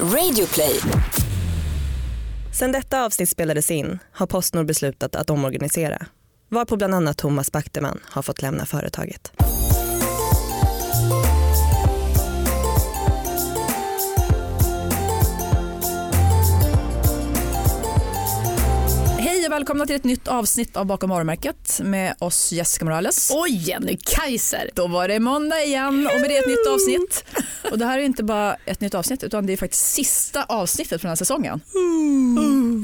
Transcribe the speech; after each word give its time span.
Radioplay. 0.00 0.80
Sen 2.52 2.72
detta 2.72 3.04
avsnitt 3.04 3.28
spelades 3.28 3.70
in 3.70 3.98
har 4.12 4.26
Postnord 4.26 4.66
beslutat 4.66 5.16
att 5.16 5.30
omorganisera. 5.30 6.06
Varpå 6.48 6.76
bland 6.76 6.94
annat 6.94 7.18
Thomas 7.18 7.52
Backteman 7.52 8.00
har 8.04 8.22
fått 8.22 8.42
lämna 8.42 8.66
företaget. 8.66 9.32
Välkomna 19.54 19.86
till 19.86 19.96
ett 19.96 20.04
nytt 20.04 20.28
avsnitt 20.28 20.76
av 20.76 20.86
Bakom 20.86 21.10
varumärket 21.10 21.80
med 21.84 22.14
oss 22.18 22.52
Jessica 22.52 22.84
Morales. 22.84 23.30
Och 23.30 23.48
Jenny 23.48 23.98
Kaiser. 24.04 24.70
Då 24.74 24.86
var 24.86 25.08
det 25.08 25.20
måndag 25.20 25.64
igen 25.64 26.08
och 26.14 26.20
med 26.20 26.30
det 26.30 26.36
ett 26.36 26.46
nytt 26.46 26.66
avsnitt. 26.66 27.24
Och 27.70 27.78
det 27.78 27.84
här 27.84 27.98
är 27.98 28.02
inte 28.02 28.24
bara 28.24 28.54
ett 28.54 28.80
nytt 28.80 28.94
avsnitt 28.94 29.22
utan 29.22 29.46
det 29.46 29.52
är 29.52 29.56
faktiskt 29.56 29.84
sista 29.84 30.44
avsnittet 30.44 31.00
för 31.00 31.08
den 31.08 31.10
här 31.10 31.16
säsongen. 31.16 31.60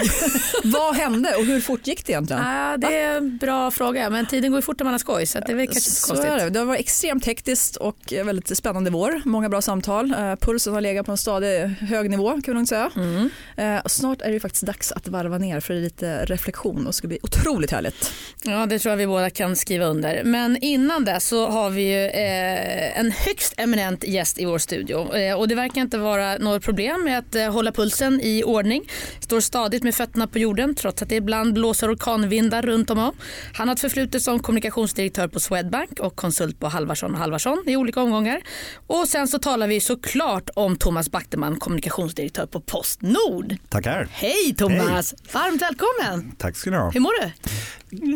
Vad 0.64 0.96
hände 0.96 1.34
och 1.36 1.44
hur 1.44 1.60
fort 1.60 1.86
gick 1.86 2.06
det 2.06 2.12
egentligen? 2.12 2.42
Ah, 2.46 2.76
det 2.76 2.96
är 3.00 3.16
en 3.16 3.36
bra 3.36 3.70
fråga 3.70 4.10
men 4.10 4.26
tiden 4.26 4.50
går 4.50 4.58
ju 4.58 4.62
fort 4.62 4.78
när 4.78 4.84
man 4.84 4.94
har 4.94 4.98
skoj 4.98 5.26
så 5.26 5.38
det 5.40 5.52
är 5.52 5.56
väl 5.56 5.66
kanske 5.66 5.78
inte 5.78 5.90
så 5.90 6.06
Så 6.06 6.14
konstigt. 6.14 6.38
det. 6.38 6.50
det 6.50 6.58
har 6.58 6.66
varit 6.66 6.80
extremt 6.80 7.26
hektiskt 7.26 7.76
och 7.76 7.96
väldigt 8.24 8.56
spännande 8.56 8.90
vår. 8.90 9.22
Många 9.24 9.48
bra 9.48 9.62
samtal. 9.62 10.14
Eh, 10.18 10.36
Pulsen 10.36 10.74
har 10.74 10.80
legat 10.80 11.06
på 11.06 11.12
en 11.12 11.18
stadig 11.18 11.60
hög 11.68 12.10
nivå 12.10 12.28
kan 12.30 12.42
man 12.46 12.54
lugnt 12.54 12.68
säga. 12.68 12.90
Mm. 12.96 13.30
Eh, 13.56 13.80
snart 13.86 14.22
är 14.22 14.32
det 14.32 14.40
faktiskt 14.40 14.66
dags 14.66 14.92
att 14.92 15.08
varva 15.08 15.38
ner 15.38 15.60
för 15.60 15.74
lite 15.74 16.24
reflektion 16.24 16.76
och 16.78 16.84
det 16.84 16.92
ska 16.92 17.08
bli 17.08 17.18
otroligt 17.22 17.70
härligt. 17.70 18.12
Ja 18.42 18.66
det 18.66 18.78
tror 18.78 18.90
jag 18.92 18.96
vi 18.96 19.06
båda 19.06 19.30
kan 19.30 19.56
skriva 19.56 19.84
under. 19.86 20.24
Men 20.24 20.56
innan 20.56 21.04
det 21.04 21.20
så 21.20 21.46
har 21.48 21.70
vi 21.70 21.82
ju 21.82 22.04
eh, 22.06 22.98
en 22.98 23.10
högst 23.10 23.54
eminent 23.56 24.04
gäst 24.04 24.38
i 24.38 24.44
vår 24.44 24.58
studio 24.58 24.94
och 25.34 25.48
det 25.48 25.54
verkar 25.54 25.80
inte 25.80 25.98
vara 25.98 26.36
något 26.38 26.62
problem 26.62 27.04
med 27.04 27.18
att 27.18 27.52
hålla 27.52 27.72
pulsen 27.72 28.20
i 28.20 28.42
ordning. 28.44 28.82
Står 29.20 29.40
stadigt 29.40 29.82
med 29.82 29.89
fötterna 29.92 30.26
på 30.26 30.38
jorden 30.38 30.74
trots 30.74 31.02
att 31.02 31.08
det 31.08 31.16
ibland 31.16 31.54
blåser 31.54 31.94
orkanvindar 31.94 32.62
runt 32.62 32.90
om. 32.90 32.98
och. 32.98 33.14
Han 33.54 33.68
har 33.68 33.74
ett 33.74 33.80
förflutet 33.80 34.22
som 34.22 34.38
kommunikationsdirektör 34.40 35.28
på 35.28 35.40
Swedbank 35.40 36.00
och 36.00 36.16
konsult 36.16 36.60
på 36.60 36.68
Halvarsson 36.68 37.14
Halvarsson 37.14 37.64
i 37.66 37.76
olika 37.76 38.00
omgångar. 38.00 38.40
Och 38.86 39.08
sen 39.08 39.28
så 39.28 39.38
talar 39.38 39.66
vi 39.66 39.80
såklart 39.80 40.50
om 40.54 40.76
Thomas 40.76 41.10
Backteman, 41.10 41.58
kommunikationsdirektör 41.58 42.46
på 42.46 42.60
Postnord. 42.60 43.56
Tackar. 43.68 44.08
Hej 44.10 44.54
Thomas! 44.58 45.14
Varmt 45.32 45.62
välkommen! 45.62 46.32
Tack 46.38 46.56
ska 46.56 46.70
ni 46.70 46.76
ha. 46.76 46.90
Hur 46.90 47.00
mår 47.00 47.22
du? 47.22 47.30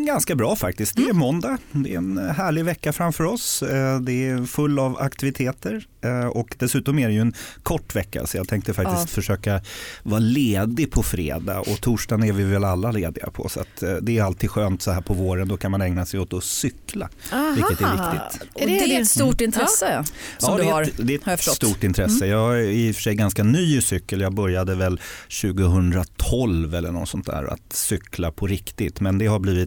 Ganska 0.07 0.35
bra 0.35 0.57
faktiskt. 0.57 0.97
Det 0.97 1.03
är 1.09 1.13
måndag. 1.13 1.59
Det 1.73 1.93
är 1.95 1.99
en 1.99 2.19
härlig 2.19 2.65
vecka 2.65 2.93
framför 2.93 3.25
oss. 3.25 3.63
Eh, 3.63 4.01
Det 4.01 4.13
är 4.29 4.45
full 4.47 4.79
av 4.79 4.99
aktiviteter 5.01 5.87
eh, 6.05 6.27
och 6.27 6.57
dessutom 6.59 6.99
är 6.99 7.09
det 7.09 7.15
ju 7.15 7.21
en 7.21 7.35
kort 7.63 7.97
vecka 7.97 8.27
så 8.27 8.37
jag 8.37 8.49
tänkte 8.49 8.75
faktiskt 8.75 9.01
Ja. 9.01 9.07
försöka 9.07 9.61
vara 10.03 10.21
ledig 10.21 10.91
på 10.93 11.03
fredag 11.03 11.61
och 11.61 11.81
torsdagen 11.81 12.25
är 12.29 12.33
vi 12.33 12.45
väl 12.45 12.65
alla 12.65 12.91
lediga 12.91 13.31
på 13.31 13.49
så 13.49 13.61
eh, 13.61 13.97
det 14.03 14.19
är 14.19 14.23
alltid 14.23 14.51
skönt 14.51 14.83
så 14.83 14.91
här 14.91 15.01
på 15.01 15.15
våren. 15.15 15.49
Då 15.49 15.57
kan 15.57 15.71
man 15.71 15.83
ägna 15.83 16.07
sig 16.07 16.21
åt 16.21 16.33
att 16.33 16.45
cykla, 16.45 17.09
vilket 17.55 17.81
är 17.81 18.13
viktigt. 18.13 18.43
Och 18.55 18.61
det 18.61 18.67
det 18.67 18.97
är 18.97 19.01
ett 19.01 19.09
stort 19.09 19.41
intresse 19.41 20.05
som 20.39 20.51
ja, 20.53 20.57
du 20.57 20.63
det 20.65 20.71
har. 20.71 20.83
är 20.83 20.87
ett, 20.87 20.93
det 21.07 21.15
är 21.15 21.19
ett 21.35 21.41
förstått. 21.41 21.55
stort 21.55 21.85
intresse. 21.85 22.27
Jag 22.27 22.59
är 22.61 22.63
i 22.63 22.91
och 22.91 22.95
för 22.95 23.03
sig 23.03 23.15
ganska 23.15 23.45
ny 23.45 23.77
i 23.79 23.83
cykel. 23.83 24.21
Jag 24.21 24.35
började 24.35 24.75
väl 24.75 25.01
2012 25.41 26.75
eller 26.75 26.93
något 26.93 27.09
sånt 27.09 27.27
där 27.27 27.45
att 27.53 27.73
cykla 27.73 28.31
på 28.31 28.47
riktigt. 28.47 29.01
Men 29.01 29.19
det 29.19 29.27
har 29.27 29.39
blivit 29.39 29.64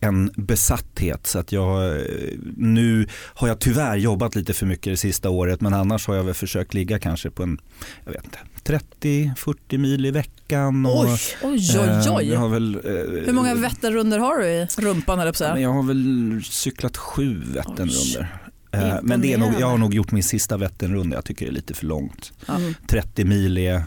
en 0.00 0.30
besatthet 0.36 1.26
så 1.26 1.38
att 1.38 1.52
jag 1.52 1.96
eh, 1.96 2.02
nu 2.56 3.06
har 3.34 3.48
jag 3.48 3.58
tyvärr 3.60 3.96
jobbat 3.96 4.34
lite 4.34 4.54
för 4.54 4.66
mycket 4.66 4.92
det 4.92 4.96
sista 4.96 5.30
året 5.30 5.60
men 5.60 5.74
annars 5.74 6.06
har 6.06 6.14
jag 6.14 6.24
väl 6.24 6.34
försökt 6.34 6.74
ligga 6.74 6.98
kanske 6.98 7.30
på 7.30 7.42
en 7.42 7.58
jag 8.04 8.12
vet 8.12 8.24
inte 8.24 8.38
30-40 8.64 9.78
mil 9.78 10.06
i 10.06 10.10
veckan. 10.10 10.86
Och, 10.86 11.04
Oj, 11.04 11.18
oj, 11.42 11.78
oj. 11.78 11.88
eh, 11.88 12.16
oj. 12.16 12.28
jag 12.28 12.38
har 12.40 12.48
väl, 12.48 12.74
eh, 12.74 12.80
Hur 13.26 13.32
många 13.32 13.54
vätterrunder 13.54 14.18
har 14.18 14.38
du 14.38 14.46
i 14.46 14.66
rumpan? 14.76 15.20
Eller 15.20 15.56
jag 15.56 15.72
har 15.72 15.82
väl 15.82 16.40
cyklat 16.44 16.96
sju 16.96 17.42
Vätternrundor. 17.46 18.26
Eh. 18.72 18.94
Men 19.02 19.20
det 19.20 19.32
är 19.32 19.38
nog, 19.38 19.52
jag 19.58 19.66
har 19.66 19.78
nog 19.78 19.94
gjort 19.94 20.12
min 20.12 20.22
sista 20.22 20.56
Vätternrunda, 20.56 21.16
jag 21.16 21.24
tycker 21.24 21.46
det 21.46 21.50
är 21.50 21.54
lite 21.54 21.74
för 21.74 21.86
långt. 21.86 22.32
Mm. 22.48 22.74
30 22.86 23.24
mil 23.24 23.58
är 23.58 23.82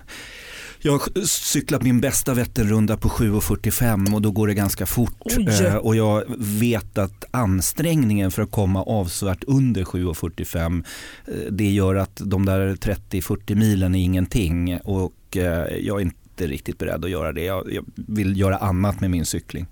jag 0.86 0.92
har 0.92 1.26
cyklat 1.26 1.82
min 1.82 2.02
bästa 2.02 2.34
Vätternrunda 2.34 2.98
på 2.98 3.10
7.45 3.10 4.14
och 4.14 4.22
då 4.22 4.32
går 4.32 4.48
det 4.48 4.54
ganska 4.54 4.86
fort. 4.86 5.18
Oj. 5.20 5.48
Eh, 5.66 5.76
och 5.76 5.96
jag 5.96 6.24
vet 6.38 6.98
att 6.98 7.26
ansträngningen 7.32 8.32
för 8.32 8.42
att 8.42 8.52
komma 8.52 8.84
avsevärt 8.84 9.44
under 9.48 9.84
7.45 9.84 10.84
eh, 11.28 11.34
det 11.52 11.70
gör 11.70 11.96
att 11.96 12.22
de 12.26 12.46
där 12.46 12.76
30-40 12.76 13.56
milen 13.56 13.96
är 13.96 14.04
ingenting 14.04 14.80
och 14.84 15.38
eh, 15.38 15.78
jag 15.78 15.98
är 15.98 16.02
inte 16.02 16.22
riktigt 16.42 16.78
beredd 16.78 17.06
att 17.06 17.12
göra 17.12 17.34
det. 17.34 17.44
Jag, 17.44 17.74
jag 17.74 17.86
vill 17.96 18.40
göra 18.40 18.58
annat 18.58 19.02
med 19.02 19.12
min 19.12 19.26
cykling. 19.26 19.68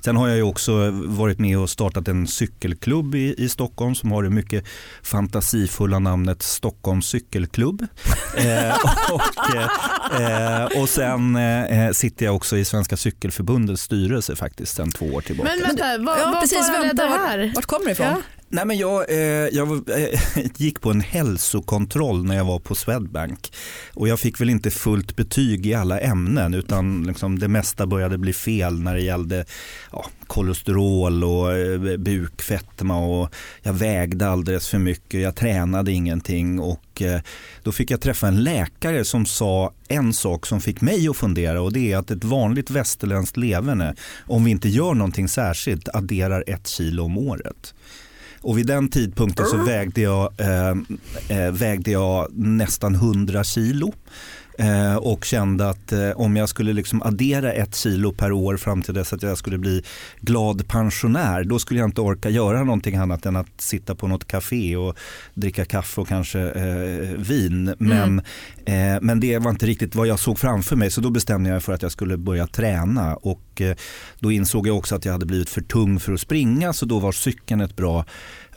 Sen 0.00 0.16
har 0.16 0.28
jag 0.28 0.36
ju 0.36 0.42
också 0.42 0.90
varit 0.90 1.38
med 1.38 1.58
och 1.58 1.70
startat 1.70 2.08
en 2.08 2.26
cykelklubb 2.26 3.14
i, 3.14 3.34
i 3.38 3.48
Stockholm 3.48 3.94
som 3.94 4.12
har 4.12 4.22
det 4.22 4.30
mycket 4.30 4.64
fantasifulla 5.02 5.98
namnet 5.98 6.42
Stockholms 6.42 7.06
cykelklubb. 7.06 7.82
eh, 8.36 8.76
och, 9.12 9.54
eh, 9.54 10.62
eh, 10.62 10.80
och 10.82 10.88
sen 10.88 11.36
eh, 11.36 11.92
sitter 11.92 12.26
jag 12.26 12.36
också 12.36 12.56
i 12.56 12.64
Svenska 12.64 12.96
cykelförbundets 12.96 13.82
styrelse 13.82 14.36
faktiskt 14.36 14.76
sedan 14.76 14.90
två 14.90 15.06
år 15.06 15.20
tillbaka. 15.20 15.50
Men 15.50 15.68
vänta, 15.68 15.98
vad, 15.98 16.18
Ja, 16.18 16.30
vad 16.30 16.40
precis. 16.40 16.68
Vänta, 16.68 17.02
det 17.02 17.08
här? 17.08 17.38
vart, 17.38 17.56
vart 17.56 17.66
kommer 17.66 17.84
det 17.84 17.92
ifrån? 17.92 18.06
Ja. 18.06 18.22
Nej, 18.48 18.66
men 18.66 18.78
jag, 18.78 19.10
eh, 19.10 19.48
jag 19.52 19.90
eh, 19.90 20.20
gick 20.56 20.80
på 20.80 20.90
en 20.90 21.00
hälsokontroll 21.00 22.24
när 22.24 22.36
jag 22.36 22.44
var 22.44 22.58
på 22.58 22.74
Swedbank. 22.74 23.52
Och 23.94 24.08
jag 24.08 24.20
fick 24.20 24.40
väl 24.40 24.50
inte 24.50 24.70
fullt 24.70 25.16
betyg 25.16 25.66
i 25.66 25.74
alla 25.74 26.00
ämnen 26.00 26.54
utan 26.54 27.04
liksom 27.06 27.38
det 27.38 27.48
mesta 27.48 27.86
började 27.86 28.18
bli 28.18 28.32
fel 28.32 28.80
när 28.80 28.94
det 28.94 29.00
gällde 29.00 29.44
ja, 29.92 30.06
kolesterol 30.26 31.24
och 31.24 31.52
eh, 31.52 31.96
bukfetma. 31.96 32.98
Och 32.98 33.34
jag 33.62 33.72
vägde 33.72 34.28
alldeles 34.28 34.68
för 34.68 34.78
mycket, 34.78 35.20
jag 35.20 35.36
tränade 35.36 35.92
ingenting. 35.92 36.60
Och 36.60 37.02
eh, 37.02 37.20
då 37.62 37.72
fick 37.72 37.90
jag 37.90 38.00
träffa 38.00 38.28
en 38.28 38.42
läkare 38.44 39.04
som 39.04 39.26
sa 39.26 39.72
en 39.88 40.12
sak 40.12 40.46
som 40.46 40.60
fick 40.60 40.80
mig 40.80 41.08
att 41.08 41.16
fundera 41.16 41.62
och 41.62 41.72
det 41.72 41.92
är 41.92 41.96
att 41.96 42.10
ett 42.10 42.24
vanligt 42.24 42.70
västerländskt 42.70 43.36
leverne 43.36 43.94
om 44.26 44.44
vi 44.44 44.50
inte 44.50 44.68
gör 44.68 44.94
någonting 44.94 45.28
särskilt 45.28 45.88
adderar 45.88 46.44
ett 46.46 46.66
kilo 46.66 47.04
om 47.04 47.18
året. 47.18 47.74
Och 48.40 48.58
vid 48.58 48.66
den 48.66 48.88
tidpunkten 48.88 49.46
så 49.46 49.56
vägde 49.56 50.00
jag, 50.00 50.32
eh, 50.40 50.74
eh, 51.28 51.52
vägde 51.52 51.90
jag 51.90 52.28
nästan 52.32 52.94
100 52.94 53.44
kilo. 53.44 53.92
Eh, 54.58 54.96
och 54.96 55.24
kände 55.24 55.68
att 55.68 55.92
eh, 55.92 56.10
om 56.10 56.36
jag 56.36 56.48
skulle 56.48 56.72
liksom 56.72 57.02
addera 57.02 57.52
ett 57.52 57.74
kilo 57.74 58.12
per 58.12 58.32
år 58.32 58.56
fram 58.56 58.82
till 58.82 58.94
dess 58.94 59.12
att 59.12 59.22
jag 59.22 59.38
skulle 59.38 59.58
bli 59.58 59.82
glad 60.20 60.68
pensionär 60.68 61.44
då 61.44 61.58
skulle 61.58 61.80
jag 61.80 61.88
inte 61.88 62.00
orka 62.00 62.28
göra 62.30 62.64
någonting 62.64 62.96
annat 62.96 63.26
än 63.26 63.36
att 63.36 63.60
sitta 63.60 63.94
på 63.94 64.08
något 64.08 64.26
café 64.26 64.76
och 64.76 64.96
dricka 65.34 65.64
kaffe 65.64 66.00
och 66.00 66.08
kanske 66.08 66.40
eh, 66.40 67.18
vin. 67.18 67.74
Men, 67.78 68.18
eh, 68.64 68.98
men 69.02 69.20
det 69.20 69.38
var 69.38 69.50
inte 69.50 69.66
riktigt 69.66 69.94
vad 69.94 70.06
jag 70.06 70.18
såg 70.18 70.38
framför 70.38 70.76
mig 70.76 70.90
så 70.90 71.00
då 71.00 71.10
bestämde 71.10 71.50
jag 71.50 71.62
för 71.62 71.72
att 71.72 71.82
jag 71.82 71.92
skulle 71.92 72.16
börja 72.16 72.46
träna 72.46 73.16
och 73.16 73.60
eh, 73.60 73.76
då 74.18 74.32
insåg 74.32 74.68
jag 74.68 74.76
också 74.76 74.94
att 74.94 75.04
jag 75.04 75.12
hade 75.12 75.26
blivit 75.26 75.50
för 75.50 75.60
tung 75.60 76.00
för 76.00 76.12
att 76.12 76.20
springa 76.20 76.72
så 76.72 76.86
då 76.86 76.98
var 76.98 77.12
cykeln 77.12 77.60
ett 77.60 77.76
bra 77.76 78.04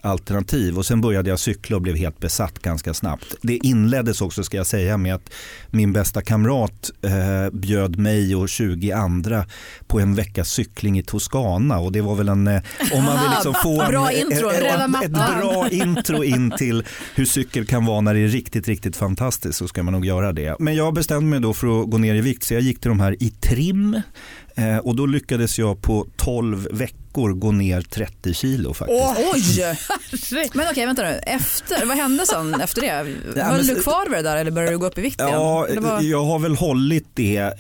alternativ 0.02 0.78
och 0.78 0.86
sen 0.86 1.02
började 1.02 1.30
jag 1.30 1.40
cykla 1.40 1.76
och 1.76 1.82
blev 1.82 1.96
helt 1.96 2.20
besatt 2.20 2.60
ganska 2.60 2.94
snabbt. 2.94 3.36
Det 3.42 3.58
inleddes 3.58 4.22
också 4.22 4.44
ska 4.44 4.58
jag 4.58 4.68
säga 4.68 4.98
med 4.98 5.16
att 5.16 5.30
min 5.70 5.94
bästa 5.94 6.22
kamrat 6.22 6.92
eh, 7.02 7.50
bjöd 7.54 8.00
mig 8.00 8.36
och 8.36 8.50
20 8.50 8.92
andra 8.92 9.46
på 9.88 10.00
en 10.00 10.16
veckas 10.16 10.50
cykling 10.50 11.00
i 11.00 11.04
Toscana 11.04 11.80
och 11.80 11.92
det 11.92 12.02
var 12.02 12.16
väl 12.16 12.30
en, 12.30 12.48
eh, 12.48 12.62
om 12.94 13.04
man 13.04 13.20
vill 13.22 13.30
liksom 13.32 13.54
få 13.64 13.82
en, 13.82 13.92
Bra 13.92 14.12
intro, 14.12 14.50
ett, 14.50 14.64
röda 14.64 14.84
ett, 14.84 14.90
mattan. 14.90 15.16
ett 15.16 15.40
bra 15.40 15.70
intro 15.70 16.24
in 16.24 16.52
till 16.58 16.84
hur 17.16 17.26
cykel 17.26 17.66
kan 17.66 17.86
vara 17.86 18.02
när 18.02 18.14
det 18.14 18.20
är 18.20 18.28
riktigt, 18.28 18.68
riktigt 18.68 18.96
fantastiskt 18.96 19.58
så 19.58 19.68
ska 19.68 19.84
man 19.84 19.94
nog 19.94 20.06
göra 20.06 20.34
det. 20.34 20.56
Men 20.60 20.76
jag 20.76 20.94
bestämde 20.94 21.30
mig 21.30 21.40
då 21.40 21.54
för 21.54 21.82
att 21.82 21.90
gå 21.90 21.98
ner 21.98 22.16
i 22.16 22.22
vikt 22.22 22.44
så 22.44 22.54
jag 22.54 22.62
gick 22.62 22.82
till 22.82 22.90
de 22.90 23.00
här 23.00 23.24
i 23.24 23.30
trim 23.30 23.94
eh, 23.94 24.02
och 24.84 24.96
då 24.96 25.06
lyckades 25.06 25.60
jag 25.60 25.82
på 25.82 26.08
12 26.18 26.68
veckor 26.72 27.34
gå 27.34 27.52
ner 27.52 27.82
30 27.82 28.34
kilo 28.34 28.74
faktiskt. 28.74 29.02
Oj! 29.34 29.78
Men 30.54 30.68
okej, 30.72 30.86
vänta 30.86 31.02
nu. 31.02 31.20
Efter, 31.24 31.86
vad 31.86 31.98
hände 31.98 32.26
sen 32.26 32.62
efter 32.62 32.82
det? 32.82 32.88
Ja, 33.36 33.44
Höll 33.44 33.58
men- 33.66 33.76
du 33.76 33.82
kvar 33.82 34.06
vid 34.10 34.18
det 34.18 34.22
där 34.22 34.38
eller 34.38 34.52
började 34.52 34.74
du 34.74 34.78
gå 34.78 34.86
upp 34.86 34.98
i 34.98 35.02
vikt 35.02 35.20
igen? 35.22 35.32
Ja, 35.34 35.68
vad- 35.80 36.04
jag 36.04 36.24
har 36.26 36.40
väl 36.40 36.56
hållit 36.56 37.06
det 37.14 37.38
eh, 37.38 37.52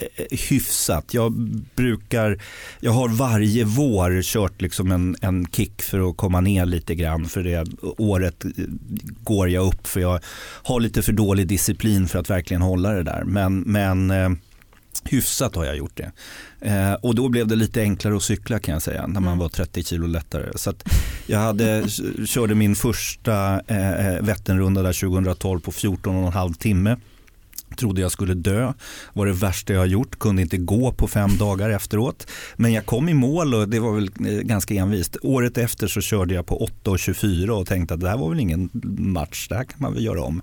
hyfsat. 0.49 1.13
Jag 1.13 1.31
brukar, 1.75 2.41
jag 2.79 2.91
har 2.91 3.07
varje 3.09 3.63
vår 3.63 4.21
kört 4.21 4.61
liksom 4.61 4.91
en, 4.91 5.15
en 5.21 5.45
kick 5.51 5.81
för 5.81 6.09
att 6.09 6.17
komma 6.17 6.41
ner 6.41 6.65
lite 6.65 6.95
grann 6.95 7.25
för 7.25 7.43
det 7.43 7.65
året 7.97 8.45
eh, 8.45 8.51
går 9.23 9.49
jag 9.49 9.65
upp 9.67 9.87
för 9.87 9.99
jag 9.99 10.19
har 10.63 10.79
lite 10.79 11.01
för 11.01 11.11
dålig 11.13 11.47
disciplin 11.47 12.07
för 12.07 12.19
att 12.19 12.29
verkligen 12.29 12.61
hålla 12.61 12.91
det 12.91 13.03
där. 13.03 13.23
Men, 13.25 13.59
men 13.59 14.11
eh, 14.11 14.29
hyfsat 15.03 15.55
har 15.55 15.65
jag 15.65 15.77
gjort 15.77 15.97
det. 15.97 16.11
Eh, 16.61 16.93
och 16.93 17.15
då 17.15 17.29
blev 17.29 17.47
det 17.47 17.55
lite 17.55 17.81
enklare 17.81 18.15
att 18.15 18.23
cykla 18.23 18.59
kan 18.59 18.73
jag 18.73 18.81
säga 18.81 19.07
när 19.07 19.19
man 19.19 19.37
var 19.37 19.49
30 19.49 19.83
kilo 19.83 20.07
lättare. 20.07 20.45
Så 20.55 20.73
jag 21.27 21.39
hade, 21.39 21.85
körde 22.25 22.55
min 22.55 22.75
första 22.75 23.61
eh, 23.67 24.21
Vätternrunda 24.21 24.81
där 24.81 25.09
2012 25.09 25.59
på 25.59 25.71
14 25.71 26.15
och 26.15 26.27
en 26.27 26.33
halv 26.33 26.53
timme. 26.53 26.97
Trodde 27.77 28.01
jag 28.01 28.11
skulle 28.11 28.33
dö, 28.33 28.73
var 29.13 29.25
det 29.25 29.33
värsta 29.33 29.73
jag 29.73 29.79
har 29.79 29.85
gjort, 29.85 30.19
kunde 30.19 30.41
inte 30.41 30.57
gå 30.57 30.91
på 30.91 31.07
fem 31.07 31.37
dagar 31.37 31.69
efteråt. 31.69 32.27
Men 32.55 32.73
jag 32.73 32.85
kom 32.85 33.09
i 33.09 33.13
mål 33.13 33.53
och 33.53 33.69
det 33.69 33.79
var 33.79 33.93
väl 33.93 34.09
eh, 34.19 34.41
ganska 34.41 34.73
envist. 34.73 35.17
Året 35.21 35.57
efter 35.57 35.87
så 35.87 36.01
körde 36.01 36.33
jag 36.33 36.45
på 36.45 36.69
8.24 36.83 37.49
och 37.49 37.67
tänkte 37.67 37.93
att 37.93 37.99
det 37.99 38.09
här 38.09 38.17
var 38.17 38.29
väl 38.29 38.39
ingen 38.39 38.69
match, 38.97 39.47
det 39.47 39.55
här 39.55 39.63
kan 39.63 39.77
man 39.81 39.93
väl 39.93 40.05
göra 40.05 40.21
om. 40.21 40.41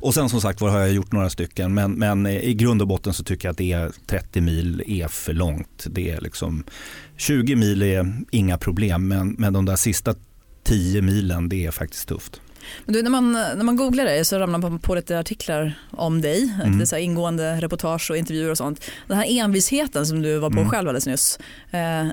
Och 0.00 0.14
sen 0.14 0.28
som 0.28 0.40
sagt 0.40 0.60
var 0.60 0.70
har 0.70 0.78
jag 0.78 0.92
gjort 0.92 1.12
några 1.12 1.30
stycken 1.30 1.74
men, 1.74 1.92
men 1.92 2.26
eh, 2.26 2.44
i 2.44 2.54
grund 2.54 2.82
och 2.82 2.88
botten 2.88 3.12
så 3.12 3.24
tycker 3.24 3.48
jag 3.48 3.52
att 3.52 3.58
det 3.58 3.72
är 3.72 3.92
30 4.06 4.40
mil 4.40 4.82
är 4.86 5.08
för 5.08 5.32
långt. 5.32 5.86
Det 5.90 6.10
är 6.10 6.20
liksom 6.20 6.64
20 7.16 7.56
mil 7.56 7.82
är 7.82 8.14
inga 8.30 8.58
problem 8.58 9.08
men, 9.08 9.34
men 9.38 9.52
de 9.52 9.64
där 9.64 9.76
sista 9.76 10.14
10 10.64 11.02
milen 11.02 11.48
det 11.48 11.66
är 11.66 11.70
faktiskt 11.70 12.08
tufft. 12.08 12.40
Men 12.84 12.94
du, 12.94 13.02
när, 13.02 13.10
man, 13.10 13.32
när 13.32 13.62
man 13.62 13.76
googlar 13.76 14.04
dig 14.04 14.24
så 14.24 14.38
ramlar 14.38 14.58
man 14.58 14.78
på 14.78 14.94
lite 14.94 15.18
artiklar 15.18 15.78
om 15.90 16.20
dig, 16.20 16.54
mm. 16.62 16.72
lite 16.72 16.86
så 16.86 16.96
ingående 16.96 17.60
reportage 17.60 18.10
och 18.10 18.16
intervjuer 18.16 18.50
och 18.50 18.58
sånt. 18.58 18.84
Den 19.06 19.16
här 19.16 19.26
envisheten 19.28 20.06
som 20.06 20.22
du 20.22 20.38
var 20.38 20.50
på 20.50 20.58
mm. 20.58 20.70
själv 20.70 20.88
alldeles 20.88 21.06
nyss. 21.06 21.38
Eh, 21.70 22.06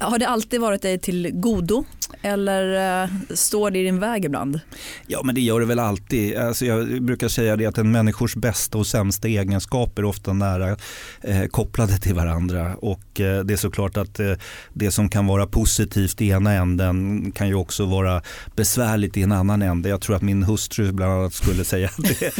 har 0.00 0.18
det 0.18 0.28
alltid 0.28 0.60
varit 0.60 0.82
dig 0.82 0.98
till 0.98 1.30
godo 1.32 1.84
eller 2.22 3.02
eh, 3.02 3.08
står 3.34 3.70
det 3.70 3.78
i 3.78 3.82
din 3.82 4.00
väg 4.00 4.24
ibland? 4.24 4.60
Ja 5.06 5.20
men 5.24 5.34
det 5.34 5.40
gör 5.40 5.60
det 5.60 5.66
väl 5.66 5.78
alltid. 5.78 6.36
Alltså 6.36 6.64
jag 6.66 7.02
brukar 7.02 7.28
säga 7.28 7.56
det 7.56 7.66
att 7.66 7.78
en 7.78 7.92
människors 7.92 8.34
bästa 8.34 8.78
och 8.78 8.86
sämsta 8.86 9.28
egenskaper 9.28 10.02
är 10.02 10.06
ofta 10.06 10.32
nära 10.32 10.76
eh, 11.20 11.44
kopplade 11.44 11.98
till 11.98 12.14
varandra 12.14 12.74
och 12.74 13.20
eh, 13.20 13.44
det 13.44 13.54
är 13.54 13.56
såklart 13.56 13.96
att 13.96 14.20
eh, 14.20 14.32
det 14.72 14.90
som 14.90 15.08
kan 15.08 15.26
vara 15.26 15.46
positivt 15.46 16.20
i 16.20 16.28
ena 16.28 16.52
änden 16.52 17.32
kan 17.32 17.48
ju 17.48 17.54
också 17.54 17.84
vara 17.86 18.22
besvärligt 18.56 19.16
i 19.16 19.22
en 19.22 19.32
annan 19.32 19.62
ände. 19.62 19.88
Jag 19.88 20.00
tror 20.00 20.16
att 20.16 20.22
min 20.22 20.42
hustru 20.42 20.92
bland 20.92 21.12
annat 21.12 21.34
skulle 21.34 21.64
säga 21.64 21.88
att 21.88 22.04
det, 22.04 22.20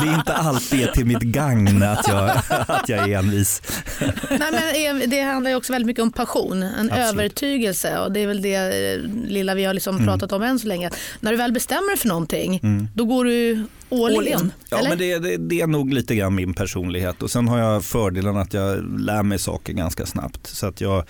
det 0.00 0.08
är 0.08 0.14
inte 0.14 0.34
alltid 0.34 0.80
är 0.80 0.92
till 0.92 1.06
mitt 1.06 1.20
gagn 1.20 1.82
att 1.82 2.08
jag, 2.08 2.30
att 2.48 2.88
jag 2.88 3.10
är 3.10 3.18
envis. 3.18 3.62
Nej, 4.30 4.92
men 4.94 5.10
det 5.10 5.20
handlar 5.20 5.50
ju 5.50 5.56
också 5.56 5.72
väldigt 5.72 5.86
mycket 5.86 6.02
om 6.02 6.12
passion, 6.12 6.62
en 6.80 6.92
Absolut. 6.92 7.14
övertygelse 7.14 7.98
och 7.98 8.12
det 8.12 8.20
är 8.20 8.26
väl 8.26 8.42
det 8.42 8.96
lilla 9.28 9.54
vi 9.54 9.64
har 9.64 9.74
liksom 9.74 9.94
mm. 9.94 10.06
pratat 10.06 10.32
om 10.32 10.42
än 10.42 10.58
så 10.58 10.68
länge. 10.68 10.90
När 11.20 11.30
du 11.30 11.36
väl 11.36 11.52
bestämmer 11.52 11.90
dig 11.90 11.98
för 11.98 12.08
någonting, 12.08 12.60
mm. 12.62 12.88
då 12.94 13.04
går 13.04 13.24
du 13.24 13.64
all, 13.90 14.16
all 14.16 14.28
in. 14.28 14.52
Ja, 14.70 14.78
men 14.88 14.98
det, 14.98 15.18
det, 15.18 15.36
det, 15.36 15.60
är 15.60 15.66
nog 15.66 15.92
lite 15.92 16.14
grann 16.14 16.34
min 16.34 16.54
personlighet 16.54 17.22
och 17.22 17.30
sen 17.30 17.48
har 17.48 17.58
jag 17.58 17.84
fördelen 17.84 18.36
att 18.36 18.54
jag 18.54 19.00
lär 19.00 19.22
mig 19.22 19.38
saker 19.38 19.72
ganska 19.72 20.06
snabbt. 20.06 20.46
Så 20.46 20.66
att 20.66 20.80
jag 20.80 21.04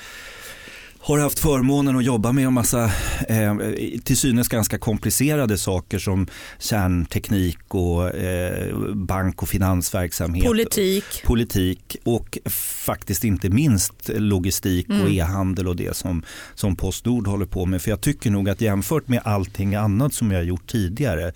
har 1.06 1.18
haft 1.18 1.38
förmånen 1.38 1.96
att 1.96 2.04
jobba 2.04 2.32
med 2.32 2.46
en 2.46 2.52
massa 2.52 2.84
eh, 3.28 3.56
till 4.04 4.16
synes 4.16 4.48
ganska 4.48 4.78
komplicerade 4.78 5.58
saker 5.58 5.98
som 5.98 6.26
kärnteknik 6.58 7.58
och 7.68 8.14
eh, 8.14 8.76
bank 8.94 9.42
och 9.42 9.48
finansverksamhet. 9.48 10.44
Politik. 10.44 11.04
Politik 11.24 11.96
och 12.04 12.38
faktiskt 12.84 13.24
inte 13.24 13.48
minst 13.48 14.08
logistik 14.08 14.88
mm. 14.88 15.02
och 15.02 15.10
e-handel 15.10 15.68
och 15.68 15.76
det 15.76 15.96
som, 15.96 16.22
som 16.54 16.76
Postnord 16.76 17.26
håller 17.26 17.46
på 17.46 17.66
med. 17.66 17.82
För 17.82 17.90
jag 17.90 18.00
tycker 18.00 18.30
nog 18.30 18.48
att 18.48 18.60
jämfört 18.60 19.08
med 19.08 19.20
allting 19.24 19.74
annat 19.74 20.14
som 20.14 20.30
jag 20.30 20.38
har 20.38 20.44
gjort 20.44 20.66
tidigare 20.66 21.32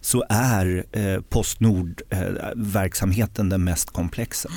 så 0.00 0.24
är 0.28 0.84
eh, 0.92 1.20
Postnord-verksamheten 1.20 3.46
eh, 3.46 3.50
den 3.50 3.64
mest 3.64 3.90
komplexa. 3.90 4.48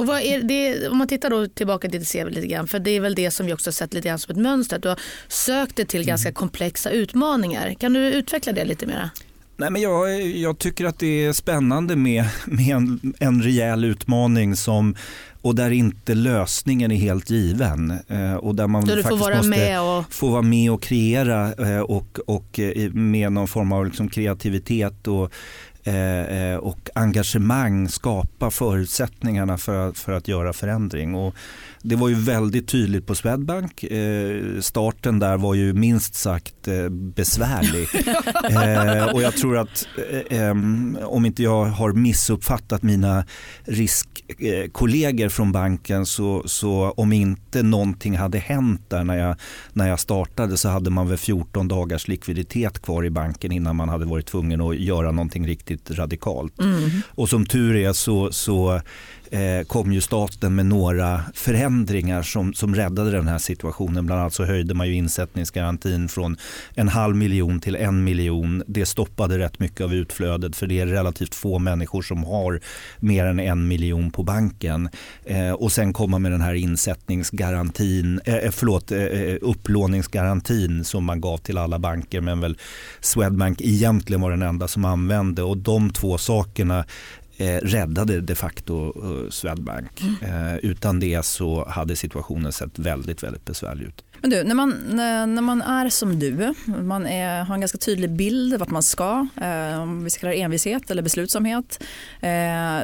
Och 0.00 0.06
vad 0.06 0.22
är 0.22 0.42
det, 0.42 0.88
om 0.88 0.98
man 0.98 1.08
tittar 1.08 1.30
då 1.30 1.46
tillbaka 1.46 1.88
till 1.88 2.06
CV 2.06 2.28
lite 2.28 2.46
grann, 2.46 2.68
för 2.68 2.78
det 2.78 2.90
är 2.90 3.00
väl 3.00 3.14
det 3.14 3.30
som 3.30 3.46
vi 3.46 3.52
också 3.52 3.68
har 3.68 3.72
sett 3.72 3.94
lite 3.94 4.08
grann 4.08 4.18
som 4.18 4.32
ett 4.32 4.42
mönster, 4.42 4.76
att 4.76 4.82
du 4.82 4.88
har 4.88 5.00
sökt 5.28 5.76
dig 5.76 5.86
till 5.86 6.04
ganska 6.04 6.28
mm. 6.28 6.34
komplexa 6.34 6.90
utmaningar. 6.90 7.74
Kan 7.74 7.92
du 7.92 8.00
utveckla 8.00 8.52
det 8.52 8.64
lite 8.64 8.86
mer? 8.86 9.10
Nej, 9.56 9.70
men 9.70 9.82
jag, 9.82 10.26
jag 10.26 10.58
tycker 10.58 10.84
att 10.84 10.98
det 10.98 11.24
är 11.24 11.32
spännande 11.32 11.96
med, 11.96 12.24
med 12.46 12.76
en, 12.76 13.14
en 13.18 13.42
rejäl 13.42 13.84
utmaning 13.84 14.56
som 14.56 14.94
och 15.42 15.54
där 15.54 15.70
inte 15.70 16.14
lösningen 16.14 16.92
är 16.92 16.96
helt 16.96 17.30
given. 17.30 17.90
Eh, 18.08 18.34
och 18.34 18.54
där 18.54 18.66
man 18.66 18.84
där 18.84 18.96
du 18.96 19.02
får 19.02 19.16
vara 19.16 19.36
måste 19.36 19.50
med 19.50 19.80
och... 19.80 20.12
få 20.12 20.28
vara 20.28 20.42
med 20.42 20.72
och 20.72 20.82
kreera 20.82 21.52
eh, 21.52 21.80
och, 21.80 22.18
och 22.26 22.58
eh, 22.58 22.92
med 22.92 23.32
någon 23.32 23.48
form 23.48 23.72
av 23.72 23.86
liksom 23.86 24.08
kreativitet 24.08 25.06
och 25.06 25.32
Eh, 25.84 26.52
eh, 26.52 26.56
och 26.56 26.90
engagemang 26.94 27.88
skapa 27.88 28.50
förutsättningarna 28.50 29.58
för, 29.58 29.92
för 29.92 30.12
att 30.12 30.28
göra 30.28 30.52
förändring. 30.52 31.14
Och 31.14 31.34
det 31.82 31.96
var 31.96 32.08
ju 32.08 32.14
väldigt 32.14 32.68
tydligt 32.68 33.06
på 33.06 33.14
Swedbank. 33.14 33.82
Eh, 33.84 34.60
starten 34.60 35.18
där 35.18 35.36
var 35.36 35.54
ju 35.54 35.72
minst 35.72 36.14
sagt 36.14 36.68
eh, 36.68 36.88
besvärlig. 36.88 37.88
eh, 38.50 39.14
och 39.14 39.22
jag 39.22 39.36
tror 39.36 39.58
att 39.58 39.88
eh, 40.30 40.50
om 41.04 41.26
inte 41.26 41.42
jag 41.42 41.64
har 41.64 41.92
missuppfattat 41.92 42.82
mina 42.82 43.24
riskkollegor 43.64 45.28
från 45.28 45.52
banken 45.52 46.06
så, 46.06 46.42
så 46.46 46.90
om 46.96 47.12
inte 47.12 47.62
någonting 47.62 48.16
hade 48.16 48.38
hänt 48.38 48.82
där 48.88 49.04
när 49.04 49.16
jag, 49.16 49.36
när 49.72 49.88
jag 49.88 50.00
startade 50.00 50.56
så 50.56 50.68
hade 50.68 50.90
man 50.90 51.08
väl 51.08 51.18
14 51.18 51.68
dagars 51.68 52.08
likviditet 52.08 52.82
kvar 52.82 53.04
i 53.04 53.10
banken 53.10 53.52
innan 53.52 53.76
man 53.76 53.88
hade 53.88 54.06
varit 54.06 54.26
tvungen 54.26 54.60
att 54.60 54.78
göra 54.78 55.10
någonting 55.10 55.46
riktigt 55.46 55.90
radikalt. 55.90 56.60
Mm. 56.60 56.90
Och 57.08 57.28
som 57.28 57.46
tur 57.46 57.76
är 57.76 57.92
så, 57.92 58.32
så 58.32 58.80
eh, 59.30 59.64
kom 59.66 59.92
ju 59.92 60.00
staten 60.00 60.54
med 60.54 60.66
några 60.66 61.22
förändringar 61.34 62.22
som, 62.22 62.54
som 62.54 62.74
räddade 62.74 63.10
den 63.10 63.28
här 63.28 63.38
situationen. 63.38 64.06
Bland 64.06 64.20
annat 64.20 64.34
så 64.34 64.44
höjde 64.44 64.74
man 64.74 64.88
ju 64.88 64.94
insättningsgarantin 64.94 66.08
från 66.08 66.36
en 66.74 66.88
halv 66.88 67.16
miljon 67.16 67.60
till 67.60 67.76
en 67.76 68.04
miljon. 68.04 68.62
Det 68.66 68.86
stoppade 68.86 69.38
rätt 69.38 69.58
mycket 69.58 69.80
av 69.80 69.94
utflödet 69.94 70.56
för 70.56 70.66
det 70.66 70.80
är 70.80 70.86
relativt 70.86 71.34
få 71.34 71.58
människor 71.58 72.02
som 72.02 72.24
har 72.24 72.60
mer 72.98 73.24
än 73.24 73.40
en 73.40 73.68
miljon 73.68 74.10
på 74.10 74.22
banken. 74.22 74.88
Eh, 75.24 75.52
och 75.52 75.72
sen 75.72 75.92
komma 75.92 76.18
med 76.18 76.32
den 76.32 76.40
här 76.40 76.54
insättningsgarantin, 76.54 78.20
eh, 78.24 78.34
eh 78.34 78.50
förlåt, 78.50 78.92
eh, 78.92 78.98
eh, 78.98 79.36
upplåningsgarantin 79.40 80.84
som 80.84 81.04
man 81.04 81.20
gav 81.20 81.38
till 81.38 81.58
alla 81.58 81.78
banker 81.78 82.20
men 82.20 82.40
väl 82.40 82.58
Swedbank 83.00 83.60
egentligen 83.60 84.20
var 84.20 84.30
den 84.30 84.42
enda 84.42 84.68
som 84.68 84.84
använde 84.84 85.42
och 85.42 85.56
de 85.56 85.90
två 85.90 86.18
sakerna 86.18 86.84
eh, 87.40 87.56
räddade 87.62 88.20
de 88.20 88.34
facto 88.34 88.92
eh, 89.04 89.30
Swedbank. 89.30 90.02
Mm. 90.02 90.52
Eh, 90.52 90.56
utan 90.56 91.00
det 91.00 91.24
så 91.24 91.68
hade 91.68 91.96
situationen 91.96 92.52
sett 92.52 92.78
väldigt, 92.78 93.22
väldigt 93.22 93.44
besvärlig 93.44 93.86
ut. 93.86 94.04
Men 94.20 94.30
du, 94.30 94.44
när 94.44 94.54
man, 94.54 94.74
när, 94.88 95.26
när 95.26 95.42
man 95.42 95.62
är 95.62 95.88
som 95.88 96.18
du, 96.18 96.54
man 96.64 97.06
är, 97.06 97.44
har 97.44 97.54
en 97.54 97.60
ganska 97.60 97.78
tydlig 97.78 98.10
bild 98.10 98.58
vart 98.58 98.70
man 98.70 98.82
ska, 98.82 99.26
eh, 99.42 99.82
om 99.82 100.04
vi 100.04 100.10
ska 100.10 100.20
kalla 100.20 100.32
det 100.32 100.40
envishet 100.40 100.90
eller 100.90 101.02
beslutsamhet, 101.02 101.82
eh, 102.20 102.80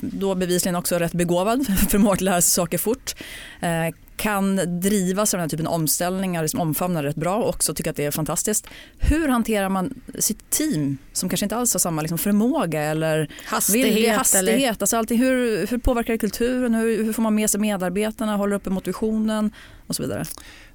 då 0.00 0.34
bevisligen 0.34 0.76
också 0.76 0.98
rätt 0.98 1.12
begåvad, 1.12 1.66
förmår 1.90 2.12
att 2.12 2.20
lära 2.20 2.40
sig 2.40 2.50
saker 2.50 2.78
fort, 2.78 3.14
eh, 3.60 3.94
kan 4.20 4.80
drivas 4.80 5.34
av 5.34 5.38
den 5.38 5.42
här 5.42 5.48
typen 5.48 5.66
av 5.66 5.72
omställningar, 5.72 6.42
liksom 6.42 6.60
omfamna 6.60 7.02
rätt 7.02 7.16
bra 7.16 7.36
och 7.36 7.48
också 7.48 7.74
tycka 7.74 7.90
att 7.90 7.96
det 7.96 8.04
är 8.04 8.10
fantastiskt. 8.10 8.66
Hur 8.98 9.28
hanterar 9.28 9.68
man 9.68 9.94
sitt 10.18 10.50
team 10.50 10.98
som 11.12 11.28
kanske 11.28 11.44
inte 11.44 11.56
alls 11.56 11.74
har 11.74 11.78
samma 11.78 12.02
liksom 12.02 12.18
förmåga 12.18 12.82
eller 12.82 13.30
hastighet? 13.44 13.96
Vill, 13.96 14.10
hastighet 14.10 14.52
eller? 14.52 14.68
Alltså 14.80 14.96
allting, 14.96 15.18
hur, 15.18 15.66
hur 15.66 15.78
påverkar 15.78 16.12
det 16.12 16.18
kulturen? 16.18 16.74
Hur, 16.74 17.04
hur 17.04 17.12
får 17.12 17.22
man 17.22 17.34
med 17.34 17.50
sig 17.50 17.60
medarbetarna, 17.60 18.36
håller 18.36 18.56
uppe 18.56 18.70
motivationen 18.70 19.52
och 19.86 19.96
så 19.96 20.02
vidare? 20.02 20.24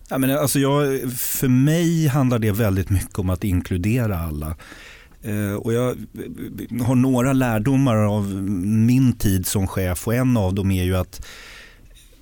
Ja, 0.09 0.17
men 0.17 0.37
alltså 0.37 0.59
jag, 0.59 1.01
för 1.13 1.47
mig 1.47 2.07
handlar 2.07 2.39
det 2.39 2.51
väldigt 2.51 2.89
mycket 2.89 3.19
om 3.19 3.29
att 3.29 3.43
inkludera 3.43 4.19
alla. 4.19 4.55
Eh, 5.21 5.55
och 5.55 5.73
jag 5.73 5.95
har 6.85 6.95
några 6.95 7.33
lärdomar 7.33 7.95
av 7.95 8.33
min 8.65 9.13
tid 9.13 9.47
som 9.47 9.67
chef 9.67 10.07
och 10.07 10.15
en 10.15 10.37
av 10.37 10.53
dem 10.53 10.71
är 10.71 10.83
ju 10.83 10.95
att 10.95 11.25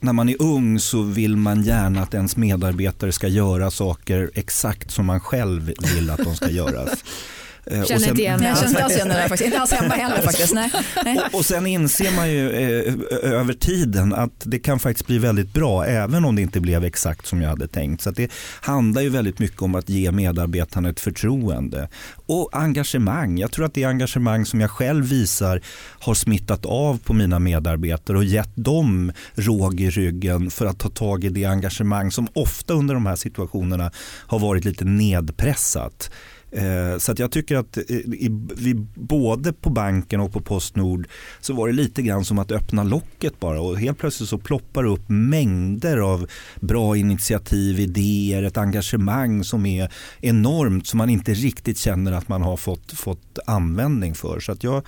när 0.03 0.13
man 0.13 0.29
är 0.29 0.41
ung 0.41 0.79
så 0.79 1.01
vill 1.01 1.37
man 1.37 1.63
gärna 1.63 2.01
att 2.01 2.13
ens 2.13 2.37
medarbetare 2.37 3.11
ska 3.11 3.27
göra 3.27 3.71
saker 3.71 4.31
exakt 4.33 4.91
som 4.91 5.05
man 5.05 5.19
själv 5.19 5.73
vill 5.95 6.09
att 6.09 6.23
de 6.23 6.35
ska 6.35 6.49
göras. 6.49 7.03
Eh, 7.65 7.83
känner 7.83 8.09
inte 8.09 8.21
igen 8.21 8.39
mig. 8.39 8.49
Jag 8.49 8.57
känner 8.57 8.69
inte 8.69 8.83
alls 8.83 8.95
igen 8.95 9.07
det 9.07 9.13
faktiskt. 9.13 9.41
Inte 9.41 9.59
alls 9.59 9.71
hemma 9.71 9.93
heller 9.93 10.21
faktiskt. 10.21 10.53
Nej. 10.53 10.71
Nej. 11.05 11.19
Och, 11.31 11.39
och 11.39 11.45
sen 11.45 11.67
inser 11.67 12.15
man 12.15 12.29
ju 12.29 12.49
eh, 12.49 13.31
över 13.31 13.53
tiden 13.53 14.13
att 14.13 14.31
det 14.43 14.59
kan 14.59 14.79
faktiskt 14.79 15.07
bli 15.07 15.17
väldigt 15.17 15.53
bra 15.53 15.85
även 15.85 16.25
om 16.25 16.35
det 16.35 16.41
inte 16.41 16.59
blev 16.59 16.83
exakt 16.83 17.25
som 17.25 17.41
jag 17.41 17.49
hade 17.49 17.67
tänkt. 17.67 18.01
Så 18.01 18.11
det 18.11 18.31
handlar 18.61 19.01
ju 19.01 19.09
väldigt 19.09 19.39
mycket 19.39 19.61
om 19.61 19.75
att 19.75 19.89
ge 19.89 20.11
medarbetarna 20.11 20.89
ett 20.89 20.99
förtroende 20.99 21.89
och 22.25 22.49
engagemang. 22.51 23.37
Jag 23.37 23.51
tror 23.51 23.65
att 23.65 23.73
det 23.73 23.83
engagemang 23.83 24.45
som 24.45 24.61
jag 24.61 24.71
själv 24.71 25.05
visar 25.05 25.61
har 25.99 26.13
smittat 26.13 26.65
av 26.65 26.99
på 26.99 27.13
mina 27.13 27.39
medarbetare 27.39 28.17
och 28.17 28.23
gett 28.23 28.55
dem 28.55 29.11
råg 29.35 29.79
i 29.79 29.89
ryggen 29.89 30.49
för 30.49 30.65
att 30.65 30.79
ta 30.79 30.89
tag 30.89 31.23
i 31.23 31.29
det 31.29 31.45
engagemang 31.45 32.11
som 32.11 32.27
ofta 32.33 32.73
under 32.73 32.93
de 32.93 33.05
här 33.05 33.15
situationerna 33.15 33.91
har 34.27 34.39
varit 34.39 34.65
lite 34.65 34.85
nedpressat. 34.85 36.09
Eh, 36.53 36.97
så 36.97 37.11
att 37.11 37.19
jag 37.19 37.31
tycker 37.31 37.55
att 37.55 37.77
eh, 37.77 37.83
i, 37.95 38.29
vi, 38.55 38.73
både 38.95 39.53
på 39.53 39.69
banken 39.69 40.19
och 40.19 40.33
på 40.33 40.41
Postnord 40.41 41.07
så 41.41 41.53
var 41.53 41.67
det 41.67 41.73
lite 41.73 42.01
grann 42.01 42.25
som 42.25 42.39
att 42.39 42.51
öppna 42.51 42.83
locket 42.83 43.39
bara 43.39 43.61
och 43.61 43.79
helt 43.79 43.97
plötsligt 43.97 44.29
så 44.29 44.37
ploppar 44.37 44.83
det 44.83 44.89
upp 44.89 45.09
mängder 45.09 45.97
av 45.97 46.27
bra 46.59 46.97
initiativ, 46.97 47.79
idéer, 47.79 48.43
ett 48.43 48.57
engagemang 48.57 49.43
som 49.43 49.65
är 49.65 49.91
enormt 50.21 50.87
som 50.87 50.97
man 50.97 51.09
inte 51.09 51.33
riktigt 51.33 51.77
känner 51.77 52.11
att 52.11 52.27
man 52.27 52.41
har 52.41 52.57
fått, 52.57 52.91
fått 52.91 53.39
användning 53.45 54.15
för. 54.15 54.39
Så 54.39 54.51
att 54.51 54.63
jag, 54.63 54.83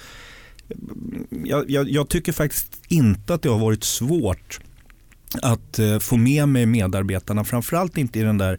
jag, 1.68 1.90
jag 1.90 2.10
tycker 2.10 2.32
faktiskt 2.32 2.82
inte 2.88 3.34
att 3.34 3.42
det 3.42 3.50
har 3.50 3.60
varit 3.60 3.84
svårt 3.84 4.60
att 5.42 5.80
eh, 5.80 6.00
få 6.00 6.18
med 6.18 6.50
mig 6.50 6.66
medarbetarna, 6.66 7.44
framförallt 7.44 7.98
inte 7.98 8.20
i 8.20 8.22
den 8.22 8.38
där 8.38 8.58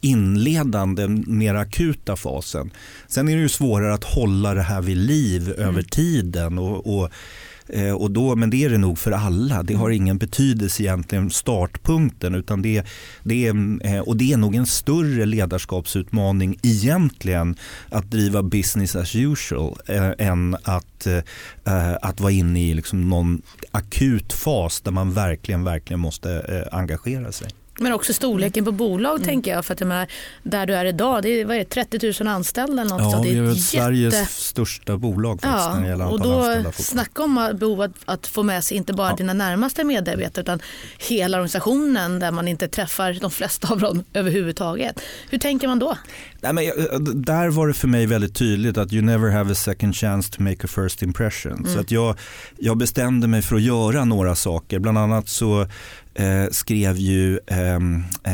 inledande, 0.00 1.08
mer 1.08 1.54
akuta 1.54 2.16
fasen. 2.16 2.70
Sen 3.08 3.28
är 3.28 3.36
det 3.36 3.42
ju 3.42 3.48
svårare 3.48 3.94
att 3.94 4.04
hålla 4.04 4.54
det 4.54 4.62
här 4.62 4.80
vid 4.80 4.96
liv 4.96 5.54
mm. 5.56 5.68
över 5.68 5.82
tiden 5.82 6.58
och, 6.58 6.98
och 6.98 7.10
och 7.96 8.10
då, 8.10 8.36
men 8.36 8.50
det 8.50 8.64
är 8.64 8.70
det 8.70 8.78
nog 8.78 8.98
för 8.98 9.12
alla. 9.12 9.62
Det 9.62 9.74
har 9.74 9.90
ingen 9.90 10.18
betydelse 10.18 10.82
egentligen 10.82 11.30
startpunkten 11.30 12.34
utan 12.34 12.62
det, 12.62 12.86
det 13.22 13.46
är, 13.46 13.86
eh, 13.86 14.00
och 14.00 14.16
det 14.16 14.32
är 14.32 14.36
nog 14.36 14.54
en 14.54 14.66
större 14.66 15.26
ledarskapsutmaning 15.26 16.58
egentligen 16.62 17.56
att 17.88 18.10
driva 18.10 18.42
business 18.42 18.96
as 18.96 19.16
usual 19.16 19.76
eh, 19.86 20.10
än 20.18 20.56
att, 20.62 21.06
eh, 21.06 21.94
att 22.02 22.20
vara 22.20 22.32
inne 22.32 22.62
i 22.62 22.74
liksom 22.74 23.08
någon 23.08 23.42
akut 23.70 24.32
fas 24.32 24.80
där 24.80 24.92
man 24.92 25.12
verkligen, 25.12 25.64
verkligen 25.64 26.00
måste 26.00 26.30
eh, 26.32 26.78
engagera 26.78 27.32
sig. 27.32 27.48
Men 27.78 27.92
också 27.92 28.12
storleken 28.12 28.64
på 28.64 28.72
bolag 28.72 29.16
mm. 29.16 29.26
tänker 29.26 29.50
jag. 29.50 29.64
För 29.64 29.74
att 29.74 29.80
jag 29.80 29.86
menar, 29.86 30.06
där 30.42 30.66
du 30.66 30.74
är 30.74 30.84
idag, 30.84 31.22
det 31.22 31.28
är, 31.28 31.44
vad 31.44 31.56
är 31.56 31.58
det, 31.58 31.64
30 31.64 32.22
000 32.22 32.28
anställda 32.28 32.82
eller 32.82 32.90
något 32.90 33.12
Ja, 33.12 33.20
det 33.22 33.38
är, 33.38 33.42
det 33.42 33.50
är 33.50 33.54
Sveriges 33.54 34.14
jätte... 34.14 34.32
största 34.32 34.96
bolag 34.96 35.40
faktiskt, 35.40 35.66
ja, 35.66 35.74
när 35.74 35.82
det 35.82 35.88
gäller 35.88 36.06
och 36.12 36.20
då 36.20 36.72
Snacka 36.72 37.22
om 37.22 37.56
behov 37.60 37.80
att, 37.80 37.92
att 38.04 38.26
få 38.26 38.42
med 38.42 38.64
sig 38.64 38.76
inte 38.76 38.92
bara 38.92 39.10
ja. 39.10 39.16
dina 39.16 39.32
närmaste 39.32 39.84
medarbetare 39.84 40.42
utan 40.42 40.60
hela 40.98 41.36
organisationen 41.36 42.18
där 42.18 42.30
man 42.30 42.48
inte 42.48 42.68
träffar 42.68 43.18
de 43.20 43.30
flesta 43.30 43.72
av 43.72 43.80
dem 43.80 44.04
överhuvudtaget. 44.12 45.00
Hur 45.30 45.38
tänker 45.38 45.68
man 45.68 45.78
då? 45.78 45.96
Nej, 46.40 46.52
men, 46.52 47.22
där 47.22 47.48
var 47.48 47.68
det 47.68 47.74
för 47.74 47.88
mig 47.88 48.06
väldigt 48.06 48.36
tydligt 48.36 48.78
att 48.78 48.92
you 48.92 49.02
never 49.02 49.30
have 49.30 49.52
a 49.52 49.54
second 49.54 49.96
chance 49.96 50.32
to 50.32 50.42
make 50.42 50.64
a 50.64 50.68
first 50.68 51.02
impression. 51.02 51.52
Mm. 51.52 51.74
Så 51.74 51.80
att 51.80 51.90
jag, 51.90 52.16
jag 52.58 52.76
bestämde 52.76 53.28
mig 53.28 53.42
för 53.42 53.56
att 53.56 53.62
göra 53.62 54.04
några 54.04 54.34
saker. 54.34 54.78
Bland 54.78 54.98
annat 54.98 55.28
så 55.28 55.66
eh, 56.16 56.50
skrev 56.50 56.96
ju 56.96 57.38
eh, 57.46 57.76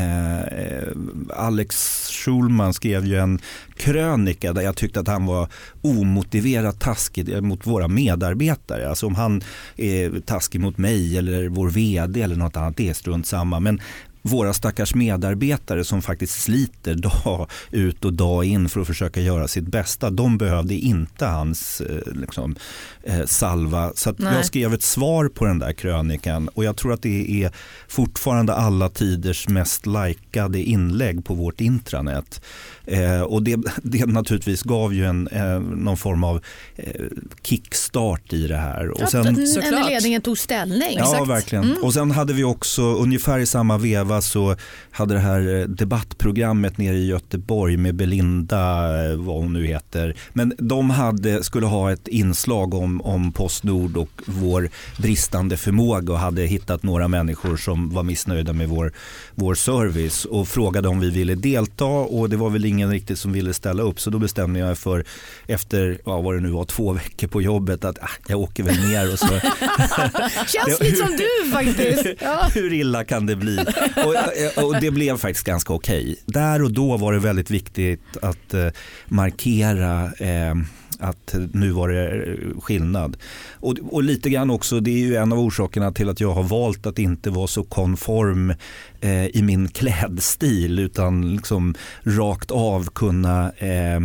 eh, 0.01 0.87
Alex 1.35 2.07
Schulman 2.09 2.73
skrev 2.73 3.05
ju 3.05 3.19
en 3.19 3.39
krönika 3.77 4.53
där 4.53 4.61
jag 4.61 4.75
tyckte 4.75 4.99
att 4.99 5.07
han 5.07 5.25
var 5.25 5.47
omotiverat 5.81 6.79
taskig 6.79 7.43
mot 7.43 7.67
våra 7.67 7.87
medarbetare. 7.87 8.89
Alltså 8.89 9.07
om 9.07 9.15
han 9.15 9.41
är 9.77 10.19
taskig 10.19 10.61
mot 10.61 10.77
mig 10.77 11.17
eller 11.17 11.49
vår 11.49 11.69
vd 11.69 12.21
eller 12.21 12.35
något 12.35 12.57
annat, 12.57 12.77
det 12.77 12.89
är 12.89 12.93
strunt 12.93 13.27
samma. 13.27 13.59
Men 13.59 13.81
våra 14.23 14.53
stackars 14.53 14.95
medarbetare 14.95 15.83
som 15.83 16.01
faktiskt 16.01 16.41
sliter 16.41 16.95
dag 16.95 17.49
ut 17.71 18.05
och 18.05 18.13
dag 18.13 18.45
in 18.45 18.69
för 18.69 18.81
att 18.81 18.87
försöka 18.87 19.21
göra 19.21 19.47
sitt 19.47 19.67
bästa. 19.67 20.09
De 20.09 20.37
behövde 20.37 20.73
inte 20.73 21.25
hans 21.25 21.81
eh, 21.81 22.13
liksom, 22.13 22.55
eh, 23.03 23.25
salva. 23.25 23.91
Så 23.95 24.15
jag 24.17 24.45
skrev 24.45 24.73
ett 24.73 24.83
svar 24.83 25.27
på 25.27 25.45
den 25.45 25.59
där 25.59 25.73
krönikan 25.73 26.47
och 26.47 26.63
jag 26.63 26.77
tror 26.77 26.93
att 26.93 27.01
det 27.01 27.43
är 27.43 27.51
fortfarande 27.87 28.53
alla 28.53 28.89
tiders 28.89 29.49
mest 29.49 29.85
likade 29.85 30.61
inlägg 30.61 31.25
på 31.25 31.33
vårt 31.33 31.61
intranät. 31.61 32.41
Eh, 32.85 33.21
och 33.21 33.43
det, 33.43 33.59
det 33.83 34.05
naturligtvis 34.05 34.63
gav 34.63 34.93
ju 34.93 35.05
en, 35.05 35.27
eh, 35.27 35.59
någon 35.59 35.97
form 35.97 36.23
av 36.23 36.41
eh, 36.75 37.05
kickstart 37.43 38.33
i 38.33 38.47
det 38.47 38.57
här. 38.57 38.89
Och 38.89 39.09
sen, 39.09 39.27
en 39.27 39.85
ledningen 39.89 40.21
tog 40.21 40.37
ställning. 40.37 40.97
Ja, 40.97 41.11
Exakt. 41.11 41.29
verkligen. 41.29 41.63
Mm. 41.63 41.83
Och 41.83 41.93
sen 41.93 42.11
hade 42.11 42.33
vi 42.33 42.43
också 42.43 42.81
ungefär 42.81 43.39
i 43.39 43.45
samma 43.45 43.77
veva 43.77 44.21
så 44.21 44.55
hade 44.91 45.13
det 45.13 45.19
här 45.19 45.59
eh, 45.59 45.65
debattprogrammet 45.67 46.77
nere 46.77 46.95
i 46.95 47.07
Göteborg 47.07 47.77
med 47.77 47.95
Belinda, 47.95 48.61
eh, 49.05 49.15
vad 49.15 49.35
hon 49.35 49.53
nu 49.53 49.67
heter. 49.67 50.15
Men 50.33 50.53
de 50.57 50.89
hade, 50.89 51.43
skulle 51.43 51.65
ha 51.65 51.91
ett 51.91 52.07
inslag 52.07 52.73
om, 52.73 53.01
om 53.01 53.31
Postnord 53.31 53.97
och 53.97 54.21
vår 54.25 54.69
bristande 54.97 55.57
förmåga 55.57 56.13
och 56.13 56.19
hade 56.19 56.41
hittat 56.41 56.83
några 56.83 57.07
människor 57.07 57.57
som 57.57 57.89
var 57.89 58.03
missnöjda 58.03 58.53
med 58.53 58.69
vår, 58.69 58.93
vår 59.35 59.55
service 59.55 60.25
och 60.25 60.47
frågade 60.47 60.87
om 60.87 60.99
vi 60.99 61.09
ville 61.09 61.35
delta 61.35 61.85
och 61.85 62.29
det 62.29 62.37
var 62.37 62.49
väl 62.49 62.65
ingen 62.65 62.91
riktigt 62.91 63.19
som 63.19 63.33
ville 63.33 63.53
ställa 63.53 63.83
upp 63.83 63.99
så 63.99 64.09
då 64.09 64.19
bestämde 64.19 64.59
jag 64.59 64.77
för 64.77 65.05
efter 65.47 66.01
ja, 66.05 66.21
vad 66.21 66.35
det 66.35 66.41
nu 66.41 66.49
var 66.49 66.65
två 66.65 66.93
veckor 66.93 67.27
på 67.27 67.41
jobbet 67.41 67.85
att 67.85 68.03
ah, 68.03 68.09
jag 68.27 68.39
åker 68.39 68.63
väl 68.63 68.87
ner 68.87 69.13
och 69.13 69.19
så. 69.19 69.27
Känns 70.47 70.79
lite 70.79 70.95
som 70.95 71.17
du 71.17 71.51
faktiskt. 71.51 72.05
Ja. 72.23 72.49
Hur 72.53 72.73
illa 72.73 73.03
kan 73.03 73.25
det 73.25 73.35
bli? 73.35 73.59
Och, 74.05 74.63
och 74.63 74.75
det 74.81 74.91
blev 74.91 75.17
faktiskt 75.17 75.45
ganska 75.45 75.73
okej. 75.73 76.01
Okay. 76.01 76.15
Där 76.25 76.63
och 76.63 76.71
då 76.71 76.97
var 76.97 77.13
det 77.13 77.19
väldigt 77.19 77.51
viktigt 77.51 78.17
att 78.21 78.53
eh, 78.53 78.67
markera 79.05 80.11
eh, 80.13 80.55
att 80.99 81.35
nu 81.51 81.71
var 81.71 81.89
det 81.89 82.37
skillnad. 82.61 83.17
Och, 83.53 83.77
och, 83.91 84.03
lite 84.03 84.29
grann 84.29 84.49
också, 84.49 84.79
det 84.79 84.91
är 84.91 84.97
ju 84.97 85.15
en 85.15 85.31
av 85.31 85.39
orsakerna 85.39 85.91
till 85.91 86.09
att 86.09 86.19
jag 86.19 86.33
har 86.33 86.43
valt 86.43 86.85
att 86.85 86.99
inte 86.99 87.29
vara 87.29 87.47
så 87.47 87.63
konform 87.63 88.53
eh, 89.01 89.25
i 89.25 89.41
min 89.41 89.67
klädstil 89.67 90.79
utan 90.79 91.35
liksom 91.35 91.75
rakt 92.03 92.51
av 92.51 92.89
kunna 92.89 93.51
eh, 93.51 93.99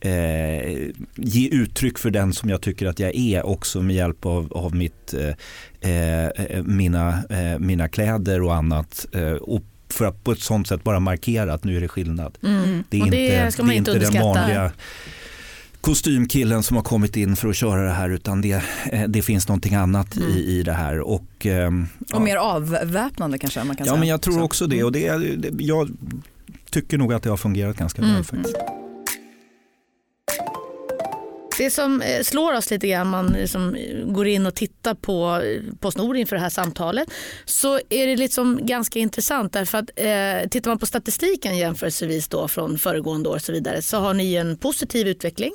eh, 0.00 0.90
ge 1.16 1.48
uttryck 1.48 1.98
för 1.98 2.10
den 2.10 2.32
som 2.32 2.50
jag 2.50 2.60
tycker 2.60 2.86
att 2.86 2.98
jag 2.98 3.16
är 3.16 3.46
också 3.46 3.82
med 3.82 3.96
hjälp 3.96 4.26
av, 4.26 4.52
av 4.52 4.74
mitt, 4.74 5.14
eh, 5.80 6.24
eh 6.24 6.62
mina, 6.64 7.22
eh, 7.30 7.58
mina 7.58 7.88
kläder 7.88 8.42
och 8.42 8.54
annat. 8.54 9.06
Eh, 9.12 9.32
och 9.32 9.62
för 9.88 10.04
att 10.04 10.24
på 10.24 10.32
ett 10.32 10.40
sånt 10.40 10.68
sätt 10.68 10.84
bara 10.84 11.00
markera 11.00 11.52
att 11.52 11.64
nu 11.64 11.76
är 11.76 11.80
det 11.80 11.88
skillnad. 11.88 12.38
Mm. 12.42 12.84
Det 12.88 12.96
är 12.96 13.04
inte, 13.04 13.16
det 13.62 13.72
är 13.72 13.72
inte 13.72 13.98
den 13.98 14.22
vanliga 14.22 14.72
kostymkillen 15.80 16.62
som 16.62 16.76
har 16.76 16.84
kommit 16.84 17.16
in 17.16 17.36
för 17.36 17.48
att 17.48 17.56
köra 17.56 17.82
det 17.82 17.90
här 17.90 18.10
utan 18.10 18.40
det, 18.40 18.62
eh, 18.92 19.02
det 19.08 19.22
finns 19.22 19.48
någonting 19.48 19.74
annat 19.74 20.16
mm. 20.16 20.28
i, 20.28 20.40
i 20.40 20.62
det 20.62 20.72
här. 20.72 21.00
Och, 21.00 21.46
ehm, 21.46 21.86
och 22.00 22.06
ja. 22.12 22.20
mer 22.20 22.36
avväpnande 22.36 23.38
kanske 23.38 23.64
man 23.64 23.76
kan 23.76 23.86
ja, 23.86 23.92
säga. 23.92 24.00
Men 24.00 24.08
jag 24.08 24.22
tror 24.22 24.42
också 24.42 24.66
det 24.66 24.84
och 24.84 24.92
det, 24.92 25.16
det, 25.36 25.64
jag 25.64 25.90
tycker 26.70 26.98
nog 26.98 27.12
att 27.12 27.22
det 27.22 27.30
har 27.30 27.36
fungerat 27.36 27.76
ganska 27.76 28.02
mm. 28.02 28.14
väl 28.14 28.24
faktiskt. 28.24 28.56
Det 31.60 31.70
som 31.70 32.02
eh, 32.02 32.22
slår 32.22 32.52
oss 32.52 32.70
lite 32.70 32.88
grann, 32.88 33.08
man 33.08 33.26
liksom 33.26 33.76
går 34.04 34.26
in 34.26 34.46
och 34.46 34.54
tittar 34.54 34.94
på 34.94 35.42
Postnord 35.80 36.16
inför 36.16 36.36
det 36.36 36.42
här 36.42 36.50
samtalet, 36.50 37.08
så 37.44 37.80
är 37.88 38.06
det 38.06 38.16
liksom 38.16 38.66
ganska 38.66 38.98
intressant 38.98 39.52
därför 39.52 39.78
att 39.78 39.90
eh, 39.96 40.48
tittar 40.48 40.70
man 40.70 40.78
på 40.78 40.86
statistiken 40.86 41.58
jämförelsevis 41.58 42.28
då 42.28 42.48
från 42.48 42.78
föregående 42.78 43.28
år 43.28 43.34
och 43.34 43.42
så 43.42 43.52
vidare 43.52 43.82
så 43.82 43.96
har 43.96 44.14
ni 44.14 44.34
en 44.34 44.56
positiv 44.56 45.08
utveckling 45.08 45.52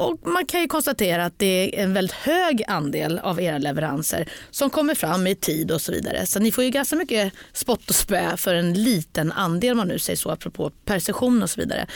och 0.00 0.26
man 0.26 0.46
kan 0.46 0.60
ju 0.60 0.66
konstatera 0.66 1.24
att 1.24 1.38
det 1.38 1.46
är 1.46 1.82
en 1.82 1.94
väldigt 1.94 2.16
hög 2.16 2.62
andel 2.68 3.18
av 3.18 3.40
era 3.40 3.58
leveranser 3.58 4.28
som 4.50 4.70
kommer 4.70 4.94
fram 4.94 5.26
i 5.26 5.34
tid 5.34 5.70
och 5.70 5.80
så 5.80 5.92
vidare. 5.92 6.26
Så 6.26 6.40
ni 6.40 6.52
får 6.52 6.64
ju 6.64 6.70
ganska 6.70 6.96
mycket 6.96 7.32
spott 7.52 7.90
och 7.90 7.94
spö 7.94 8.36
för 8.36 8.54
en 8.54 8.74
liten 8.82 9.32
andel, 9.32 9.70
om 9.70 9.76
man 9.76 9.88
nu 9.88 9.98
säger 9.98 10.16
så, 10.16 10.30
apropå 10.30 10.70
perception 10.84 11.42
och 11.42 11.50
så 11.50 11.60
vidare. 11.60 11.86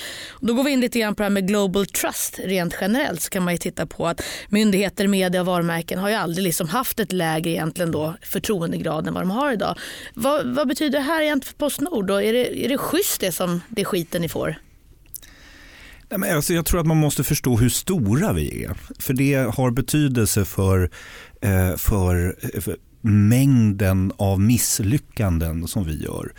Då 0.41 0.55
går 0.55 0.65
vi 0.65 0.71
in 0.71 0.81
lite 0.81 0.99
grann 0.99 1.15
på 1.15 1.23
det 1.23 1.25
här 1.25 1.31
med 1.31 1.49
global 1.49 1.87
trust 1.87 2.39
rent 2.39 2.75
generellt 2.81 3.23
så 3.23 3.31
kan 3.31 3.44
man 3.45 3.55
ju 3.55 3.59
titta 3.59 3.87
på 3.87 4.07
att 4.07 4.21
myndigheter, 4.49 5.09
media 5.09 5.41
och 5.41 5.47
varumärken 5.47 5.99
har 5.99 6.09
ju 6.09 6.15
aldrig 6.15 6.45
liksom 6.45 6.69
haft 6.69 7.01
ett 7.01 7.13
lägre 7.13 7.51
egentligen 7.51 7.91
då 7.91 8.15
förtroendegrad 8.23 9.09
än 9.09 9.15
vad 9.15 9.23
de 9.23 9.31
har 9.31 9.53
idag. 9.53 9.79
Vad, 10.15 10.55
vad 10.55 10.69
betyder 10.69 10.99
det 10.99 11.05
här 11.05 11.23
egentligen 11.23 11.53
för 11.53 11.59
Postnord? 11.59 12.07
Då? 12.07 12.23
Är, 12.23 12.33
det, 12.33 12.65
är 12.65 12.69
det 12.69 12.79
schysst 12.79 13.21
det 13.21 13.33
som 13.33 13.61
det 13.69 13.85
skiten 13.85 14.23
ni 14.23 14.29
får? 14.29 14.57
Alltså 16.35 16.53
jag 16.53 16.67
tror 16.67 16.81
att 16.81 16.87
man 16.87 16.97
måste 16.97 17.25
förstå 17.25 17.57
hur 17.57 17.69
stora 17.69 18.33
vi 18.33 18.65
är. 18.65 18.77
För 18.99 19.15
det 19.15 19.35
har 19.35 19.71
betydelse 19.71 20.45
för, 20.45 20.91
eh, 21.41 21.77
för, 21.77 22.37
eh, 22.55 22.61
för 22.61 22.77
mängden 23.01 24.13
av 24.17 24.41
misslyckanden 24.41 25.69
som 25.69 25.85
vi 25.85 26.03
gör. 26.03 26.33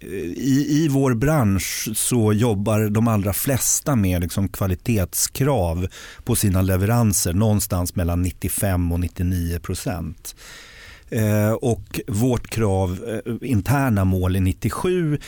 Eh, 0.00 0.08
I, 0.08 0.66
I 0.68 0.88
vår 0.88 1.14
bransch 1.14 1.88
så 1.94 2.32
jobbar 2.32 2.80
de 2.80 3.08
allra 3.08 3.32
flesta 3.32 3.96
med 3.96 4.22
liksom 4.22 4.48
kvalitetskrav 4.48 5.86
på 6.24 6.36
sina 6.36 6.62
leveranser 6.62 7.32
någonstans 7.32 7.96
mellan 7.96 8.22
95 8.22 8.92
och 8.92 9.00
99 9.00 9.58
procent. 9.58 10.34
Eh, 11.10 11.52
och 11.52 12.00
vårt 12.06 12.46
krav, 12.50 13.20
eh, 13.26 13.48
interna 13.50 14.04
mål 14.04 14.36
är 14.36 14.40
97. 14.40 15.18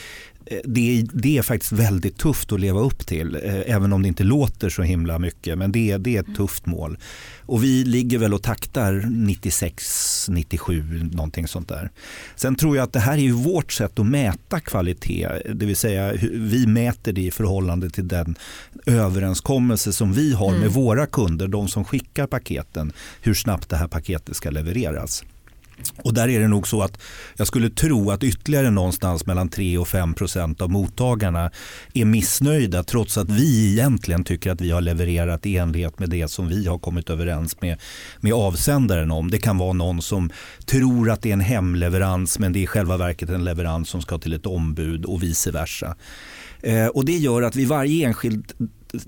Eh, 0.53 0.59
det, 0.63 1.05
det, 1.13 1.37
är 1.37 1.41
faktiskt 1.41 1.71
väldigt 1.71 2.17
tufft 2.17 2.51
att 2.51 2.59
leva 2.59 2.79
upp 2.79 3.05
till, 3.05 3.35
eh, 3.35 3.75
även 3.75 3.93
om 3.93 4.01
det 4.01 4.07
inte 4.07 4.23
låter 4.23 4.69
så 4.69 4.81
himla 4.81 5.19
mycket. 5.19 5.57
Men 5.57 5.71
det, 5.71 5.97
det 5.97 6.15
är 6.15 6.19
ett 6.19 6.35
tufft 6.35 6.65
mål. 6.65 6.97
Och 7.45 7.63
vi 7.63 7.83
ligger 7.83 8.17
väl 8.17 8.33
och 8.33 8.43
taktar 8.43 9.05
96, 9.09 10.29
97, 10.29 11.09
någonting 11.11 11.47
sånt 11.47 11.67
där. 11.67 11.91
Sen 12.35 12.55
tror 12.55 12.75
jag 12.75 12.83
att 12.83 12.93
det 12.93 12.99
här 12.99 13.17
är 13.17 13.31
vårt 13.31 13.71
sätt 13.71 13.99
att 13.99 14.05
mäta 14.05 14.59
kvalitet. 14.59 15.29
Det 15.53 15.65
vill 15.65 15.75
säga 15.75 16.13
vi 16.31 16.67
mäter 16.67 17.13
det 17.13 17.21
i 17.21 17.31
förhållande 17.31 17.89
till 17.89 18.07
den 18.07 18.35
överenskommelse 18.85 19.93
som 19.93 20.13
vi 20.13 20.33
har 20.33 20.49
mm. 20.49 20.61
med 20.61 20.69
våra 20.69 21.05
kunder, 21.05 21.47
de 21.47 21.67
som 21.67 21.85
skickar 21.85 22.27
paketen, 22.27 22.93
hur 23.21 23.33
snabbt 23.33 23.69
det 23.69 23.75
här 23.75 23.87
paketet 23.87 24.35
ska 24.35 24.49
levereras. 24.49 25.23
Och 26.03 26.13
där 26.13 26.29
är 26.29 26.39
det 26.39 26.47
nog 26.47 26.67
så 26.67 26.81
att 26.81 27.01
jag 27.37 27.47
skulle 27.47 27.69
tro 27.69 28.11
att 28.11 28.23
ytterligare 28.23 28.69
någonstans 28.69 29.25
mellan 29.25 29.49
3 29.49 29.77
och 29.77 29.87
5 29.87 30.13
procent 30.13 30.61
av 30.61 30.71
mottagarna 30.71 31.51
är 31.93 32.05
missnöjda 32.05 32.83
trots 32.83 33.17
att 33.17 33.29
vi 33.29 33.71
egentligen 33.71 34.23
tycker 34.23 34.51
att 34.51 34.61
vi 34.61 34.71
har 34.71 34.81
levererat 34.81 35.45
i 35.45 35.57
enlighet 35.57 35.99
med 35.99 36.09
det 36.09 36.27
som 36.27 36.47
vi 36.47 36.67
har 36.67 36.77
kommit 36.77 37.09
överens 37.09 37.61
med, 37.61 37.79
med 38.19 38.33
avsändaren 38.33 39.11
om. 39.11 39.31
Det 39.31 39.37
kan 39.37 39.57
vara 39.57 39.73
någon 39.73 40.01
som 40.01 40.29
tror 40.65 41.11
att 41.11 41.21
det 41.21 41.29
är 41.29 41.33
en 41.33 41.39
hemleverans 41.39 42.39
men 42.39 42.53
det 42.53 42.59
är 42.59 42.63
i 42.63 42.67
själva 42.67 42.97
verket 42.97 43.29
en 43.29 43.43
leverans 43.43 43.89
som 43.89 44.01
ska 44.01 44.17
till 44.17 44.33
ett 44.33 44.45
ombud 44.45 45.05
och 45.05 45.23
vice 45.23 45.51
versa. 45.51 45.95
Eh, 46.61 46.87
och 46.87 47.05
det 47.05 47.17
gör 47.17 47.41
att 47.41 47.55
vid 47.55 47.67
varje 47.67 48.07
enskild 48.07 48.53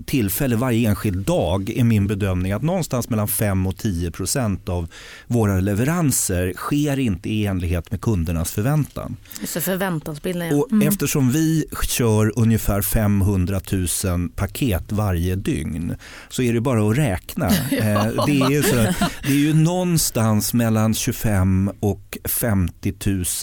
tillfälle, 0.06 0.56
varje 0.56 0.88
enskild 0.88 1.26
dag 1.26 1.70
är 1.70 1.84
min 1.84 2.06
bedömning 2.06 2.52
att 2.52 2.62
någonstans 2.62 3.08
mellan 3.08 3.28
5 3.28 3.66
och 3.66 3.76
10 3.76 4.10
procent 4.10 4.68
av 4.68 4.88
våra 5.26 5.60
leveranser 5.60 6.52
sker 6.56 6.98
inte 6.98 7.28
i 7.28 7.46
enlighet 7.46 7.90
med 7.90 8.00
kundernas 8.00 8.52
förväntan. 8.52 9.16
Så 9.44 9.60
förväntansbilden, 9.60 10.48
ja. 10.48 10.66
mm. 10.70 10.88
Eftersom 10.88 11.30
vi 11.30 11.64
kör 11.88 12.32
ungefär 12.36 12.82
500 12.82 13.60
000 14.04 14.28
paket 14.28 14.92
varje 14.92 15.36
dygn 15.36 15.96
så 16.28 16.42
är 16.42 16.52
det 16.52 16.60
bara 16.60 16.90
att 16.90 16.98
räkna. 16.98 17.46
Eh, 17.76 18.26
det, 18.26 18.40
är 18.40 18.62
så, 18.62 19.06
det 19.22 19.28
är 19.28 19.38
ju 19.38 19.54
någonstans 19.54 20.54
mellan 20.54 20.94
25 20.94 21.70
och 21.80 22.18
50 22.24 22.94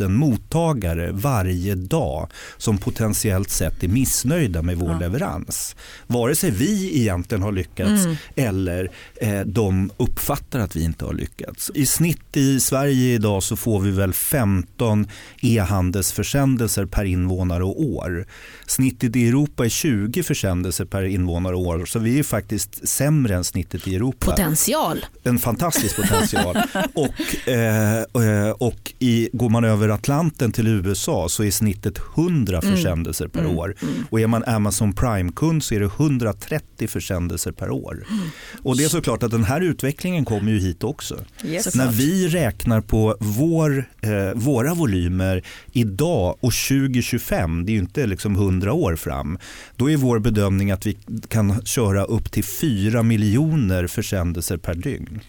000 0.02 0.10
mottagare 0.10 1.12
varje 1.12 1.76
dag 1.76 2.30
som 2.58 2.78
potentiellt 2.78 3.50
sett 3.50 3.84
är 3.84 3.88
missnöjda 3.88 4.62
med 4.62 4.78
vår 4.78 4.92
ja. 4.92 5.00
leverans. 5.00 5.76
Vare 6.08 6.33
vare 6.34 6.40
sig 6.40 6.52
vi 6.52 7.00
egentligen 7.00 7.42
har 7.42 7.52
lyckats 7.52 8.06
mm. 8.06 8.16
eller 8.36 8.92
eh, 9.16 9.42
de 9.42 9.92
uppfattar 9.98 10.60
att 10.60 10.76
vi 10.76 10.84
inte 10.84 11.06
har 11.06 11.14
lyckats. 11.14 11.72
I 11.76 11.86
snitt 11.86 12.38
i 12.38 12.60
Sverige 12.60 13.14
idag 13.14 13.44
så 13.44 13.56
får 13.56 13.80
vi 13.80 13.92
väl 13.92 14.14
15 14.14 15.08
e-handelsförsändelser 15.42 16.86
per 16.86 17.06
invånare 17.06 17.64
och 17.64 17.82
år. 17.82 18.26
Snittet 18.68 19.16
i 19.16 19.28
Europa 19.28 19.66
är 19.66 19.70
20 19.70 20.24
försändelser 20.24 20.86
per 20.86 21.04
invånare 21.04 21.56
och 21.56 21.62
år 21.62 21.86
så 21.86 22.00
vi 22.00 22.20
är 22.20 22.24
faktiskt 22.24 22.88
sämre 22.88 23.36
än 23.36 23.44
snittet 23.44 23.88
i 23.88 23.96
Europa. 23.96 24.32
Potential. 24.32 25.06
En 25.24 25.40
fantastisk 25.40 25.96
potential. 25.96 26.58
och 26.94 27.48
eh, 27.48 27.98
eh, 27.98 28.50
och 28.50 28.94
i, 29.00 29.30
går 29.34 29.50
man 29.50 29.64
över 29.64 29.90
Atlanten 29.90 30.52
till 30.52 30.68
USA 30.68 31.30
så 31.30 31.44
är 31.44 31.52
snittet 31.52 31.98
100 32.18 32.60
mm. 32.60 32.76
försändelser 32.76 33.26
mm. 33.26 33.32
per 33.32 33.58
år. 33.58 33.76
Mm. 33.82 33.94
Och 34.10 34.20
är 34.20 34.28
man 34.28 34.44
Amazon 34.44 34.94
Prime-kund 34.94 35.64
så 35.64 35.76
är 35.76 35.80
det 35.80 35.86
100 35.86 36.23
130 36.24 36.88
försändelser 36.88 37.52
per 37.52 37.72
år. 37.72 38.06
Mm. 38.10 38.28
Och 38.64 38.78
det 38.78 38.84
är 38.84 38.90
såklart 38.90 39.24
att 39.24 39.32
den 39.32 39.44
här 39.44 39.62
utvecklingen 39.62 40.26
kommer 40.26 40.52
ju 40.52 40.60
hit 40.60 40.84
också. 40.84 41.18
Yes. 41.46 41.76
När 41.76 41.92
vi 41.92 42.28
räknar 42.28 42.82
på 42.82 43.18
vår, 43.20 43.90
eh, 44.02 44.34
våra 44.36 44.74
volymer 44.74 45.44
idag 45.72 46.38
och 46.40 46.54
2025, 46.54 47.66
det 47.66 47.72
är 47.72 47.74
ju 47.74 47.80
inte 47.80 48.06
liksom 48.06 48.36
100 48.36 48.74
år 48.74 48.96
fram, 48.96 49.38
då 49.76 49.92
är 49.92 49.98
vår 49.98 50.20
bedömning 50.20 50.72
att 50.72 50.86
vi 50.86 50.98
kan 51.28 51.66
köra 51.66 52.04
upp 52.04 52.32
till 52.32 52.44
4 52.44 53.04
miljoner 53.04 53.88
försändelser 53.88 54.58
per 54.58 54.74
dygn. 54.74 55.20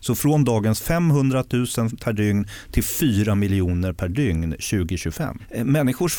Så 0.00 0.14
från 0.14 0.44
dagens 0.44 0.80
500 0.80 1.44
000 1.50 1.66
per 2.00 2.12
dygn 2.12 2.46
till 2.70 2.84
4 2.84 3.34
miljoner 3.34 3.92
per 3.92 4.08
dygn 4.08 4.50
2025. 4.50 5.38
Eh, 5.50 5.64
människors 5.64 6.14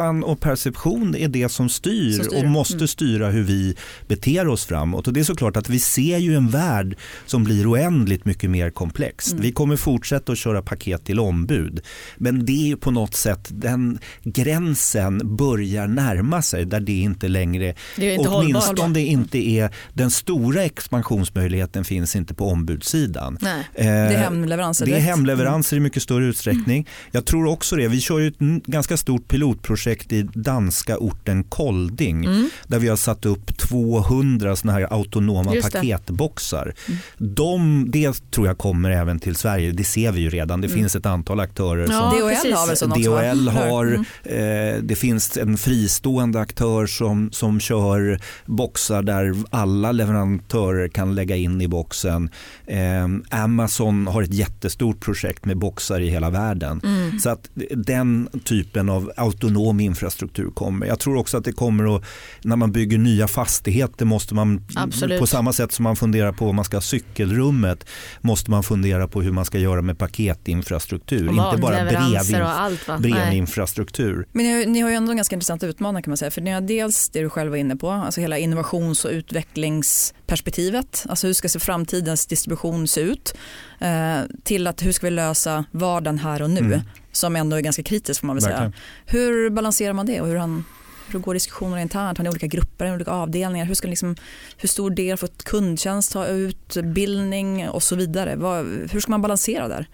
förväntan 0.00 0.24
och 0.24 0.40
perception 0.40 1.14
är 1.16 1.28
det 1.28 1.48
som 1.48 1.68
styr, 1.68 2.12
som 2.12 2.24
styr. 2.24 2.38
och 2.38 2.44
måste 2.44 2.74
mm. 2.74 2.88
styra 2.88 3.30
hur 3.30 3.42
vi 3.42 3.74
beter 4.08 4.48
oss 4.48 4.64
framåt. 4.64 5.06
Och 5.06 5.12
det 5.12 5.20
är 5.20 5.24
såklart 5.24 5.56
att 5.56 5.68
vi 5.68 5.80
ser 5.80 6.18
ju 6.18 6.34
en 6.34 6.48
värld 6.48 6.96
som 7.26 7.44
blir 7.44 7.70
oändligt 7.70 8.24
mycket 8.24 8.50
mer 8.50 8.70
komplex. 8.70 9.32
Mm. 9.32 9.42
Vi 9.42 9.52
kommer 9.52 9.76
fortsätta 9.76 10.32
att 10.32 10.38
köra 10.38 10.62
paket 10.62 11.04
till 11.04 11.20
ombud. 11.20 11.80
Men 12.16 12.46
det 12.46 12.70
är 12.70 12.76
på 12.76 12.90
något 12.90 13.14
sätt 13.14 13.48
den 13.50 13.98
gränsen 14.22 15.36
börjar 15.36 15.86
närma 15.86 16.42
sig 16.42 16.64
där 16.64 16.80
det 16.80 16.92
inte 16.92 17.28
längre, 17.28 17.74
det 17.96 18.10
är 18.10 18.14
inte 18.14 18.28
åtminstone 18.28 18.80
hållbar. 18.80 19.00
inte 19.00 19.38
är 19.38 19.70
den 19.94 20.10
stora 20.10 20.64
expansionsmöjligheten 20.64 21.84
finns 21.84 22.16
inte 22.16 22.34
på 22.34 22.48
ombudssidan 22.48 22.90
sidan. 22.90 23.38
Nej, 23.40 23.68
det 23.74 23.82
är 23.82 24.18
hemleveranser. 24.18 24.86
Det 24.86 24.92
är 24.92 25.00
hemleveranser 25.00 25.76
i 25.76 25.80
mycket 25.80 26.02
större 26.02 26.24
utsträckning. 26.24 26.78
Mm. 26.78 26.84
Jag 27.10 27.24
tror 27.24 27.46
också 27.46 27.76
det. 27.76 27.88
Vi 27.88 28.00
kör 28.00 28.18
ju 28.18 28.28
ett 28.28 28.38
ganska 28.66 28.96
stort 28.96 29.28
pilotprojekt 29.28 29.89
i 29.90 30.22
danska 30.22 30.98
orten 30.98 31.44
Kolding 31.44 32.24
mm. 32.24 32.50
där 32.66 32.78
vi 32.78 32.88
har 32.88 32.96
satt 32.96 33.26
upp 33.26 33.58
200 33.58 34.56
såna 34.56 34.72
här 34.72 34.92
autonoma 34.92 35.52
paketboxar. 35.62 36.74
Mm. 36.88 37.00
De, 37.18 37.84
det 37.90 38.30
tror 38.30 38.46
jag 38.46 38.58
kommer 38.58 38.90
även 38.90 39.18
till 39.18 39.36
Sverige. 39.36 39.72
Det 39.72 39.84
ser 39.84 40.12
vi 40.12 40.20
ju 40.20 40.30
redan. 40.30 40.60
Det 40.60 40.66
mm. 40.66 40.78
finns 40.78 40.96
ett 40.96 41.06
antal 41.06 41.40
aktörer. 41.40 41.86
Ja, 41.90 42.10
som, 42.10 42.18
DHL 42.18 42.52
har 42.52 42.66
väl 42.66 42.76
sån 42.76 42.92
också? 42.92 43.16
DHL 43.16 43.48
har, 43.48 43.86
mm. 43.86 44.76
eh, 44.76 44.82
det 44.82 44.94
finns 44.94 45.36
en 45.36 45.56
fristående 45.58 46.40
aktör 46.40 46.86
som, 46.86 47.32
som 47.32 47.60
kör 47.60 48.20
boxar 48.46 49.02
där 49.02 49.34
alla 49.50 49.92
leverantörer 49.92 50.88
kan 50.88 51.14
lägga 51.14 51.36
in 51.36 51.60
i 51.60 51.68
boxen. 51.68 52.30
Eh, 52.66 53.40
Amazon 53.42 54.06
har 54.06 54.22
ett 54.22 54.34
jättestort 54.34 55.00
projekt 55.00 55.44
med 55.44 55.58
boxar 55.58 56.00
i 56.00 56.10
hela 56.10 56.30
världen. 56.30 56.80
Mm. 56.84 57.18
Så 57.18 57.30
att 57.30 57.50
den 57.70 58.28
typen 58.44 58.88
av 58.88 59.12
autonom 59.16 59.79
infrastruktur 59.80 60.50
kommer. 60.50 60.86
Jag 60.86 60.98
tror 60.98 61.16
också 61.16 61.36
att 61.36 61.44
det 61.44 61.52
kommer 61.52 61.96
att, 61.96 62.04
när 62.42 62.56
man 62.56 62.72
bygger 62.72 62.98
nya 62.98 63.28
fastigheter 63.28 64.04
måste 64.04 64.34
man, 64.34 64.66
Absolut. 64.76 65.20
på 65.20 65.26
samma 65.26 65.52
sätt 65.52 65.72
som 65.72 65.82
man 65.82 65.96
funderar 65.96 66.32
på 66.32 66.48
om 66.48 66.56
man 66.56 66.64
ska 66.64 66.76
ha 66.76 66.82
cykelrummet, 66.82 67.86
måste 68.20 68.50
man 68.50 68.62
fundera 68.62 69.08
på 69.08 69.22
hur 69.22 69.32
man 69.32 69.44
ska 69.44 69.58
göra 69.58 69.82
med 69.82 69.98
paketinfrastruktur. 69.98 71.28
Inte 71.28 71.58
bara 71.60 71.84
brev, 71.84 73.00
brevinfrastruktur. 73.00 74.26
Men 74.32 74.46
ni 74.46 74.52
har, 74.52 74.66
ni 74.66 74.80
har 74.80 74.90
ju 74.90 74.96
ändå 74.96 75.10
en 75.10 75.16
ganska 75.16 75.36
intressant 75.36 75.62
utmaning 75.62 76.02
kan 76.02 76.10
man 76.10 76.16
säga. 76.16 76.30
För 76.30 76.40
ni 76.40 76.50
har 76.50 76.60
dels 76.60 77.08
det 77.08 77.20
du 77.20 77.30
själv 77.30 77.50
var 77.50 77.56
inne 77.56 77.76
på, 77.76 77.90
alltså 77.90 78.20
hela 78.20 78.38
innovations 78.38 79.04
och 79.04 79.10
utvecklingsperspektivet. 79.10 81.06
Alltså 81.08 81.26
hur 81.26 81.34
ska 81.34 81.48
se 81.48 81.58
framtidens 81.58 82.26
distribution 82.26 82.88
se 82.88 83.00
ut 83.00 83.34
eh, 83.78 84.18
till 84.44 84.66
att 84.66 84.82
hur 84.82 84.92
ska 84.92 85.06
vi 85.06 85.10
lösa 85.10 85.64
vardagen 85.70 86.18
här 86.18 86.42
och 86.42 86.50
nu 86.50 86.60
mm. 86.60 86.80
Som 87.12 87.36
ändå 87.36 87.56
är 87.56 87.60
ganska 87.60 87.82
kritiskt 87.82 88.20
får 88.20 88.26
man 88.26 88.36
väl 88.36 88.42
säga. 88.42 88.72
Hur 89.06 89.50
balanserar 89.50 89.92
man 89.92 90.06
det 90.06 90.20
och 90.20 90.26
hur, 90.26 90.36
han, 90.36 90.64
hur 91.08 91.18
går 91.18 91.34
diskussionerna 91.34 91.82
internt? 91.82 92.18
Har 92.18 92.22
ni 92.22 92.30
olika 92.30 92.46
grupper, 92.46 92.94
olika 92.94 93.10
avdelningar? 93.10 93.66
Hur, 93.66 93.74
ska 93.74 93.88
liksom, 93.88 94.16
hur 94.56 94.68
stor 94.68 94.90
del 94.90 95.16
får 95.16 95.28
kundtjänst 95.44 96.12
ta 96.12 96.26
utbildning 96.26 97.68
och 97.68 97.82
så 97.82 97.96
vidare? 97.96 98.36
Vad, 98.36 98.66
hur 98.90 99.00
ska 99.00 99.10
man 99.10 99.22
balansera 99.22 99.68
där? 99.68 99.88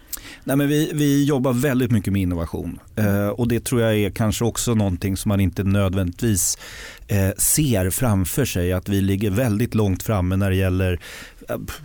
Nej, 0.45 0.57
men 0.57 0.69
vi, 0.69 0.91
vi 0.95 1.25
jobbar 1.25 1.53
väldigt 1.53 1.91
mycket 1.91 2.13
med 2.13 2.23
innovation 2.23 2.79
eh, 2.97 3.29
och 3.29 3.49
det 3.49 3.65
tror 3.65 3.81
jag 3.81 3.97
är 3.97 4.11
kanske 4.11 4.45
också 4.45 4.75
någonting 4.75 5.17
som 5.17 5.29
man 5.29 5.41
inte 5.41 5.65
nödvändigtvis 5.65 6.59
eh, 7.09 7.31
ser 7.37 7.91
framför 7.91 8.45
sig 8.45 8.73
att 8.73 8.89
vi 8.89 9.01
ligger 9.01 9.31
väldigt 9.31 9.75
långt 9.75 10.03
framme 10.03 10.37
när 10.37 10.51
det 10.51 10.57
gäller 10.57 11.01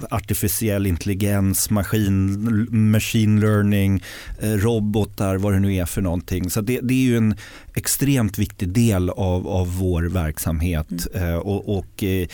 artificiell 0.10 0.88
intelligens, 0.88 1.70
maskin, 1.70 2.68
machine 2.92 3.40
learning, 3.40 4.04
eh, 4.40 4.52
robotar, 4.52 5.38
vad 5.38 5.54
det 5.54 5.60
nu 5.60 5.76
är 5.76 5.86
för 5.86 6.02
någonting. 6.02 6.50
Så 6.50 6.62
det, 6.62 6.80
det 6.84 6.94
är 6.94 7.06
ju 7.06 7.18
en 7.18 7.36
extremt 7.74 8.38
viktig 8.38 8.70
del 8.70 9.10
av, 9.10 9.48
av 9.48 9.78
vår 9.78 10.04
verksamhet 10.04 10.88
mm. 11.14 11.22
Eh, 11.22 11.36
och, 11.36 11.78
och 11.78 12.04
eh, 12.04 12.28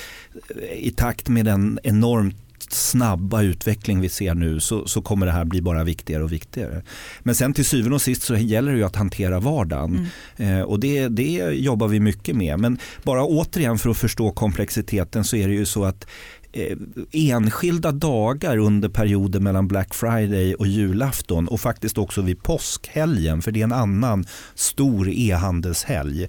i 0.77 0.93
takt 0.95 1.29
med 1.29 1.45
den 1.45 1.79
enormt 1.83 2.35
snabba 2.69 3.41
utveckling 3.41 4.01
vi 4.01 4.09
ser 4.09 4.35
nu 4.35 4.59
så, 4.59 4.87
så, 4.87 5.01
kommer 5.01 5.25
det 5.25 5.31
här 5.31 5.45
bli 5.45 5.61
bara 5.61 5.83
viktigare 5.83 6.23
och 6.23 6.31
viktigare. 6.31 6.83
Men 7.19 7.35
sen 7.35 7.53
till 7.53 7.65
syvende 7.65 7.95
och 7.95 8.01
sist 8.01 8.23
så 8.23 8.35
gäller 8.35 8.71
det 8.71 8.77
ju 8.77 8.83
att 8.83 8.95
hantera 8.95 9.39
vardagen 9.39 10.07
mm. 10.37 10.57
eh, 10.57 10.63
och 10.63 10.79
det, 10.79 11.07
det 11.07 11.31
jobbar 11.53 11.87
vi 11.87 11.99
mycket 11.99 12.35
med. 12.35 12.59
Men 12.59 12.79
bara 13.03 13.23
återigen 13.23 13.77
för 13.77 13.89
att 13.89 13.97
förstå 13.97 14.31
komplexiteten 14.31 15.23
så 15.23 15.35
är 15.35 15.47
det 15.47 15.53
ju 15.53 15.65
så 15.65 15.85
att 15.85 16.07
Eh, 16.46 16.46
Eh, 16.51 16.77
enskilda 17.11 17.91
dagar 17.91 18.57
under 18.57 18.89
perioden 18.89 19.43
mellan 19.43 19.67
Black 19.67 19.93
Friday 19.93 20.55
och 20.55 20.67
julafton 20.67 21.47
och 21.47 21.59
faktiskt 21.61 21.97
också 21.97 22.21
vid 22.21 22.43
påskhelgen 22.43 23.41
för 23.41 23.51
det 23.51 23.59
är 23.59 23.63
en 23.63 23.71
annan 23.71 24.25
stor 24.55 25.09
e-handelshelg 25.09 26.27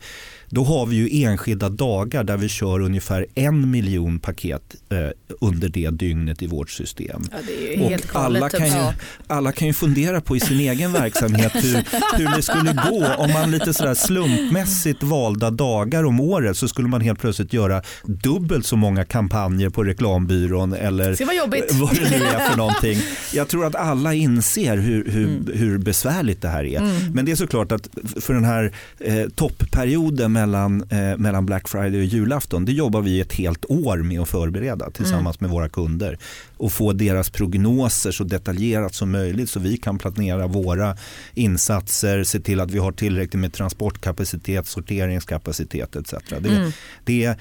då 0.51 0.65
har 0.65 0.87
vi 0.87 0.97
ju 0.97 1.25
enskilda 1.25 1.69
dagar 1.69 2.25
där 2.25 2.37
vi 2.37 2.49
kör 2.49 2.81
ungefär 2.81 3.27
en 3.35 3.71
miljon 3.71 4.19
paket 4.19 4.75
eh, 4.89 4.99
under 5.41 5.69
det 5.69 5.91
dygnet 5.91 6.43
i 6.43 6.47
vårt 6.47 6.71
system. 6.71 7.23
Ja, 7.77 7.85
och 7.85 8.23
alla, 8.23 8.49
kan 8.49 8.67
ju, 8.67 8.93
alla 9.27 9.53
kan 9.53 9.69
ju 9.69 9.75
fundera 9.75 10.21
på 10.21 10.37
i 10.37 10.41
sin 10.41 10.61
egen 10.61 10.93
verksamhet 10.93 11.53
hur, 11.55 11.85
hur 12.19 12.37
det 12.37 12.43
skulle 12.43 12.73
gå 12.91 13.07
om 13.19 13.33
man 13.33 13.51
lite 13.51 13.75
sådär 13.75 13.95
slumpmässigt 13.95 15.03
valda 15.03 15.51
dagar 15.51 16.05
om 16.05 16.21
året 16.21 16.57
så 16.57 16.69
skulle 16.69 16.89
man 16.89 17.01
helt 17.01 17.21
plötsligt 17.21 17.53
göra 17.53 17.83
dubbelt 18.05 18.67
så 18.67 18.77
många 18.77 19.05
kampanjer 19.05 19.71
på 19.71 19.85
reklambyrån 19.85 20.73
eller 20.73 21.11
det 21.11 21.25
vad 21.81 21.95
det 21.95 22.11
nu 22.11 22.25
är 22.25 22.51
för 22.51 22.57
någonting. 22.57 22.99
Jag 23.33 23.49
tror 23.49 23.67
att 23.67 23.75
alla 23.75 24.15
inser 24.15 24.77
hur, 24.77 25.11
hur, 25.11 25.29
mm. 25.29 25.51
hur 25.55 25.79
besvärligt 25.79 26.43
det 26.43 26.49
här 26.49 26.65
är. 26.65 26.79
Mm. 26.79 27.13
Men 27.13 27.25
det 27.25 27.33
är 27.33 27.37
såklart 27.37 27.73
att 27.73 27.89
för 28.21 28.35
den 28.35 28.45
här 28.45 28.73
eh, 28.99 29.29
toppperioden 29.29 30.38
mellan, 30.41 30.83
eh, 30.91 31.17
mellan 31.17 31.47
Black 31.47 31.69
Friday 31.69 32.01
och 32.01 32.05
julafton, 32.05 32.65
det 32.65 32.73
jobbar 32.73 33.03
vi 33.03 33.21
ett 33.21 33.33
helt 33.33 33.65
år 33.69 33.97
med 33.97 34.21
att 34.21 34.29
förbereda 34.29 34.91
tillsammans 34.91 35.41
mm. 35.41 35.51
med 35.51 35.51
våra 35.51 35.69
kunder 35.69 36.19
och 36.57 36.73
få 36.73 36.93
deras 36.93 37.31
prognoser 37.31 38.11
så 38.11 38.25
detaljerat 38.25 38.95
som 38.95 39.11
möjligt 39.11 39.51
så 39.51 39.61
vi 39.61 39.77
kan 39.77 39.99
planera 39.99 40.47
våra 40.47 40.97
insatser, 41.35 42.25
se 42.25 42.41
till 42.41 42.61
att 42.61 42.71
vi 42.71 42.79
har 42.79 42.93
tillräckligt 42.93 43.41
med 43.41 43.53
transportkapacitet, 43.53 44.67
sorteringskapacitet 44.67 45.97
etc. 45.97 46.15
Det, 46.29 46.49
mm. 46.49 46.73
det 47.05 47.37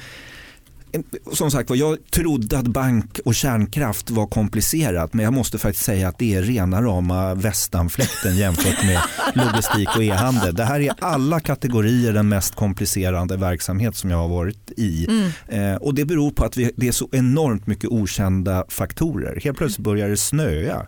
som 1.33 1.51
sagt 1.51 1.69
jag 1.69 1.97
trodde 2.11 2.57
att 2.59 2.67
bank 2.67 3.19
och 3.25 3.35
kärnkraft 3.35 4.09
var 4.09 4.27
komplicerat 4.27 5.13
men 5.13 5.23
jag 5.23 5.33
måste 5.33 5.57
faktiskt 5.57 5.85
säga 5.85 6.07
att 6.07 6.19
det 6.19 6.35
är 6.35 6.41
rena 6.41 6.81
rama 6.81 7.33
västanfläkten 7.33 8.37
jämfört 8.37 8.85
med 8.85 9.01
logistik 9.45 9.95
och 9.95 10.03
e-handel. 10.03 10.55
Det 10.55 10.63
här 10.63 10.79
är 10.79 10.93
alla 10.99 11.39
kategorier 11.39 12.13
den 12.13 12.29
mest 12.29 12.55
komplicerande 12.55 13.37
verksamhet 13.37 13.95
som 13.95 14.09
jag 14.11 14.17
har 14.17 14.27
varit 14.27 14.71
i. 14.77 15.07
Mm. 15.09 15.31
Eh, 15.47 15.75
och 15.75 15.93
det 15.93 16.05
beror 16.05 16.31
på 16.31 16.45
att 16.45 16.57
vi, 16.57 16.71
det 16.75 16.87
är 16.87 16.91
så 16.91 17.09
enormt 17.11 17.67
mycket 17.67 17.89
okända 17.89 18.65
faktorer. 18.69 19.39
Helt 19.43 19.57
plötsligt 19.57 19.83
börjar 19.83 20.09
det 20.09 20.17
snöa. 20.17 20.87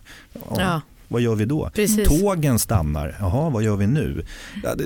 Ja 0.56 0.80
vad 1.10 1.22
gör 1.22 1.34
vi 1.34 1.44
då? 1.44 1.70
Precis. 1.74 2.08
Tågen 2.08 2.58
stannar, 2.58 3.16
jaha 3.20 3.50
vad 3.50 3.62
gör 3.62 3.76
vi 3.76 3.86
nu? 3.86 4.24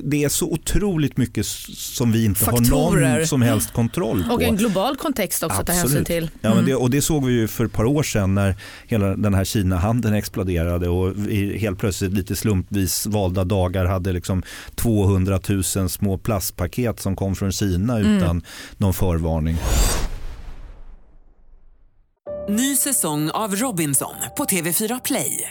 Det 0.03 0.25
är 0.25 0.29
så 0.29 0.51
otroligt 0.51 1.17
mycket 1.17 1.47
som 1.47 2.13
vi 2.13 2.25
inte 2.25 2.41
Faktorer. 2.41 3.03
har 3.03 3.17
någon 3.19 3.27
som 3.27 3.43
helst 3.43 3.73
kontroll 3.73 4.25
på. 4.29 4.35
Och 4.35 4.43
en 4.43 4.57
global 4.57 4.97
kontext 4.97 5.43
också 5.43 5.61
att 5.61 5.67
ta 5.67 5.73
hänsyn 5.73 6.05
till. 6.05 6.23
Mm. 6.23 6.31
Ja, 6.41 6.49
men 6.49 6.53
mm. 6.53 6.67
det, 6.67 6.75
och 6.75 6.91
det 6.91 7.03
såg 7.03 7.25
vi 7.25 7.33
ju 7.33 7.49
för 7.49 7.65
ett 7.65 7.73
par 7.73 7.85
år 7.85 8.03
sedan 8.03 8.35
när 8.35 8.57
hela 8.87 9.17
den 9.17 9.35
här 9.35 9.45
Kina-handeln 9.45 10.15
exploderade 10.15 10.89
och 10.89 11.13
vi 11.17 11.59
helt 11.59 11.79
plötsligt 11.79 12.13
lite 12.13 12.37
slumpvis 12.37 13.07
valda 13.07 13.45
dagar 13.45 13.85
hade 13.85 14.13
liksom 14.13 14.43
200 14.75 15.41
000 15.49 15.89
små 15.89 16.19
plastpaket 16.19 17.01
som 17.01 17.17
kom 17.17 17.35
från 17.37 17.53
Kina 17.53 17.99
mm. 17.99 18.17
utan 18.17 18.43
någon 18.77 18.95
förvarning. 18.95 19.57
Ny 22.49 22.77
säsong 22.77 23.31
av 23.31 23.57
Robinson 23.57 24.15
på 24.37 24.45
TV4 24.45 25.01
Play. 25.05 25.51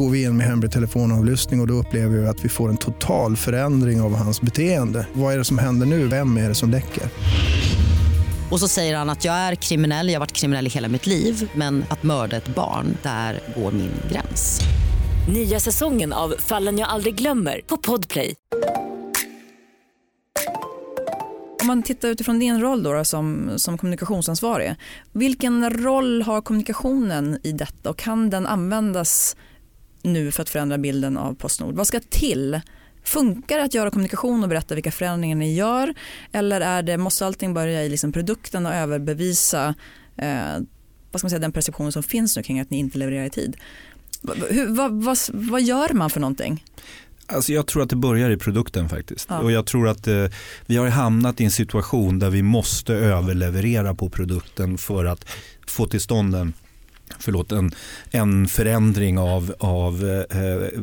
går 0.00 0.10
vi 0.10 0.22
in 0.22 0.36
med 0.36 0.46
hemlig 0.46 0.72
telefonavlyssning 0.72 1.60
och, 1.60 1.64
och 1.64 1.68
då 1.68 1.74
upplever 1.74 2.18
vi 2.18 2.26
att 2.26 2.44
vi 2.44 2.48
får 2.48 2.68
en 2.68 2.76
total 2.76 3.36
förändring 3.36 4.00
av 4.00 4.14
hans 4.14 4.40
beteende. 4.40 5.06
Vad 5.12 5.34
är 5.34 5.38
det 5.38 5.44
som 5.44 5.58
händer 5.58 5.86
nu? 5.86 6.06
Vem 6.06 6.36
är 6.36 6.48
det 6.48 6.54
som 6.54 6.70
läcker? 6.70 7.02
Och 8.50 8.60
så 8.60 8.68
säger 8.68 8.96
han 8.96 9.10
att 9.10 9.24
jag 9.24 9.34
är 9.34 9.54
kriminell, 9.54 10.08
jag 10.08 10.14
har 10.14 10.20
varit 10.20 10.32
kriminell 10.32 10.66
i 10.66 10.70
hela 10.70 10.88
mitt 10.88 11.06
liv 11.06 11.50
men 11.54 11.84
att 11.90 12.02
mörda 12.02 12.36
ett 12.36 12.54
barn, 12.54 12.96
där 13.02 13.40
går 13.56 13.72
min 13.72 13.92
gräns. 14.12 14.60
Nya 15.28 15.60
säsongen 15.60 16.12
av 16.12 16.34
Fallen 16.38 16.78
jag 16.78 16.88
aldrig 16.88 17.14
glömmer 17.14 17.60
på 17.66 17.76
Podplay. 17.76 18.34
Om 21.60 21.66
man 21.66 21.82
tittar 21.82 22.08
utifrån 22.08 22.38
din 22.38 22.60
roll 22.60 22.82
då, 22.82 22.92
då, 22.92 23.04
som, 23.04 23.50
som 23.56 23.78
kommunikationsansvarig. 23.78 24.74
Vilken 25.12 25.70
roll 25.70 26.22
har 26.22 26.40
kommunikationen 26.40 27.38
i 27.42 27.52
detta 27.52 27.90
och 27.90 27.98
kan 27.98 28.30
den 28.30 28.46
användas 28.46 29.36
nu 30.02 30.30
för 30.30 30.42
att 30.42 30.50
förändra 30.50 30.78
bilden 30.78 31.16
av 31.16 31.34
Postnord? 31.34 31.74
Vad 31.74 31.86
ska 31.86 32.00
till? 32.00 32.60
Funkar 33.04 33.58
det 33.58 33.64
att 33.64 33.74
göra 33.74 33.90
kommunikation 33.90 34.42
och 34.42 34.48
berätta 34.48 34.74
vilka 34.74 34.90
förändringar 34.90 35.36
ni 35.36 35.54
gör 35.54 35.94
eller 36.32 36.60
är 36.60 36.82
det, 36.82 36.96
måste 36.96 37.26
allting 37.26 37.54
börja 37.54 37.84
i 37.84 37.88
liksom 37.88 38.12
produkten 38.12 38.66
och 38.66 38.74
överbevisa 38.74 39.74
eh, 40.16 40.58
vad 41.12 41.20
ska 41.20 41.24
man 41.24 41.30
säga, 41.30 41.40
den 41.40 41.52
perceptionen 41.52 41.92
som 41.92 42.02
finns 42.02 42.36
nu 42.36 42.42
kring 42.42 42.60
att 42.60 42.70
ni 42.70 42.78
inte 42.78 42.98
levererar 42.98 43.24
i 43.24 43.30
tid? 43.30 43.56
Hur, 44.48 44.66
vad, 44.66 45.02
vad, 45.02 45.18
vad 45.32 45.62
gör 45.62 45.92
man 45.92 46.10
för 46.10 46.20
någonting? 46.20 46.64
Alltså 47.26 47.52
jag 47.52 47.66
tror 47.66 47.82
att 47.82 47.90
det 47.90 47.96
börjar 47.96 48.30
i 48.30 48.36
produkten 48.36 48.88
faktiskt. 48.88 49.26
Ja. 49.30 49.38
Och 49.38 49.52
jag 49.52 49.66
tror 49.66 49.88
att 49.88 50.06
eh, 50.06 50.26
vi 50.66 50.76
har 50.76 50.88
hamnat 50.88 51.40
i 51.40 51.44
en 51.44 51.50
situation 51.50 52.18
där 52.18 52.30
vi 52.30 52.42
måste 52.42 52.94
överleverera 52.94 53.94
på 53.94 54.10
produkten 54.10 54.78
för 54.78 55.04
att 55.04 55.26
få 55.66 55.86
till 55.86 56.00
stånd 56.00 56.34
en 56.34 56.52
förlåt, 57.18 57.52
en, 57.52 57.72
en 58.10 58.48
förändring 58.48 59.18
av, 59.18 59.54
av 59.58 60.04
eh, 60.30 60.80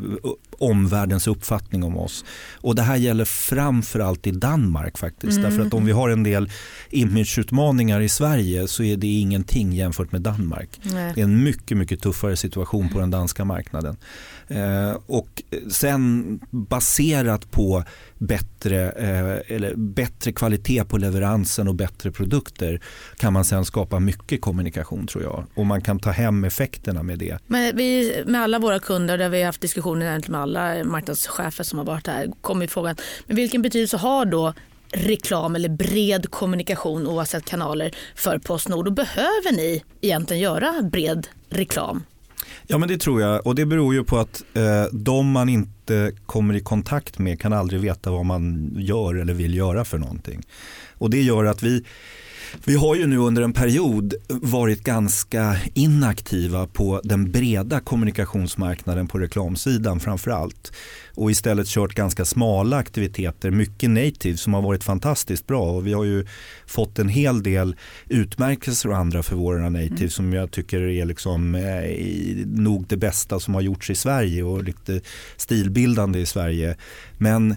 omvärldens 0.60 1.28
uppfattning 1.28 1.84
om 1.84 1.98
oss. 1.98 2.26
Och 2.56 2.76
det 2.76 2.82
här 2.82 2.96
gäller 2.96 3.26
framförallt 3.26 4.28
i 4.28 4.32
Danmark 4.32 4.98
faktiskt. 4.98 5.38
Mm. 5.38 5.50
Därför 5.50 5.68
att 5.68 5.74
om 5.74 5.86
vi 5.86 5.92
har 5.92 6.10
en 6.10 6.24
del 6.24 6.50
imageutmaningar 6.90 8.02
i 8.02 8.10
Sverige 8.10 8.68
så 8.68 8.84
är 8.84 8.98
det 8.98 9.08
ingenting 9.08 9.74
jämfört 9.74 10.12
med 10.12 10.22
Danmark. 10.22 10.80
Nej. 10.84 11.12
Det 11.16 11.22
är 11.22 11.26
en 11.26 11.44
mycket, 11.44 11.78
mycket 11.78 12.02
tuffare 12.02 12.36
situation 12.36 12.90
på 12.90 13.00
den 13.00 13.12
danska 13.12 13.46
marknaden. 13.46 13.98
Eh, 14.48 14.98
och 15.06 15.44
sen 15.72 16.40
baserat 16.50 17.52
på 17.52 17.84
bättre, 18.18 18.92
eh, 18.92 19.56
eller 19.56 19.76
bättre 19.76 20.32
kvalitet 20.32 20.84
på 20.84 20.98
leveransen 20.98 21.68
och 21.68 21.76
bättre 21.76 22.12
produkter 22.12 22.82
kan 23.18 23.34
man 23.34 23.46
sen 23.46 23.66
skapa 23.66 24.00
mycket 24.00 24.42
kommunikation 24.42 25.08
tror 25.08 25.24
jag. 25.24 25.46
Och 25.56 25.66
man 25.66 25.82
kan 25.82 26.00
ta 26.00 26.12
hem 26.12 26.44
effekterna 26.44 27.04
med 27.04 27.20
det. 27.20 27.38
Men 27.48 27.76
vi, 27.76 28.24
med 28.26 28.42
alla 28.42 28.60
våra 28.60 28.80
kunder, 28.80 29.18
där 29.18 29.30
vi 29.30 29.40
har 29.40 29.46
haft 29.46 29.62
diskussioner 29.62 30.22
med 30.28 30.42
alla 30.42 30.84
marknadschefer 30.84 31.64
som 31.64 31.80
har 31.80 31.86
varit 31.86 32.08
här, 32.08 32.32
kommer 32.42 32.68
frågan, 32.68 32.96
men 33.26 33.36
vilken 33.36 33.62
betydelse 33.62 33.98
har 33.98 34.26
då 34.26 34.54
reklam 34.92 35.56
eller 35.56 35.70
bred 35.70 36.32
kommunikation 36.32 37.08
oavsett 37.08 37.46
kanaler 37.46 37.92
för 38.16 38.40
Postnord 38.40 38.88
och 38.88 38.94
behöver 38.94 39.56
ni 39.56 39.84
egentligen 40.02 40.44
göra 40.44 40.82
bred 40.92 41.28
reklam? 41.50 42.04
Ja 42.68 42.78
men 42.78 42.90
det 42.90 42.98
tror 42.98 43.22
jag 43.22 43.48
och 43.48 43.56
det 43.56 43.66
beror 43.66 43.94
ju 43.94 44.04
på 44.04 44.18
att 44.18 44.44
eh, 44.54 44.86
de 44.92 45.32
man 45.32 45.50
inte 45.50 46.12
kommer 46.26 46.54
i 46.54 46.60
kontakt 46.60 47.20
med 47.20 47.40
kan 47.40 47.54
aldrig 47.54 47.82
veta 47.82 48.12
vad 48.12 48.26
man 48.26 48.74
gör 48.78 49.16
eller 49.16 49.34
vill 49.34 49.56
göra 49.56 49.86
för 49.86 49.98
någonting. 49.98 50.42
Och 50.98 51.10
det 51.10 51.22
gör 51.22 51.46
att 51.46 51.64
vi 51.64 51.84
vi 52.66 52.76
har 52.76 52.96
ju 52.96 53.08
nu 53.08 53.18
under 53.18 53.42
en 53.42 53.54
period 53.54 54.14
varit 54.30 54.84
ganska 54.84 55.56
inaktiva 55.74 56.68
på 56.68 57.02
den 57.04 57.32
breda 57.32 57.80
kommunikationsmarknaden 57.80 59.08
på 59.08 59.20
reklamsidan 59.20 60.00
framför 60.00 60.32
allt 60.32 60.74
och 61.16 61.32
istället 61.32 61.68
kört 61.68 61.94
ganska 61.94 62.26
smala 62.26 62.78
aktiviteter, 62.78 63.52
mycket 63.52 63.90
native 63.90 64.38
som 64.38 64.54
har 64.54 64.62
varit 64.62 64.84
fantastiskt 64.84 65.48
bra 65.48 65.72
och 65.72 65.88
vi 65.88 65.94
har 65.94 66.04
ju 66.04 66.26
fått 66.66 67.00
en 67.00 67.10
hel 67.10 67.44
del 67.44 67.76
utmärkelser 68.08 68.90
och 68.90 68.98
andra 68.98 69.24
för 69.24 69.36
våra 69.36 69.70
native 69.70 69.98
mm. 69.98 70.10
som 70.10 70.34
jag 70.34 70.52
tycker 70.52 70.82
är 70.82 71.06
liksom, 71.06 71.56
eh, 71.56 72.46
nog 72.46 72.88
det 72.88 72.98
bästa 72.98 73.40
som 73.40 73.54
har 73.54 73.62
gjorts 73.62 73.90
i 73.90 73.96
Sverige 73.96 74.44
och 74.44 74.64
lite 74.64 75.02
stilbildande 75.38 76.20
i 76.20 76.26
Sverige. 76.26 76.78
Men 77.18 77.56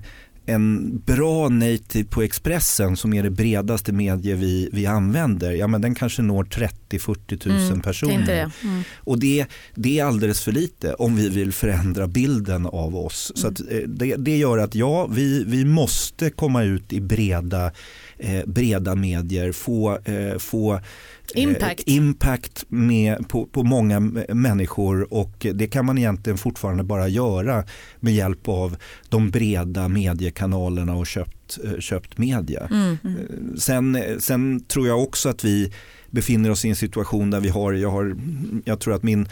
en 0.50 0.98
bra 0.98 1.48
native 1.48 2.08
på 2.08 2.22
Expressen 2.22 2.96
som 2.96 3.14
är 3.14 3.22
det 3.22 3.30
bredaste 3.30 3.92
medie 3.92 4.34
vi, 4.34 4.68
vi 4.72 4.86
använder, 4.86 5.52
ja 5.52 5.66
men 5.66 5.80
den 5.80 5.94
kanske 5.94 6.22
når 6.22 6.44
30-40 6.44 7.48
000 7.48 7.56
mm, 7.56 7.80
personer. 7.80 8.26
Det. 8.26 8.50
Mm. 8.62 8.82
Och 8.96 9.18
det, 9.18 9.46
det 9.74 9.98
är 9.98 10.04
alldeles 10.04 10.40
för 10.40 10.52
lite 10.52 10.94
om 10.94 11.16
vi 11.16 11.28
vill 11.28 11.52
förändra 11.52 12.06
bilden 12.06 12.66
av 12.66 12.96
oss. 12.96 13.32
Mm. 13.36 13.56
Så 13.56 13.64
eh, 13.64 13.88
det, 13.88 14.16
det 14.16 14.36
gör 14.36 14.58
att 14.58 14.74
ja, 14.74 15.06
vi, 15.06 15.44
vi 15.44 15.64
måste 15.64 16.30
komma 16.30 16.62
ut 16.62 16.92
i 16.92 17.00
breda, 17.00 17.72
eh, 18.20 18.46
breda 18.46 18.94
medier, 18.94 19.52
få, 19.52 19.98
eh, 20.04 20.38
få 20.38 20.80
Eh, 21.34 21.42
impact, 21.42 21.82
impact 21.86 22.64
med, 22.68 23.28
på, 23.28 23.46
på 23.46 23.62
många 23.62 24.00
människor 24.28 25.14
och 25.14 25.46
det 25.54 25.66
kan 25.66 25.86
man 25.86 25.98
egentligen 25.98 26.38
fortfarande 26.38 26.84
bara 26.84 27.08
göra 27.08 27.64
med 28.00 28.14
hjälp 28.14 28.48
av 28.48 28.76
de 29.08 29.30
breda 29.30 29.88
mediekanalerna 29.88 30.94
och 30.94 31.06
köpt 31.06 31.40
köpt, 31.50 31.64
eh, 31.64 31.80
köpt 31.80 32.18
media. 32.18 32.68
Mm. 32.70 32.98
Eh, 33.04 33.56
Sen, 33.58 33.98
sen 34.18 34.60
tror 34.60 34.88
jag 34.88 35.02
också 35.02 35.28
att 35.28 35.44
vi 35.44 35.72
befinner 36.10 36.50
oss 36.50 36.64
i 36.64 36.68
en 36.68 36.76
situation 36.76 37.30
där 37.30 37.40
vi 37.40 37.48
har, 37.48 37.72
jag, 37.72 37.90
har, 37.90 38.16
jag 38.64 38.80
tror 38.80 38.94
att 38.94 39.02
min, 39.02 39.28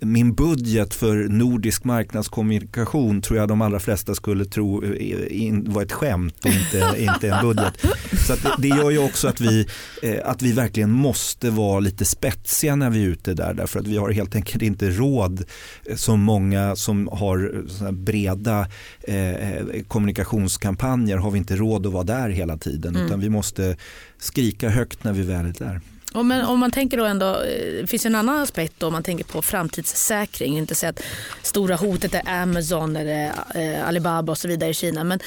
min 0.00 0.34
budget 0.34 0.94
för 0.94 1.16
nordisk 1.28 1.84
marknadskommunikation 1.84 3.22
tror 3.22 3.38
jag 3.38 3.48
de 3.48 3.62
allra 3.62 3.80
flesta 3.80 4.14
skulle 4.14 4.44
tro 4.44 4.84
eh, 4.84 5.54
var 5.64 5.82
ett 5.82 5.92
skämt 5.92 6.44
och 6.44 6.50
inte, 6.50 6.94
inte 7.02 7.28
en 7.28 7.46
budget. 7.46 7.86
Så 8.26 8.34
det, 8.58 8.68
gör 8.68 8.90
ju 8.90 8.98
också 8.98 9.28
att 9.28 9.40
vi, 9.40 9.66
eh, 10.02 10.18
att 10.24 10.42
vi 10.42 10.52
verkligen 10.52 10.90
måste 10.90 11.50
vara 11.50 11.80
lite 11.80 12.04
spetsiga 12.04 12.76
när 12.76 12.90
vi 12.90 13.04
är 13.04 13.08
ute 13.08 13.34
där 13.34 13.54
därför 13.54 13.80
att 13.80 13.86
vi 13.86 13.96
har 13.96 14.10
helt 14.10 14.34
enkelt 14.36 14.62
inte 14.62 14.90
råd 14.90 15.44
eh, 15.84 15.96
som 15.96 16.20
många 16.20 16.76
som 16.76 17.08
har 17.12 17.62
breda 17.92 18.66
eh, 19.00 19.82
kommunikationskampanjer 19.88 21.16
har 21.16 21.30
vi 21.30 21.38
inte 21.38 21.56
råd 21.56 21.86
att 21.86 21.92
vara 21.92 22.04
där 22.04 22.30
hela 22.30 22.56
tiden 22.56 22.92
Mm. 22.92 23.06
utan 23.06 23.20
vi 23.20 23.28
måste 23.28 23.76
skrika 24.18 24.68
högt 24.68 25.04
när 25.04 25.12
vi 25.12 25.22
väl 25.22 25.46
är 25.46 25.54
där. 25.58 25.80
Ja, 26.14 26.22
men 26.22 26.44
om 26.44 26.58
man 26.60 26.70
tänker 26.70 26.96
då 26.96 27.04
ändå, 27.04 27.26
eh, 27.26 27.80
det 27.80 27.86
finns 27.86 28.06
en 28.06 28.14
annan 28.14 28.38
aspekt 28.42 28.74
då, 28.78 28.86
om 28.86 28.92
man 28.92 29.02
tänker 29.02 29.24
på 29.24 29.42
framtidssäkring. 29.42 30.58
Inte 30.58 30.74
säga 30.74 30.90
att 30.90 31.02
stora 31.42 31.76
hotet 31.76 32.14
är 32.14 32.22
Amazon 32.42 32.96
eller 32.96 33.30
eh, 33.54 33.88
Alibaba 33.88 34.32
och 34.32 34.38
så 34.38 34.48
vidare 34.48 34.70
i 34.70 34.74
Kina. 34.74 35.04
Men 35.04 35.20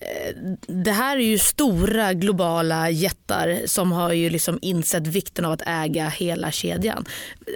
eh, 0.00 0.36
det 0.66 0.90
här 0.92 1.16
är 1.16 1.20
ju 1.20 1.38
stora 1.38 2.12
globala 2.12 2.90
jättar 2.90 3.60
som 3.66 3.92
har 3.92 4.12
ju 4.12 4.30
liksom 4.30 4.58
insett 4.62 5.06
vikten 5.06 5.44
av 5.44 5.52
att 5.52 5.62
äga 5.66 6.08
hela 6.08 6.50
kedjan. 6.50 7.04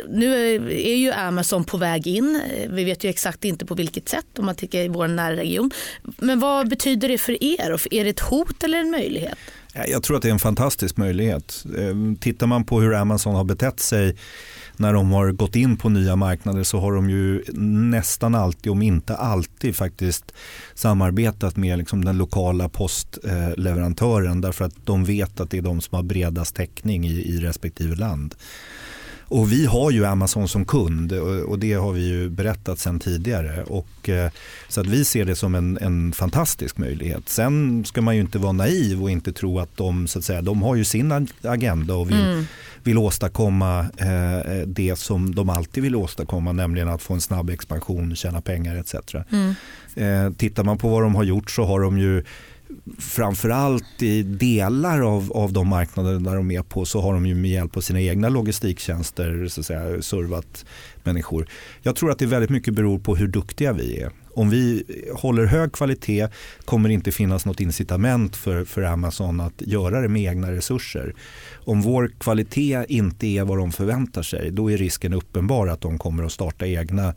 Nu 0.08 0.54
är- 0.56 0.96
ju 0.96 1.12
Amazon 1.12 1.64
på 1.64 1.76
väg 1.76 2.06
in. 2.06 2.40
Vi 2.70 2.84
vet 2.84 3.04
ju 3.04 3.08
exakt 3.08 3.44
inte 3.44 3.66
på 3.66 3.74
vilket 3.74 4.08
sätt 4.08 4.38
om 4.38 4.46
man 4.46 4.54
tänker 4.54 4.84
i 4.84 4.88
vår 4.88 5.08
närregion. 5.08 5.70
Men 6.02 6.40
vad 6.40 6.68
betyder 6.68 7.08
det 7.08 7.18
för 7.18 7.44
er? 7.44 7.80
Är 7.94 8.04
det 8.04 8.10
ett 8.10 8.20
hot 8.20 8.62
eller 8.64 8.78
en 8.78 8.90
möjlighet? 8.90 9.38
Jag 9.88 10.02
tror 10.02 10.16
att 10.16 10.22
det 10.22 10.28
är 10.28 10.32
en 10.32 10.38
fantastisk 10.38 10.96
möjlighet. 10.96 11.64
Eh, 11.78 12.18
tittar 12.20 12.46
man 12.46 12.64
på 12.64 12.80
hur 12.80 12.94
Amazon 12.94 13.34
har 13.34 13.44
betett 13.44 13.80
sig 13.80 14.16
när 14.76 14.92
de 14.92 15.12
har 15.12 15.32
gått 15.32 15.56
in 15.56 15.76
på 15.76 15.88
nya 15.88 16.16
marknader 16.16 16.62
så 16.62 16.80
har 16.80 16.92
de 16.92 17.10
ju 17.10 17.42
nästan 17.90 18.34
alltid, 18.34 18.72
om 18.72 18.82
inte 18.82 19.16
alltid 19.16 19.76
faktiskt 19.76 20.32
samarbetat 20.74 21.56
med 21.56 21.78
liksom 21.78 22.04
den 22.04 22.18
lokala 22.18 22.68
postleverantören 22.68 24.40
därför 24.40 24.64
att 24.64 24.86
de 24.86 25.04
vet 25.04 25.40
att 25.40 25.50
det 25.50 25.58
är 25.58 25.62
de 25.62 25.80
som 25.80 25.96
har 25.96 26.02
bredast 26.02 26.56
täckning 26.56 27.06
i, 27.06 27.12
i 27.12 27.38
respektive 27.38 27.96
land. 27.96 28.34
Och 29.28 29.52
vi 29.52 29.66
har 29.66 29.90
ju 29.90 30.04
Amazon 30.04 30.48
som 30.48 30.64
kund 30.64 31.12
och 31.46 31.58
det 31.58 31.72
har 31.72 31.92
vi 31.92 32.08
ju 32.08 32.28
berättat 32.30 32.78
sedan 32.78 33.00
tidigare. 33.00 33.62
Och, 33.64 34.08
eh, 34.08 34.30
så 34.68 34.80
att 34.80 34.86
vi 34.86 35.04
ser 35.04 35.24
det 35.24 35.36
som 35.36 35.54
en, 35.54 35.78
en 35.80 36.12
fantastisk 36.12 36.78
möjlighet. 36.78 37.28
Sen 37.28 37.84
ska 37.84 38.02
man 38.02 38.14
ju 38.14 38.20
inte 38.20 38.38
vara 38.38 38.52
naiv 38.52 39.02
och 39.02 39.10
inte 39.10 39.32
tro 39.32 39.58
att 39.58 39.76
de, 39.76 40.06
så 40.06 40.18
att 40.18 40.24
säga, 40.24 40.42
de 40.42 40.62
har 40.62 40.74
ju 40.74 40.84
sin 40.84 41.12
ag- 41.12 41.32
agenda 41.42 41.94
och 41.94 42.10
vill, 42.10 42.20
Mm. 42.24 42.44
vill 42.82 42.98
åstadkomma 42.98 43.80
eh, 43.80 44.66
det 44.66 44.96
som 44.98 45.34
de 45.34 45.50
alltid 45.50 45.82
vill 45.82 45.96
åstadkomma, 45.96 46.52
nämligen 46.52 46.88
att 46.88 47.02
få 47.02 47.14
en 47.14 47.20
snabb 47.20 47.50
expansion, 47.50 48.16
tjäna 48.16 48.40
pengar 48.40 48.76
etc. 48.76 48.94
Mm. 49.32 49.54
Eh, 49.96 50.32
tittar 50.32 50.64
man 50.64 50.78
på 50.78 50.88
vad 50.88 51.02
de 51.02 51.14
har 51.14 51.24
gjort 51.24 51.50
så 51.50 51.64
har 51.64 51.80
de 51.80 51.98
ju 51.98 52.24
framförallt 52.98 54.02
i 54.02 54.22
delar 54.22 55.00
av, 55.00 55.32
av 55.32 55.52
de 55.52 55.68
marknader 55.68 56.18
där 56.18 56.36
de 56.36 56.50
är 56.50 56.62
på 56.62 56.84
så 56.84 57.00
har 57.00 57.12
de 57.12 57.26
ju 57.26 57.34
med 57.34 57.50
hjälp 57.50 57.76
av 57.76 57.80
sina 57.80 58.00
egna 58.00 58.28
logistiktjänster 58.28 59.48
så 59.48 59.60
att 59.60 59.66
säga, 59.66 60.02
servat 60.02 60.64
människor. 61.02 61.48
Jag 61.82 61.96
tror 61.96 62.10
att 62.10 62.18
det 62.18 62.26
väldigt 62.26 62.50
mycket 62.50 62.74
beror 62.74 62.98
på 62.98 63.16
hur 63.16 63.28
duktiga 63.28 63.72
vi 63.72 64.00
är. 64.00 64.10
Om 64.34 64.50
vi 64.50 64.84
håller 65.14 65.46
hög 65.46 65.72
kvalitet 65.72 66.28
kommer 66.64 66.88
det 66.88 66.94
inte 66.94 67.12
finnas 67.12 67.46
något 67.46 67.60
incitament 67.60 68.36
för, 68.36 68.64
för 68.64 68.82
Amazon 68.82 69.40
att 69.40 69.62
göra 69.62 70.00
det 70.00 70.08
med 70.08 70.22
egna 70.22 70.52
resurser. 70.52 71.14
Om 71.54 71.82
vår 71.82 72.10
kvalitet 72.18 72.84
inte 72.88 73.26
är 73.26 73.44
vad 73.44 73.58
de 73.58 73.72
förväntar 73.72 74.22
sig 74.22 74.50
då 74.50 74.70
är 74.70 74.76
risken 74.76 75.12
uppenbar 75.12 75.68
att 75.68 75.80
de 75.80 75.98
kommer 75.98 76.24
att 76.24 76.32
starta 76.32 76.66
egna, 76.66 77.14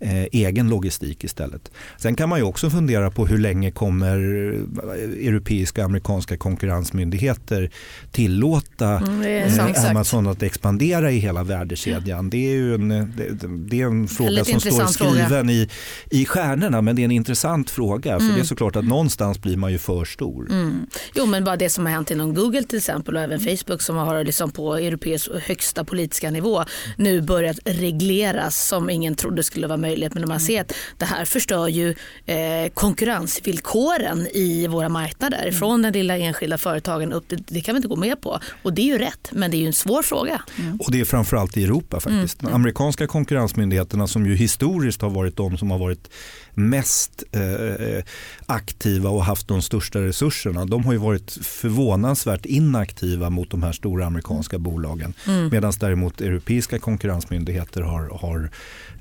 eh, 0.00 0.24
egen 0.32 0.68
logistik 0.68 1.24
istället. 1.24 1.70
Sen 1.98 2.14
kan 2.14 2.28
man 2.28 2.38
ju 2.38 2.44
också 2.44 2.70
fundera 2.70 3.10
på 3.10 3.26
hur 3.26 3.38
länge 3.38 3.70
kommer 3.70 4.16
eh, 4.16 5.26
europeiska 5.28 5.80
och 5.80 5.84
amerikanska 5.84 6.36
konkurrensmyndigheter 6.36 7.70
tillåta 8.10 8.90
Mm, 8.98 9.22
eh, 9.22 9.52
sant. 9.52 9.76
Amazon 9.90 10.26
att 10.26 10.42
expandera 10.42 11.10
i 11.10 11.18
hela 11.18 11.42
värdekedjan. 11.44 12.30
Det 12.30 12.36
är 12.36 12.52
ju 12.56 12.74
en, 12.74 12.88
det, 12.88 13.46
det 13.68 13.80
är 13.80 13.86
en 13.86 14.08
fråga 14.08 14.44
som 14.44 14.60
står 14.60 14.70
fråga. 14.70 14.88
skriven 14.88 15.50
i, 15.50 15.68
i 16.10 16.26
stjärnorna 16.26 16.82
men 16.82 16.96
det 16.96 17.02
är 17.02 17.04
en 17.04 17.10
intressant 17.10 17.70
fråga. 17.70 18.18
För 18.18 18.24
Mm. 18.24 18.34
det 18.34 18.40
är 18.40 18.44
såklart 18.44 18.76
att 18.76 18.84
någonstans 18.84 19.42
blir 19.42 19.56
man 19.56 19.72
ju 19.72 19.78
för 19.78 20.04
stor. 20.04 20.50
Mm. 20.50 20.86
Jo 21.14 21.26
men 21.26 21.44
bara 21.44 21.56
det 21.56 21.70
som 21.70 21.86
har 21.86 21.92
hänt 21.92 22.10
inom 22.10 22.34
Google 22.34 22.62
till 22.62 22.78
exempel 22.78 23.16
och 23.16 23.22
även 23.22 23.40
Facebook 23.40 23.82
som 23.82 23.96
har 23.96 24.24
liksom 24.24 24.50
på 24.50 24.74
europeisk 24.74 25.28
högsta 25.42 25.84
politiska 25.84 26.30
nivå 26.30 26.64
nu 26.96 27.20
börjat 27.20 27.58
regleras 27.64 28.66
som 28.68 28.90
ingen 28.90 29.14
trodde 29.14 29.42
skulle 29.42 29.66
vara 29.66 29.76
möjligt. 29.76 29.89
Men 29.96 30.28
man 30.28 30.40
ser 30.40 30.60
att 30.60 30.72
det 30.98 31.04
här 31.04 31.24
förstör 31.24 31.68
ju 31.68 31.94
eh, 32.26 32.70
konkurrensvillkoren 32.74 34.26
i 34.34 34.66
våra 34.66 34.88
marknader. 34.88 35.50
Från 35.52 35.82
den 35.82 35.92
lilla 35.92 36.18
enskilda 36.18 36.58
företagen 36.58 37.12
upp, 37.12 37.24
det, 37.28 37.36
det 37.46 37.60
kan 37.60 37.74
vi 37.74 37.76
inte 37.76 37.88
gå 37.88 37.96
med 37.96 38.20
på. 38.20 38.40
Och 38.62 38.72
det 38.72 38.82
är 38.82 38.86
ju 38.86 38.98
rätt 38.98 39.28
men 39.32 39.50
det 39.50 39.56
är 39.56 39.60
ju 39.60 39.66
en 39.66 39.72
svår 39.72 40.02
fråga. 40.02 40.42
Och 40.80 40.92
det 40.92 41.00
är 41.00 41.04
framförallt 41.04 41.56
i 41.56 41.64
Europa 41.64 42.00
faktiskt. 42.00 42.42
Mm. 42.42 42.52
De 42.52 42.56
amerikanska 42.56 43.06
konkurrensmyndigheterna 43.06 44.06
som 44.06 44.26
ju 44.26 44.34
historiskt 44.34 45.02
har 45.02 45.10
varit 45.10 45.36
de 45.36 45.58
som 45.58 45.70
har 45.70 45.78
varit 45.78 46.08
mest 46.54 47.24
eh, 47.32 48.04
aktiva 48.46 49.10
och 49.10 49.24
haft 49.24 49.48
de 49.48 49.62
största 49.62 49.98
resurserna. 49.98 50.64
De 50.64 50.84
har 50.84 50.92
ju 50.92 50.98
varit 50.98 51.30
förvånansvärt 51.42 52.46
inaktiva 52.46 53.30
mot 53.30 53.50
de 53.50 53.62
här 53.62 53.72
stora 53.72 54.06
amerikanska 54.06 54.58
bolagen. 54.58 55.14
Mm. 55.26 55.48
Medan 55.48 55.72
däremot 55.80 56.20
europeiska 56.20 56.78
konkurrensmyndigheter 56.78 57.82
har, 57.82 58.08
har, 58.08 58.50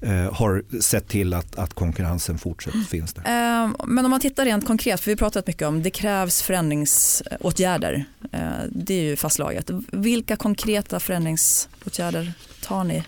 eh, 0.02 0.34
har 0.34 0.64
sett 0.82 1.08
till 1.08 1.34
att, 1.34 1.56
att 1.56 1.74
konkurrensen 1.74 2.38
fortsatt 2.38 2.74
finns 2.90 3.14
där. 3.14 3.22
Eh, 3.22 3.72
Men 3.88 4.06
om 4.06 4.12
man 4.12 4.20
tittar 4.20 4.46
rent 4.46 4.66
konkret, 4.68 5.00
för 5.00 5.06
vi 5.06 5.12
har 5.12 5.18
pratat 5.18 5.48
mycket 5.48 5.68
om 5.68 5.84
det 5.84 5.90
krävs 5.92 6.42
förändringsåtgärder. 6.42 8.06
Eh, 8.32 8.40
Det 8.70 8.94
är 8.94 9.04
ju 9.04 9.16
fastslaget. 9.16 9.70
Vilka 9.92 10.36
konkreta 10.36 11.00
förändringsåtgärder 11.00 12.34
tar 12.64 12.84
ni 12.84 13.04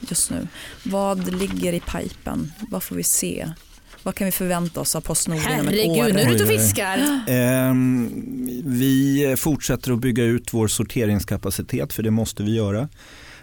just 0.00 0.30
nu? 0.30 0.48
Vad 0.84 1.34
ligger 1.40 1.72
i 1.72 1.80
pipen? 1.80 2.52
Vad 2.70 2.82
får 2.82 2.96
vi 2.96 3.02
se? 3.02 3.50
Vad 4.02 4.14
kan 4.14 4.24
vi 4.24 4.32
förvänta 4.32 4.80
oss 4.80 4.96
av 4.96 5.00
Postnord 5.00 5.38
inom 5.38 5.68
ett 5.68 5.86
år? 5.86 5.96
Herregud, 5.96 6.14
nu 6.14 6.20
är 6.20 6.26
du 6.26 6.34
ute 6.34 6.44
och 6.44 6.50
fiskar. 6.50 7.20
Ehm, 7.28 8.10
vi 8.64 9.34
fortsätter 9.38 9.92
att 9.92 9.98
bygga 10.00 10.24
ut 10.24 10.54
vår 10.54 10.68
sorteringskapacitet 10.68 11.92
för 11.92 12.02
det 12.02 12.10
måste 12.10 12.42
vi 12.42 12.54
göra. 12.54 12.88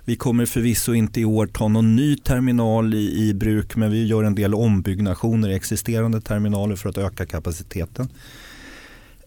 Vi 0.06 0.16
kommer 0.16 0.46
förvisso 0.46 0.94
inte 0.94 1.22
i 1.22 1.26
år 1.26 1.48
ta 1.48 1.68
någon 1.68 1.96
ny 1.96 2.16
terminal 2.16 2.94
i, 2.94 3.30
i 3.30 3.34
bruk 3.34 3.76
men 3.76 3.92
vi 3.92 4.06
gör 4.06 4.24
en 4.24 4.36
del 4.36 4.54
ombyggnationer 4.54 5.50
i 5.50 5.56
existerande 5.56 6.22
terminaler 6.22 6.76
för 6.76 6.90
att 6.90 6.98
öka 6.98 7.26
kapaciteten. 7.26 8.10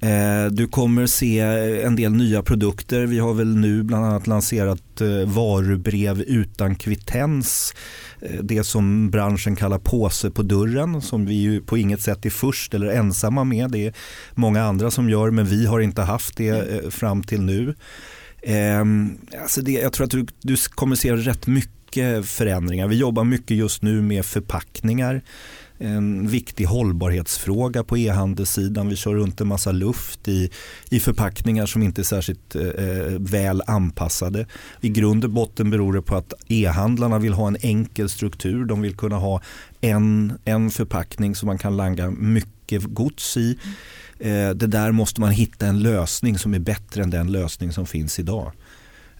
Eh, 0.01 0.47
du 0.51 0.67
kommer 0.67 1.07
se 1.07 1.41
en 1.85 1.97
del 1.97 2.13
nya 2.13 2.43
produkter. 2.43 3.07
Vi 3.07 3.19
har 3.19 3.35
väl 3.35 3.57
nu 3.57 3.83
bland 3.83 4.05
annat 4.05 4.27
lanserat 4.27 5.01
eh, 5.01 5.29
varubrev 5.29 6.21
utan 6.23 6.75
kvittens. 6.75 7.75
Eh, 8.21 8.41
det 8.43 8.65
som 8.65 9.11
branschen 9.11 9.57
kallar 9.57 9.79
påse 9.79 10.31
på 10.31 10.43
dörren 10.43 11.03
som 11.03 11.27
vi 11.27 11.35
ju 11.35 11.61
på 11.61 11.79
inget 11.79 12.01
sätt 12.01 12.27
är 12.27 12.31
först 12.31 12.75
eller 12.75 12.87
ensamma 12.87 13.45
med. 13.45 13.71
Det 13.71 13.87
är 13.87 13.95
många 14.35 14.63
andra 14.63 14.91
som 14.91 15.11
gör 15.11 15.31
men 15.31 15.47
vi 15.47 15.67
har 15.67 15.81
inte 15.81 16.03
haft 16.03 16.37
det 16.37 16.95
fram 16.95 17.23
till 17.23 17.41
nu. 17.41 17.75
Ehm, 18.49 19.19
alltså 19.43 19.63
det, 19.63 19.73
jag 19.73 19.93
tror 19.93 20.05
att 20.05 20.11
du, 20.11 20.27
du 20.43 20.57
kommer 20.57 20.97
se 20.97 21.13
rätt 21.13 21.47
mycket 21.47 22.27
förändringar. 22.27 22.89
Vi 22.89 22.97
jobbar 22.97 23.25
mycket 23.25 23.57
just 23.57 23.83
nu 23.83 24.03
med 24.03 24.25
förpackningar 24.25 25.23
en 25.79 26.29
viktig 26.29 26.65
hållbarhetsfråga 26.65 27.85
på 27.85 27.99
e-handelssidan. 27.99 28.89
Vi 28.89 28.97
kör 28.97 29.15
runt 29.15 29.41
en 29.41 29.47
massa 29.47 29.73
luft 29.73 30.29
i, 30.29 30.51
i 30.91 31.01
förpackningar 31.01 31.67
som 31.67 31.83
inte 31.83 32.01
är 32.01 32.05
särskilt 32.05 32.57
eh, 32.57 32.67
eh 32.67 33.19
väl 33.19 33.63
anpassade. 33.67 34.47
I 34.81 34.89
grund 34.89 35.25
och 35.25 35.31
botten 35.31 35.71
beror 35.71 35.93
det 35.93 36.03
på 36.03 36.17
att 36.17 36.33
e-handlarna 36.49 37.19
vill 37.19 37.33
ha 37.33 37.49
en 37.49 37.57
enkel 37.61 38.09
struktur. 38.09 38.65
De 38.65 38.83
vill 38.83 38.97
kunna 38.97 39.17
ha 39.17 39.43
en, 39.81 40.39
en 40.45 40.71
förpackning 40.71 41.35
som 41.35 41.47
man 41.47 41.59
kan 41.59 41.77
langa 41.77 42.11
mycket 42.11 42.83
gods 42.83 43.37
i. 43.37 43.59
Eh, 44.19 44.51
det 44.51 44.67
där 44.67 44.93
måste 44.93 45.21
man 45.21 45.31
hitta 45.31 45.67
en 45.67 45.81
lösning 45.81 46.39
som 46.39 46.55
är 46.55 46.59
bättre 46.59 47.03
än 47.03 47.11
den 47.11 47.33
lösning 47.33 47.73
som 47.73 47.87
finns 47.87 48.19
idag. 48.19 48.53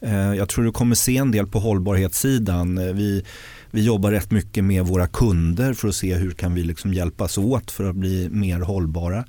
Eh, 0.01 0.33
Jag 0.33 0.49
tror 0.49 0.65
du 0.65 0.71
kommer 0.71 0.95
se 0.95 1.17
en 1.17 1.31
del 1.31 1.47
på 1.47 1.59
hållbarhetssidan. 1.59 2.77
Eh, 2.77 2.93
vi, 2.93 3.23
vi 3.71 3.83
jobbar 3.83 4.11
rätt 4.11 4.31
mycket 4.31 4.63
med 4.63 4.85
våra 4.85 5.07
kunder 5.07 5.73
för 5.73 5.87
att 5.87 5.95
se 5.95 6.15
hur 6.15 6.31
kan 6.31 6.53
vi 6.53 6.63
liksom 6.63 6.93
hjälpas 6.93 7.37
åt 7.37 7.71
för 7.71 7.89
att 7.89 7.95
bli 7.95 8.29
mer 8.31 8.59
hållbara. 8.59 9.25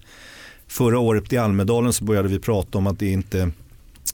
Förra 0.66 0.98
året 0.98 1.32
i 1.32 1.36
Almedalen 1.36 1.92
så 1.92 2.04
började 2.04 2.28
vi 2.28 2.38
prata 2.38 2.78
om 2.78 2.86
att 2.86 2.98
det 2.98 3.10
inte 3.10 3.50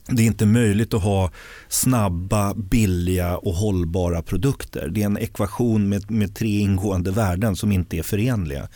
det 0.07 0.21
är 0.21 0.27
inte 0.27 0.45
möjligt 0.45 0.93
att 0.93 1.03
ha 1.03 1.31
snabba, 1.69 2.53
billiga 2.53 3.37
och 3.37 3.53
hållbara 3.53 4.21
produkter. 4.21 4.87
Det 4.87 5.01
är 5.01 5.05
en 5.05 5.17
ekvation 5.17 5.89
med, 5.89 6.11
med 6.11 6.35
tre 6.35 6.59
ingående 6.59 7.11
värden 7.11 7.55
som 7.55 7.71
inte 7.71 7.97
är 7.97 8.03
förenliga. 8.03 8.67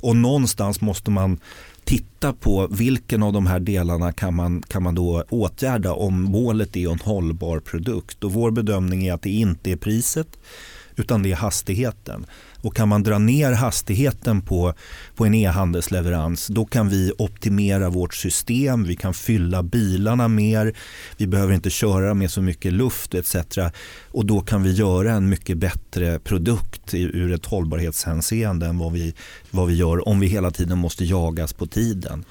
Och 0.00 0.16
någonstans 0.16 0.80
måste 0.80 1.10
man 1.10 1.38
titta 1.84 2.32
på 2.32 2.66
vilken 2.66 3.22
av 3.22 3.32
de 3.32 3.46
här 3.46 3.60
delarna 3.60 4.12
kan 4.12 4.34
man, 4.34 4.62
kan 4.62 4.82
man 4.82 4.94
då 4.94 5.24
åtgärda 5.28 5.92
om 5.92 6.22
målet 6.22 6.76
är 6.76 6.92
en 6.92 6.98
hållbar 6.98 7.60
produkt. 7.60 8.24
Och 8.24 8.32
vår 8.32 8.50
bedömning 8.50 9.06
är 9.06 9.12
att 9.12 9.22
det 9.22 9.30
inte 9.30 9.70
är 9.70 9.76
priset 9.76 10.28
utan 10.96 11.22
det 11.22 11.32
är 11.32 11.36
hastigheten. 11.36 12.26
Och 12.64 12.76
kan 12.76 12.88
man 12.88 13.02
dra 13.02 13.18
ner 13.18 13.52
hastigheten 13.52 14.42
på, 14.42 14.74
på 15.14 15.26
en 15.26 15.34
e-handelsleverans 15.34 16.46
då 16.46 16.64
kan 16.64 16.88
vi 16.88 17.12
optimera 17.18 17.90
vårt 17.90 18.14
system, 18.14 18.84
vi 18.84 18.96
kan 18.96 19.14
fylla 19.14 19.62
bilarna 19.62 20.28
mer, 20.28 20.74
vi 21.16 21.26
behöver 21.26 21.54
inte 21.54 21.70
köra 21.70 22.14
med 22.14 22.30
så 22.30 22.42
mycket 22.42 22.72
luft 22.72 23.14
etc. 23.14 23.36
Och 24.10 24.26
då 24.26 24.40
kan 24.40 24.62
vi 24.62 24.72
göra 24.72 25.12
en 25.12 25.28
mycket 25.28 25.58
bättre 25.58 26.18
produkt 26.18 26.94
ur 26.94 27.32
ett 27.32 27.46
hållbarhetshänseende 27.46 28.66
än 28.66 28.78
vad 28.78 28.92
vi, 28.92 29.14
vad 29.50 29.68
vi 29.68 29.74
gör 29.74 30.08
om 30.08 30.20
vi 30.20 30.26
hela 30.26 30.50
tiden 30.50 30.78
måste 30.78 31.04
jagas 31.04 31.52
på 31.52 31.66
tiden. 31.66 32.24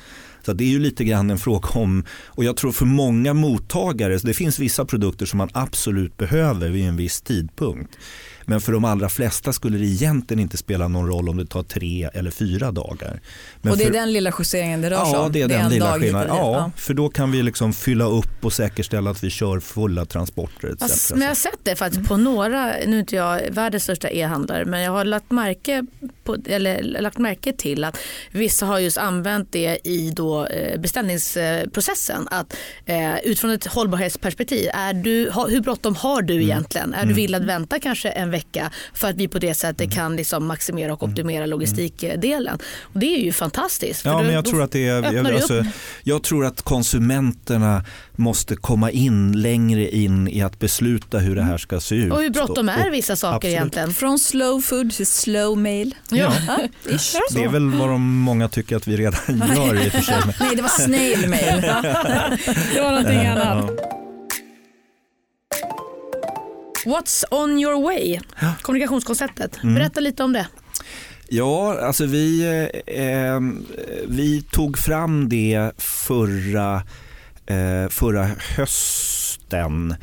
Så 0.45 0.53
det 0.53 0.63
är 0.63 0.69
ju 0.69 0.79
lite 0.79 1.03
grann 1.03 1.29
en 1.29 1.37
fråga 1.37 1.69
om, 1.69 2.03
och 2.25 2.43
jag 2.43 2.57
tror 2.57 2.71
för 2.71 2.85
många 2.85 3.33
mottagare, 3.33 4.17
det 4.17 4.33
finns 4.33 4.59
vissa 4.59 4.85
produkter 4.85 5.25
som 5.25 5.37
man 5.37 5.49
absolut 5.53 6.17
behöver 6.17 6.69
vid 6.69 6.87
en 6.87 6.95
viss 6.95 7.21
tidpunkt. 7.21 7.97
Men 8.45 8.61
för 8.61 8.71
de 8.71 8.85
allra 8.85 9.09
flesta 9.09 9.53
skulle 9.53 9.77
det 9.77 9.85
egentligen 9.85 10.39
inte 10.39 10.57
spela 10.57 10.87
någon 10.87 11.07
roll 11.07 11.29
om 11.29 11.37
det 11.37 11.45
tar 11.45 11.63
tre 11.63 12.09
eller 12.13 12.31
fyra 12.31 12.71
dagar. 12.71 13.19
Men 13.61 13.71
och 13.71 13.77
det 13.77 13.83
är 13.83 13.87
för, 13.87 13.93
den 13.93 14.13
lilla 14.13 14.33
justeringen 14.39 14.81
det 14.81 14.89
rör 14.89 15.05
sig 15.05 15.13
ja, 15.13 15.25
om? 15.25 15.31
det 15.31 15.41
är 15.41 15.47
den 15.47 15.69
lilla 15.69 15.99
skillnaden. 15.99 16.27
Ja, 16.35 16.51
ja, 16.53 16.71
för 16.77 16.93
då 16.93 17.09
kan 17.09 17.31
vi 17.31 17.43
liksom 17.43 17.73
fylla 17.73 18.05
upp 18.05 18.45
och 18.45 18.53
säkerställa 18.53 19.09
att 19.09 19.23
vi 19.23 19.29
kör 19.29 19.59
fulla 19.59 20.05
transporter 20.05 20.67
etc. 20.83 21.11
Men 21.11 21.21
jag 21.21 21.29
har 21.29 21.35
sett 21.35 21.59
det 21.63 21.75
faktiskt 21.75 22.07
på 22.07 22.17
några, 22.17 22.65
nu 22.87 22.95
är 22.95 22.99
inte 22.99 23.15
jag 23.15 23.41
världens 23.51 23.83
största 23.83 24.09
e-handlare, 24.09 24.65
men 24.65 24.81
jag 24.81 24.91
har 24.91 25.05
lagt 25.05 25.31
märke, 25.31 25.85
på, 26.23 26.37
eller, 26.45 26.83
lagt 26.83 27.17
märke 27.17 27.53
till 27.53 27.83
att 27.83 27.97
vissa 28.31 28.65
har 28.65 28.79
just 28.79 28.97
använt 28.97 29.51
det 29.51 29.79
i 29.83 30.11
då, 30.15 30.45
eh, 30.45 30.79
beställningsprocessen. 30.79 32.27
Att, 32.31 32.55
eh, 32.85 33.17
utifrån 33.23 33.51
ett 33.51 33.65
hållbarhetsperspektiv, 33.65 34.69
är 34.73 34.93
du, 34.93 35.31
hur 35.49 35.61
bråttom 35.61 35.95
har 35.95 36.21
du 36.21 36.33
Mm. 36.33 36.45
egentligen? 36.45 36.93
Är 36.93 37.05
du 37.05 37.13
villig 37.13 37.37
att 37.37 37.43
vänta 37.43 37.79
kanske 37.79 38.09
en 38.09 38.31
vecka 38.33 38.71
för 38.93 39.09
att 39.09 39.15
vi 39.15 39.27
på 39.27 39.39
det 39.39 39.53
sättet 39.53 39.81
Mm. 39.81 39.91
kan 39.95 40.15
liksom 40.15 40.45
maximera 40.47 40.93
och 40.93 41.03
optimera 41.03 41.45
logistikdelen? 41.45 42.57
Och 42.81 42.99
det 42.99 43.05
är 43.15 43.19
ju 43.23 43.31
fantastiskt. 43.33 44.05
Ja, 44.05 44.11
då- 44.11 44.23
men 44.23 44.33
jag 44.33 44.45
tror 44.45 44.61
att 44.63 44.71
det 44.71 44.87
är, 44.87 45.13
jag, 45.13 45.27
alltså, 45.27 45.65
jag 46.03 46.23
tror 46.23 46.45
att 46.45 46.61
konsumenterna 46.61 47.85
måste 48.15 48.55
komma 48.55 48.91
in 48.91 49.31
längre 49.41 49.89
in 49.89 50.27
i 50.27 50.41
att 50.41 50.59
besluta 50.59 51.17
hur 51.19 51.35
det 51.35 51.41
här 51.43 51.57
ska 51.57 51.79
se 51.79 51.95
ut. 51.95 52.13
Och 52.13 52.21
hur 52.21 52.29
bråttom 52.29 52.69
är 52.69 52.87
Och- 52.87 52.93
vissa 52.93 53.15
saker 53.15 53.35
absolut. 53.35 53.55
egentligen? 53.55 53.93
Från 53.93 54.19
slow 54.19 54.61
food 54.61 54.91
till 54.93 55.07
slow 55.07 55.57
mail. 55.57 55.95
Ja. 56.09 56.33
ish. 56.89 57.15
Det 57.33 57.43
är 57.43 57.49
väl 57.49 57.69
vad 57.69 57.89
de 57.89 58.01
många 58.17 58.49
tycker 58.49 58.75
att 58.75 58.87
vi 58.87 58.97
redan 58.97 59.41
gör 59.55 59.85
i 59.85 59.87
och 59.89 59.91
för 59.91 60.01
sig. 60.01 60.15
Nej, 60.39 60.55
det 60.55 60.61
var 60.61 60.69
snail 60.69 61.29
mail. 61.29 61.61
det 62.73 62.81
var 62.81 62.89
någonting 62.91 63.25
annat. 63.25 64.02
What's 66.85 67.23
on 67.31 67.59
your 67.59 67.83
way? 67.83 68.19
Kommunikationskonceptet. 68.61 69.63
Mm. 69.63 69.75
Berätta 69.75 69.99
lite 69.99 70.23
om 70.23 70.33
det. 70.33 70.47
Ja, 71.27 71.79
alltså 71.81 72.05
vi, 72.05 72.43
eh, 72.87 73.39
vi 74.07 74.41
tog 74.51 74.77
fram 74.77 75.29
det 75.29 75.71
förra, 75.77 76.75
eh, 77.45 77.89
förra 77.89 78.29
hösten. 78.57 79.95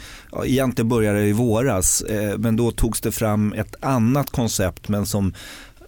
Egentligen 0.44 0.88
började 0.88 1.18
det 1.18 1.26
i 1.26 1.32
våras, 1.32 2.02
eh, 2.02 2.38
men 2.38 2.56
då 2.56 2.70
togs 2.70 3.00
det 3.00 3.12
fram 3.12 3.52
ett 3.52 3.74
annat 3.80 4.30
koncept 4.30 4.88
men 4.88 5.06
som 5.06 5.34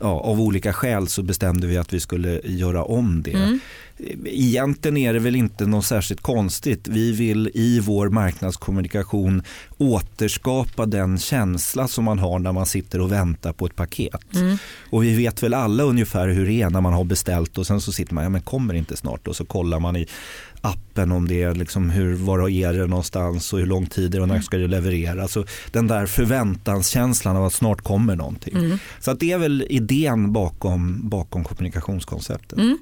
ja, 0.02 0.20
av 0.20 0.40
olika 0.40 0.72
skäl 0.72 1.08
så 1.08 1.22
bestämde 1.22 1.66
vi 1.66 1.76
att 1.76 1.92
vi 1.92 2.00
skulle 2.00 2.40
göra 2.44 2.84
om 2.84 3.22
det. 3.22 3.32
Mm. 3.32 3.60
Egentligen 4.24 4.96
är 4.96 5.12
det 5.12 5.18
väl 5.18 5.36
inte 5.36 5.66
något 5.66 5.86
särskilt 5.86 6.20
konstigt. 6.20 6.88
Vi 6.88 7.12
vill 7.12 7.50
i 7.54 7.80
vår 7.80 8.08
marknadskommunikation 8.08 9.42
återskapa 9.78 10.86
den 10.86 11.18
känsla 11.18 11.88
som 11.88 12.04
man 12.04 12.18
har 12.18 12.38
när 12.38 12.52
man 12.52 12.66
sitter 12.66 13.00
och 13.00 13.12
väntar 13.12 13.52
på 13.52 13.66
ett 13.66 13.76
paket. 13.76 14.34
Mm. 14.34 14.56
Och 14.90 15.04
vi 15.04 15.14
vet 15.14 15.42
väl 15.42 15.54
alla 15.54 15.82
ungefär 15.82 16.28
hur 16.28 16.46
det 16.46 16.62
är 16.62 16.70
när 16.70 16.80
man 16.80 16.92
har 16.92 17.04
beställt 17.04 17.58
och 17.58 17.66
sen 17.66 17.80
så 17.80 17.92
sitter 17.92 18.14
man, 18.14 18.24
ja 18.24 18.30
men 18.30 18.40
kommer 18.40 18.74
inte 18.74 18.96
snart 18.96 19.28
och 19.28 19.36
så 19.36 19.44
kollar 19.44 19.80
man 19.80 19.96
i 19.96 20.06
appen 20.64 21.12
om 21.12 21.28
det 21.28 21.52
liksom 21.52 21.90
hur, 21.90 22.14
var 22.14 22.48
är 22.48 22.72
det 22.72 22.86
någonstans 22.86 23.52
och 23.52 23.58
hur 23.58 23.66
lång 23.66 23.86
tid 23.86 24.14
är 24.14 24.18
det 24.18 24.22
och 24.22 24.28
när 24.28 24.40
ska 24.40 24.56
det 24.56 24.66
levereras. 24.68 25.18
Alltså 25.18 25.44
den 25.70 25.86
där 25.86 26.06
förväntanskänslan 26.06 27.36
av 27.36 27.44
att 27.44 27.52
snart 27.52 27.80
kommer 27.82 28.16
någonting. 28.16 28.56
Mm. 28.56 28.78
Så 29.00 29.10
att 29.10 29.20
det 29.20 29.32
är 29.32 29.38
väl 29.38 29.66
idén 29.70 30.32
bakom, 30.32 31.08
bakom 31.08 31.44
kommunikationskonceptet. 31.44 32.58
Mm. 32.58 32.78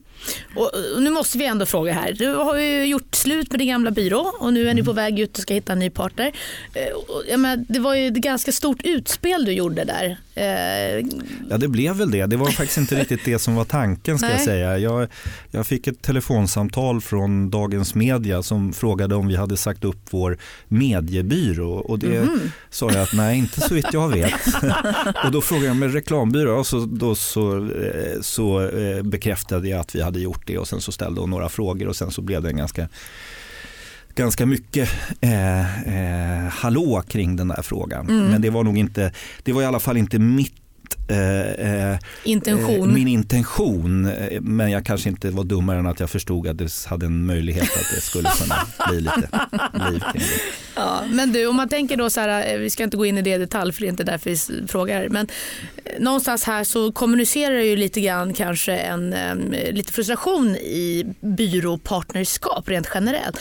Och, 0.56 0.70
och 0.96 1.02
nu 1.02 1.10
måste 1.10 1.38
vi 1.38 1.46
ändå 1.46 1.66
fråga 1.66 1.92
här. 1.92 2.12
Du 2.12 2.34
har 2.34 2.56
ju 2.56 2.84
gjort 2.84 3.14
slut 3.14 3.50
med 3.50 3.60
din 3.60 3.68
gamla 3.68 3.90
byrå 3.90 4.32
och 4.40 4.52
nu 4.52 4.68
är 4.68 4.74
ni 4.74 4.82
på 4.82 4.92
väg 4.92 5.20
ut 5.20 5.36
och 5.36 5.42
ska 5.42 5.54
hitta 5.54 5.72
en 5.72 5.78
ny 5.78 5.90
partner. 5.90 6.32
Eh, 6.74 6.82
Jag 7.30 7.40
menar, 7.40 7.64
det 7.68 7.78
var 7.78 7.94
ju 7.94 8.06
ett 8.06 8.14
ganska 8.14 8.52
stort 8.52 8.80
utspel 8.84 9.44
du 9.44 9.52
gjorde 9.52 9.84
där. 9.84 10.16
Eh, 10.34 11.06
Ja 11.50 11.58
det 11.58 11.68
blev 11.68 11.96
väl 11.96 12.10
det. 12.10 12.26
Det 12.26 12.36
var 12.36 12.46
faktiskt 12.50 12.78
inte 12.78 12.94
riktigt 13.00 13.24
det 13.24 13.38
som 13.38 13.54
var 13.54 13.64
tanken 13.64 14.18
ska 14.18 14.26
jag 14.26 14.36
Nej. 14.36 14.44
säga. 14.44 14.78
Jag, 14.78 15.08
jag 15.50 15.66
fick 15.66 15.86
ett 15.86 16.02
telefonsamtal 16.02 17.00
från 17.00 17.50
Dagens 17.70 17.94
Media 17.94 18.42
som 18.42 18.72
frågade 18.72 19.14
om 19.14 19.28
vi 19.28 19.36
hade 19.36 19.56
sagt 19.56 19.84
upp 19.84 19.98
vår 20.10 20.38
mediebyrå 20.68 21.72
och 21.72 21.98
det 21.98 22.20
Mhm. 22.22 22.40
sa 22.70 22.92
jag 22.92 23.02
att 23.02 23.12
nej 23.12 23.38
inte 23.38 23.60
så 23.60 23.74
vitt 23.74 23.86
jag 23.92 24.08
vet. 24.08 24.32
och 25.24 25.32
då 25.32 25.40
frågade 25.40 25.66
jag 25.66 25.76
med 25.76 25.92
reklambyrå 25.92 26.58
och 26.58 26.66
så, 26.66 26.78
då 26.80 27.14
så, 27.14 27.56
eh, 27.56 28.20
så 28.20 28.68
eh, 28.68 29.02
bekräftade 29.02 29.68
jag 29.68 29.80
att 29.80 29.94
vi 29.94 30.02
hade 30.02 30.20
gjort 30.20 30.46
det 30.46 30.58
och 30.58 30.68
sen 30.68 30.80
så 30.80 30.92
ställde 30.92 31.20
hon 31.20 31.30
några 31.30 31.48
frågor 31.48 31.88
och 31.88 31.96
sen 31.96 32.10
så 32.10 32.22
blev 32.22 32.42
det 32.42 32.48
en 32.48 32.56
ganska 32.56 32.88
ganska 34.14 34.46
mycket 34.46 34.88
eh, 35.20 36.44
eh, 36.44 36.48
hallå 36.50 37.02
kring 37.08 37.36
den 37.36 37.48
där 37.48 37.62
frågan. 37.62 38.08
Mm. 38.08 38.26
Men 38.26 38.42
det 38.42 38.50
var 38.50 38.64
nog 38.64 38.78
inte, 38.78 39.12
det 39.42 39.52
var 39.52 39.62
i 39.62 39.66
alla 39.66 39.80
fall 39.80 39.96
inte 39.96 40.18
mitt 40.18 40.59
eh, 41.08 41.90
eh, 41.92 41.98
intention. 42.24 42.88
eh, 42.88 42.94
min 42.94 43.08
intention. 43.08 44.06
Eh, 44.06 44.40
Men 44.40 44.70
jag 44.70 44.86
kanske 44.86 45.08
inte 45.08 45.30
var 45.30 45.44
dummare 45.44 45.78
än 45.78 45.86
att 45.86 46.00
jag 46.00 46.10
förstod 46.10 46.46
att 46.48 46.58
det 46.58 46.86
hade 46.86 47.06
en 47.06 47.26
möjlighet 47.26 47.62
att 47.76 47.94
det 47.94 48.00
skulle 48.00 48.28
kunna 48.42 48.54
bli 48.90 49.00
lite 49.00 49.28
liv 49.90 50.02
kring 50.12 50.22
det. 50.22 50.40
Ja, 50.76 51.02
men 51.10 51.32
du, 51.32 51.46
om 51.46 51.56
man 51.56 51.68
tänker 51.68 51.96
då 51.96 52.10
så 52.10 52.20
här, 52.20 52.52
eh, 52.54 52.58
vi 52.58 52.70
ska 52.70 52.82
inte 52.82 52.96
gå 52.96 53.06
in 53.06 53.18
i 53.18 53.22
det 53.22 53.30
i 53.34 53.38
detalj 53.38 53.72
för 53.72 53.80
det 53.80 53.86
är 53.86 53.90
inte 53.90 54.04
därför 54.04 54.30
vi 54.30 54.68
frågar. 54.68 55.08
Men 55.08 55.28
någonstans 55.98 56.44
här 56.44 56.64
så 56.64 56.92
kommunicerar 56.92 57.60
ju 57.60 57.76
lite 57.76 58.00
grann 58.00 58.32
kanske 58.34 58.76
en 58.76 59.14
lite 59.70 59.92
frustration 59.92 60.56
i 60.56 61.04
byråpartnerskap 61.20 62.68
rent 62.68 62.88
generellt. 62.94 63.40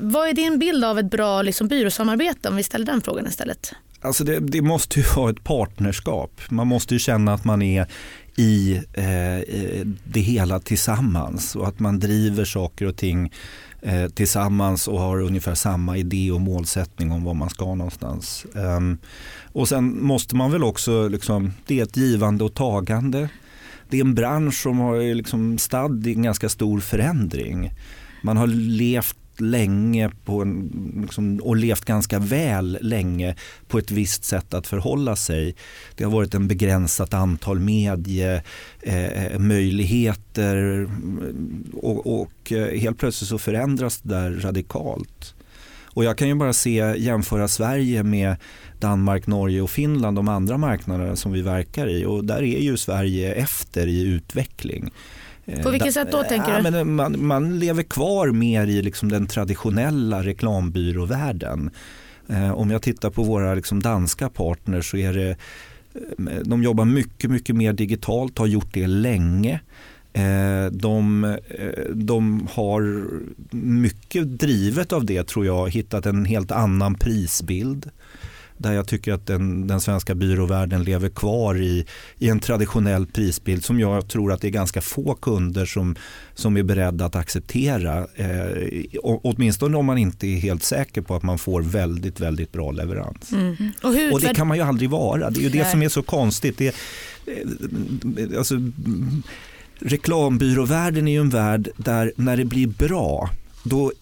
Vad 0.00 0.28
är 0.28 0.32
din 0.32 0.58
bild 0.58 0.84
av 0.84 0.98
ett 0.98 1.10
bra 1.10 1.42
liksom, 1.42 1.68
byråsamarbete 1.68 2.48
om 2.48 2.56
vi 2.56 2.62
ställer 2.62 2.86
den 2.86 3.00
frågan 3.02 3.26
istället? 3.26 3.72
Alltså 4.04 4.24
det, 4.24 4.40
det 4.40 4.62
måste 4.62 5.00
ju 5.00 5.06
vara 5.16 5.30
ett 5.30 5.44
partnerskap. 5.44 6.40
Man 6.48 6.66
måste 6.66 6.94
ju 6.94 7.00
känna 7.00 7.34
att 7.34 7.44
man 7.44 7.62
är 7.62 7.86
i 8.36 8.80
eh, 8.92 9.86
det 10.04 10.20
hela 10.20 10.60
tillsammans 10.60 11.56
och 11.56 11.68
att 11.68 11.80
man 11.80 11.98
driver 11.98 12.44
saker 12.44 12.86
och 12.86 12.96
ting 12.96 13.32
eh, 13.82 14.08
tillsammans 14.08 14.88
och 14.88 15.00
har 15.00 15.20
ungefär 15.20 15.54
samma 15.54 15.96
idé 15.96 16.30
och 16.30 16.40
målsättning 16.40 17.12
om 17.12 17.24
var 17.24 17.34
man 17.34 17.50
ska 17.50 17.74
någonstans. 17.74 18.46
Um, 18.52 18.98
och 19.52 19.68
sen 19.68 20.04
måste 20.04 20.36
man 20.36 20.52
väl 20.52 20.64
också, 20.64 21.08
liksom, 21.08 21.52
det 21.66 21.80
är 21.80 21.82
ett 21.82 21.96
givande 21.96 22.44
och 22.44 22.54
tagande. 22.54 23.28
Det 23.90 23.96
är 23.96 24.00
en 24.00 24.14
bransch 24.14 24.62
som 24.62 24.78
har 24.78 25.14
liksom 25.14 25.58
stadd 25.58 26.06
i 26.06 26.14
en 26.14 26.22
ganska 26.22 26.48
stor 26.48 26.80
förändring. 26.80 27.72
Man 28.22 28.36
har 28.36 28.46
levt 28.46 29.16
länge 29.40 30.10
på 30.24 30.42
en, 30.42 30.70
liksom, 31.02 31.40
och 31.42 31.56
levt 31.56 31.84
ganska 31.84 32.18
väl 32.18 32.78
länge 32.80 33.36
på 33.68 33.78
ett 33.78 33.90
visst 33.90 34.24
sätt 34.24 34.54
att 34.54 34.66
förhålla 34.66 35.16
sig. 35.16 35.54
Det 35.94 36.04
har 36.04 36.10
varit 36.10 36.34
en 36.34 36.48
begränsat 36.48 37.14
antal 37.14 37.60
mediemöjligheter 37.60 40.56
eh, 40.56 40.80
eh, 40.80 40.88
och, 41.72 42.22
och 42.22 42.52
eh, 42.52 42.80
helt 42.80 42.98
plötsligt 42.98 43.28
så 43.28 43.38
förändras 43.38 44.00
det 44.00 44.14
där 44.14 44.30
radikalt. 44.30 45.34
Och 45.94 46.04
jag 46.04 46.18
kan 46.18 46.28
ju 46.28 46.34
bara 46.34 46.52
se, 46.52 46.94
jämföra 46.96 47.48
Sverige 47.48 48.02
med 48.02 48.36
Danmark, 48.80 49.26
Norge 49.26 49.60
och 49.60 49.70
Finland, 49.70 50.16
de 50.16 50.28
andra 50.28 50.58
marknaderna 50.58 51.16
som 51.16 51.32
vi 51.32 51.42
verkar 51.42 51.86
i 51.86 52.04
och 52.04 52.24
där 52.24 52.42
är 52.42 52.60
ju 52.60 52.76
Sverige 52.76 53.34
efter 53.34 53.86
i 53.86 54.02
utveckling. 54.02 54.90
Eh, 55.46 55.62
På 55.62 55.70
vilket 55.70 55.94
sätt 55.94 56.08
då, 56.12 56.22
tänker 56.22 56.50
ja, 56.50 56.56
du? 56.56 56.62
Men 56.62 56.74
eh, 56.74 56.84
man, 56.84 57.26
man 57.26 57.58
lever 57.58 57.82
kvar 57.82 58.28
mer 58.28 58.66
i 58.66 58.82
liksom 58.82 59.08
den 59.08 59.26
traditionella 59.26 60.22
reklambyråvärlden. 60.22 61.70
Eh, 62.28 62.52
om 62.52 62.70
jag 62.70 62.82
tittar 62.82 63.10
på 63.10 63.22
våra 63.22 63.54
liksom 63.54 63.82
danska 63.82 64.28
partners 64.28 64.90
så 64.90 64.96
är 64.96 65.12
det 65.12 65.30
eh, 66.30 66.38
de 66.44 66.62
jobbar 66.62 66.84
mycket, 66.84 67.30
mycket 67.30 67.56
mer 67.56 67.72
digitalt, 67.72 68.38
har 68.38 68.46
gjort 68.46 68.74
det 68.74 68.86
länge. 68.86 69.60
Eh, 70.12 70.66
De, 70.72 71.24
eh, 71.24 71.84
de 71.94 72.48
har 72.52 73.04
mycket 73.50 74.38
drivet 74.38 74.92
av 74.92 75.04
det 75.04 75.28
tror 75.28 75.46
jag 75.46 75.70
hittat 75.70 76.06
en 76.06 76.24
helt 76.24 76.50
annan 76.50 76.94
prisbild. 76.94 77.90
Där 78.56 78.72
jag 78.72 78.88
tycker 78.88 79.12
att 79.12 79.26
den, 79.26 79.66
den 79.66 79.80
svenska 79.80 80.14
byråvärlden 80.14 80.84
lever 80.84 81.08
kvar 81.08 81.62
i, 81.62 81.86
i 82.18 82.28
en 82.28 82.40
traditionell 82.40 83.06
prisbild 83.06 83.64
som 83.64 83.80
jag 83.80 84.08
tror 84.08 84.32
att 84.32 84.40
det 84.40 84.48
är 84.48 84.50
ganska 84.50 84.80
få 84.80 85.14
kunder 85.14 85.66
som, 85.66 85.96
som 86.34 86.56
är 86.56 86.62
beredda 86.62 87.04
att 87.04 87.16
acceptera. 87.16 88.06
Eh, 88.14 88.80
åtminstone 89.02 89.76
om 89.76 89.86
man 89.86 89.98
inte 89.98 90.26
är 90.26 90.36
helt 90.36 90.62
säker 90.62 91.02
på 91.02 91.16
att 91.16 91.22
man 91.22 91.38
får 91.38 91.62
väldigt, 91.62 92.20
väldigt 92.20 92.52
bra 92.52 92.72
leverans. 92.72 93.32
Mm. 93.32 93.56
Och, 93.82 93.94
hur 93.94 94.12
och, 94.12 94.20
det 94.20 94.34
kan 94.34 94.46
man 94.46 94.56
ju 94.56 94.62
aldrig 94.62 94.90
vara. 94.90 95.30
Det 95.30 95.40
är 95.40 95.42
ju 95.42 95.48
det 95.48 95.70
som 95.70 95.82
är 95.82 95.88
så 95.88 96.02
konstigt. 96.02 96.58
Det, 96.58 96.74
eh, 97.26 98.38
alltså, 98.38 98.54
reklambyråvärlden 99.78 101.08
är 101.08 101.12
ju 101.12 101.20
en 101.20 101.30
värld 101.30 101.68
där 101.76 102.12
när 102.16 102.36
det 102.36 102.44
blir 102.44 102.66
bra 102.66 103.30
då 103.62 103.92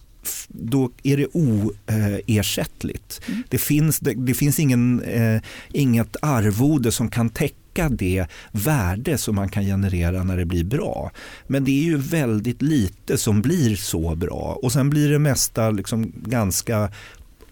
då 0.47 0.91
är 1.03 1.17
det 1.17 1.27
oersättligt. 1.33 3.21
Mm. 3.27 3.43
Det, 3.49 3.57
finns, 3.57 3.99
det, 3.99 4.13
det 4.13 4.33
finns 4.33 4.59
ingen, 4.59 5.01
eh, 5.01 5.41
inget 5.71 6.15
arvode 6.21 6.91
som 6.91 7.09
kan 7.09 7.29
täcka 7.29 7.89
det 7.89 8.25
värde 8.51 9.17
som 9.17 9.35
man 9.35 9.49
kan 9.49 9.63
generera 9.63 10.23
när 10.23 10.37
det 10.37 10.45
blir 10.45 10.63
bra. 10.63 11.11
Men 11.47 11.63
det 11.63 11.71
är 11.71 11.83
ju 11.83 11.97
väldigt 11.97 12.61
lite 12.61 13.17
som 13.17 13.41
blir 13.41 13.75
så 13.75 14.15
bra 14.15 14.59
och 14.61 14.71
sen 14.71 14.89
blir 14.89 15.09
det 15.09 15.19
mesta 15.19 15.71
liksom 15.71 16.11
ganska 16.25 16.89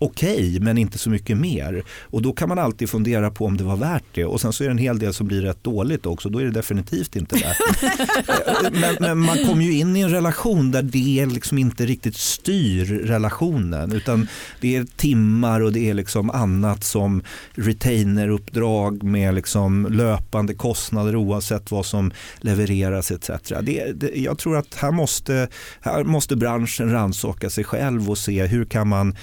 okej 0.02 0.34
okay, 0.34 0.60
men 0.60 0.78
inte 0.78 0.98
så 0.98 1.10
mycket 1.10 1.38
mer. 1.38 1.84
Och 2.02 2.22
då 2.22 2.34
kan 2.34 2.50
man 2.50 2.60
alltid 2.60 2.90
fundera 2.90 3.32
på 3.32 3.46
om 3.46 3.58
det 3.58 3.64
var 3.64 3.76
värt 3.76 4.04
det. 4.14 4.26
Och 4.26 4.42
sen 4.42 4.54
så 4.54 4.64
är 4.64 4.68
det 4.68 4.72
en 4.72 4.78
hel 4.78 5.00
del 5.00 5.14
som 5.14 5.28
blir 5.28 5.42
rätt 5.42 5.64
dåligt 5.64 6.06
också. 6.06 6.30
Då 6.30 6.40
är 6.40 6.46
det 6.46 6.52
definitivt 6.52 7.16
inte 7.16 7.36
värt 7.36 7.58
det. 7.82 8.72
men, 8.82 8.96
men, 9.00 9.20
man 9.20 9.38
kommer 9.46 9.64
ju 9.64 9.78
in 9.78 9.96
i 9.96 10.02
en 10.02 10.10
relation 10.10 10.72
där 10.72 10.82
det 10.82 11.26
liksom 11.26 11.58
inte 11.58 11.86
riktigt 11.86 12.16
styr 12.16 12.86
relationen. 12.86 13.92
Utan 13.92 14.28
det 14.62 14.76
är 14.76 14.84
timmar 14.84 15.62
och 15.62 15.74
det 15.74 15.90
är 15.90 15.94
liksom 15.94 16.30
annat 16.30 16.84
som 16.84 17.24
retaineruppdrag 17.52 19.04
med 19.04 19.36
liksom 19.36 19.88
löpande 19.92 20.54
kostnader 20.54 21.16
oavsett 21.16 21.72
vad 21.72 21.86
som 21.86 22.12
levereras 22.38 23.12
etc. 23.12 23.30
Det, 23.62 23.92
det, 23.92 24.16
jag 24.16 24.38
tror 24.38 24.58
att 24.58 24.76
här 24.76 24.92
måste, 24.92 25.48
här 25.82 26.04
måste 26.04 26.36
branschen 26.36 26.92
rannsaka 26.92 27.50
sig 27.50 27.64
själv 27.64 28.10
och 28.10 28.18
se 28.18 28.46
hur 28.46 28.66
kan 28.66 28.88
man 28.88 29.16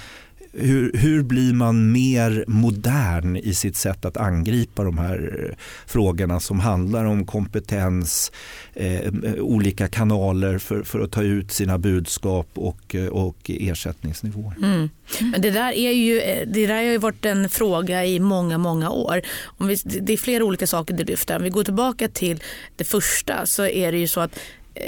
hur, 0.53 0.91
hur 0.93 1.23
blir 1.23 1.53
man 1.53 1.91
mer 1.91 2.43
modern 2.47 3.35
i 3.35 3.53
sitt 3.53 3.75
sätt 3.75 4.05
att 4.05 4.17
angripa 4.17 4.83
de 4.83 4.97
här 4.97 5.45
eh, 5.49 5.55
frågorna 5.87 6.39
som 6.39 6.59
handlar 6.59 7.05
om 7.05 7.25
kompetens, 7.25 8.31
eh, 8.73 8.95
eh, 8.95 9.11
olika 9.39 9.87
kanaler 9.87 10.57
för, 10.57 10.83
för 10.83 10.99
att 10.99 11.11
ta 11.11 11.21
ut 11.21 11.51
sina 11.51 11.77
budskap 11.77 12.47
och, 12.53 12.95
eh, 12.95 13.07
och 13.07 13.37
ersättningsnivåer. 13.47 14.55
Mm. 14.57 14.89
Men 15.19 15.41
det 15.41 15.51
där, 15.51 15.73
är 15.73 15.91
ju, 15.91 16.19
det 16.45 16.67
där 16.67 16.75
har 16.75 16.81
ju 16.81 16.97
varit 16.97 17.25
en 17.25 17.49
fråga 17.49 18.05
i 18.05 18.19
många, 18.19 18.57
många 18.57 18.89
år. 18.89 19.21
Om 19.43 19.67
vi, 19.67 19.75
det 19.83 20.13
är 20.13 20.17
flera 20.17 20.43
olika 20.43 20.67
saker 20.67 20.93
du 20.93 21.03
lyfter. 21.03 21.35
Om 21.35 21.43
vi 21.43 21.49
går 21.49 21.63
tillbaka 21.63 22.07
till 22.07 22.43
det 22.75 22.83
första 22.83 23.45
så 23.45 23.65
är 23.65 23.91
det 23.91 23.97
ju 23.97 24.07
så 24.07 24.19
att 24.19 24.39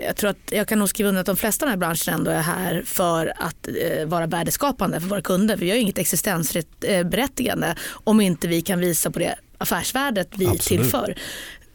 jag 0.05 0.15
tror 0.15 0.29
att 0.29 0.51
jag 0.51 0.67
kan 0.67 0.79
nog 0.79 0.89
skriva 0.89 1.09
under 1.09 1.21
att 1.21 1.25
de 1.25 1.37
flesta 1.37 1.65
i 1.65 1.67
den 1.67 1.69
här 1.69 1.77
branschen 1.77 2.13
ändå 2.13 2.31
är 2.31 2.41
här 2.41 2.83
för 2.85 3.33
att 3.37 3.67
eh, 3.67 4.05
vara 4.05 4.27
värdeskapande 4.27 5.01
för 5.01 5.07
våra 5.07 5.21
kunder. 5.21 5.57
Vi 5.57 5.69
har 5.69 5.77
inget 5.77 5.97
existensberättigande 5.97 7.67
eh, 7.67 7.75
om 8.03 8.21
inte 8.21 8.47
vi 8.47 8.61
kan 8.61 8.79
visa 8.79 9.11
på 9.11 9.19
det 9.19 9.35
affärsvärdet 9.57 10.27
vi 10.35 10.45
Absolut. 10.45 10.61
tillför 10.61 11.15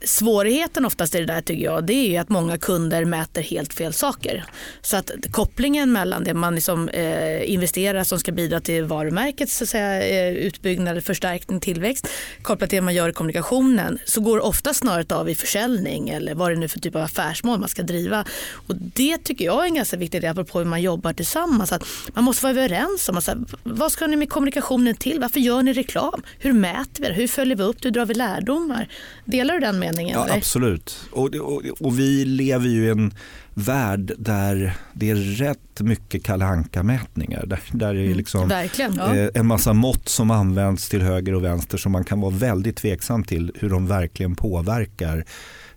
svårigheten 0.04 0.84
oftast 0.84 1.14
i 1.14 1.18
det 1.18 1.26
där 1.26 1.40
tycker 1.40 1.64
jag 1.64 1.84
det 1.86 2.16
är 2.16 2.20
att 2.20 2.28
många 2.28 2.58
kunder 2.58 3.04
mäter 3.04 3.42
helt 3.42 3.74
fel 3.74 3.92
saker. 3.92 4.44
Så 4.82 4.96
att 4.96 5.10
kopplingen 5.30 5.92
mellan 5.92 6.24
det 6.24 6.34
man 6.34 6.54
liksom, 6.54 6.88
eh, 6.88 7.52
investerar 7.52 8.04
som 8.04 8.18
ska 8.18 8.32
bidra 8.32 8.60
till 8.60 8.84
varumärkets 8.84 9.56
så 9.56 9.64
att 9.64 9.70
säga, 9.70 10.06
eh, 10.06 10.34
utbyggnad, 10.34 11.04
förstärkning, 11.04 11.60
tillväxt 11.60 12.08
kopplat 12.42 12.70
till 12.70 12.76
det 12.76 12.82
man 12.82 12.94
gör 12.94 13.08
i 13.08 13.12
kommunikationen 13.12 13.98
så 14.04 14.20
går 14.20 14.40
ofta 14.40 14.74
snarare 14.74 15.14
av 15.14 15.30
i 15.30 15.34
försäljning 15.34 16.08
eller 16.08 16.34
vad 16.34 16.50
det 16.50 16.56
nu 16.56 16.68
för 16.68 16.80
typ 16.80 16.96
av 16.96 17.02
affärsmål 17.02 17.58
man 17.60 17.68
ska 17.68 17.82
driva. 17.82 18.24
Och 18.52 18.74
det 18.76 19.18
tycker 19.18 19.44
jag 19.44 19.62
är 19.62 19.68
en 19.68 19.74
ganska 19.74 19.96
viktig 19.96 20.20
del 20.20 20.30
apropå 20.30 20.58
hur 20.58 20.66
man 20.66 20.82
jobbar 20.82 21.12
tillsammans. 21.12 21.72
Att 21.72 21.84
man 22.14 22.24
måste 22.24 22.42
vara 22.42 22.50
överens 22.50 23.08
om 23.08 23.16
alltså, 23.16 23.36
vad 23.62 23.92
ska 23.92 24.06
ni 24.06 24.16
med 24.16 24.30
kommunikationen 24.30 24.94
till? 24.94 25.20
Varför 25.20 25.40
gör 25.40 25.62
ni 25.62 25.72
reklam? 25.72 26.22
Hur 26.38 26.52
mäter 26.52 27.02
vi 27.02 27.08
det? 27.08 27.14
Hur 27.14 27.28
följer 27.28 27.56
vi 27.56 27.62
upp 27.62 27.82
det? 27.82 27.88
Hur 27.88 27.92
drar 27.92 28.06
vi 28.06 28.14
lärdomar? 28.14 28.88
Delar 29.24 29.54
du 29.54 29.60
den 29.60 29.78
meningen? 29.86 30.18
Ja, 30.18 30.34
absolut. 30.34 31.00
Och, 31.12 31.34
och, 31.34 31.62
och, 31.80 31.98
vi 31.98 32.24
lever 32.24 32.68
ju 32.68 32.86
i 32.86 32.90
en 32.90 33.14
värld 33.54 34.12
där 34.18 34.76
det 34.92 35.10
är 35.10 35.14
rätt 35.14 35.65
mycket 35.80 36.24
Kalle 36.24 36.64
mätningar 36.82 37.46
där, 37.46 37.60
där 37.72 37.94
det 37.94 38.00
är 38.00 38.04
mm, 38.04 38.16
liksom 38.16 38.50
mm, 38.50 39.30
en 39.34 39.46
massa 39.46 39.72
mått 39.72 40.08
som 40.08 40.30
används 40.30 40.88
till 40.88 41.02
höger 41.02 41.34
och 41.34 41.44
vänster 41.44 41.78
som 41.78 41.92
man 41.92 42.04
kan 42.04 42.20
vara 42.20 42.30
väldigt 42.30 42.76
tveksam 42.76 43.24
till 43.24 43.52
hur 43.54 43.70
de 43.70 43.86
verkligen 43.86 44.36
påverkar 44.36 45.24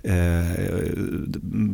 eh, 0.03 0.93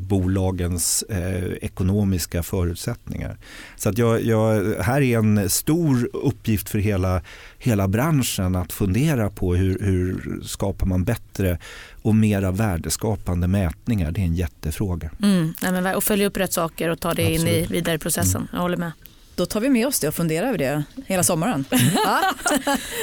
bolagens 0.07 1.03
eh, 1.03 1.53
ekonomiska 1.61 2.43
förutsättningar. 2.43 3.37
Så 3.75 3.89
att 3.89 3.97
jag, 3.97 4.23
jag, 4.23 4.75
här 4.81 5.01
är 5.01 5.17
en 5.17 5.49
stor 5.49 6.09
uppgift 6.13 6.69
för 6.69 6.79
hela, 6.79 7.21
hela 7.57 7.87
branschen 7.87 8.55
att 8.55 8.73
fundera 8.73 9.29
på 9.29 9.55
hur, 9.55 9.79
hur 9.79 10.39
skapar 10.43 10.85
man 10.85 11.03
bättre 11.03 11.57
och 12.01 12.15
mera 12.15 12.51
värdeskapande 12.51 13.47
mätningar. 13.47 14.11
Det 14.11 14.21
är 14.21 14.25
en 14.25 14.35
jättefråga. 14.35 15.09
Mm, 15.23 15.53
och 15.95 16.03
följa 16.03 16.27
upp 16.27 16.37
rätt 16.37 16.53
saker 16.53 16.89
och 16.89 16.99
ta 16.99 17.13
det 17.13 17.35
Absolut. 17.35 17.55
in 17.55 17.63
i 17.63 17.67
vidare 17.67 17.99
processen. 18.15 18.41
Mm. 18.41 18.49
Jag 18.53 18.59
håller 18.59 18.77
med. 18.77 18.91
Då 19.35 19.45
tar 19.45 19.59
vi 19.59 19.69
med 19.69 19.87
oss 19.87 19.99
det 19.99 20.07
och 20.07 20.13
funderar 20.13 20.47
över 20.47 20.57
det 20.57 20.83
hela 21.05 21.23
sommaren. 21.23 21.65
Mm. 21.71 21.85
ja. 22.05 22.21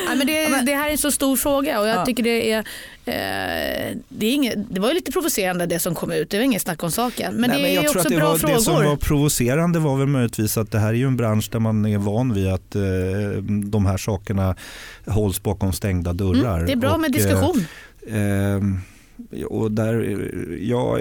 ja, 0.09 0.15
men 0.17 0.27
det, 0.27 0.63
det, 0.67 0.75
här 0.75 0.89
är 0.89 0.93
en 0.93 0.99
så 0.99 1.11
stor 1.11 1.37
fråga 1.37 1.81
och 1.81 1.89
jag 1.89 1.97
ja. 1.97 2.07
tycker 2.07 2.23
det 2.23 2.53
är, 2.53 2.59
eh, 2.59 3.97
det, 4.09 4.27
är 4.27 4.33
inget, 4.33 4.75
det 4.75 4.81
var 4.81 4.89
ju 4.89 4.95
lite 4.95 5.13
provocerande 5.13 5.67
det 5.67 5.79
som 5.79 5.95
kom 5.95 6.13
ut, 6.13 6.31
det 6.31 6.37
var 6.37 6.45
inget 6.45 6.63
snack 6.63 6.83
om 6.83 6.91
saken. 6.91 7.35
Men 7.35 7.51
Nej, 7.51 7.63
det 7.63 7.69
är 7.69 7.83
men 7.83 7.91
också 7.91 8.09
bra 8.09 8.29
var, 8.29 8.39
frågor. 8.39 8.55
Det 8.55 8.61
som 8.61 8.75
var 8.75 8.97
provocerande 8.97 9.79
var 9.79 9.97
väl 9.97 10.07
möjligtvis 10.07 10.57
att 10.57 10.71
det 10.71 10.79
här 10.79 10.89
är 10.89 10.93
ju 10.93 11.07
en 11.07 11.17
bransch 11.17 11.49
där 11.53 11.59
man 11.59 11.87
är 11.87 11.99
van 11.99 12.35
vid 12.35 12.49
att 12.49 12.75
eh, 12.75 12.83
de 13.65 13.87
här 13.87 13.97
sakerna 13.97 14.57
hålls 15.07 15.43
bakom 15.43 15.73
stängda 15.73 16.13
dörrar. 16.13 16.55
Mm, 16.55 16.67
det 16.67 16.73
är 16.73 16.77
bra 16.77 16.93
och, 16.93 17.01
med 17.01 17.13
diskussion. 17.13 17.67
Eh, 18.07 18.17
eh 18.17 18.61
och 19.49 19.73
där 19.73 20.19
jag 20.61 21.01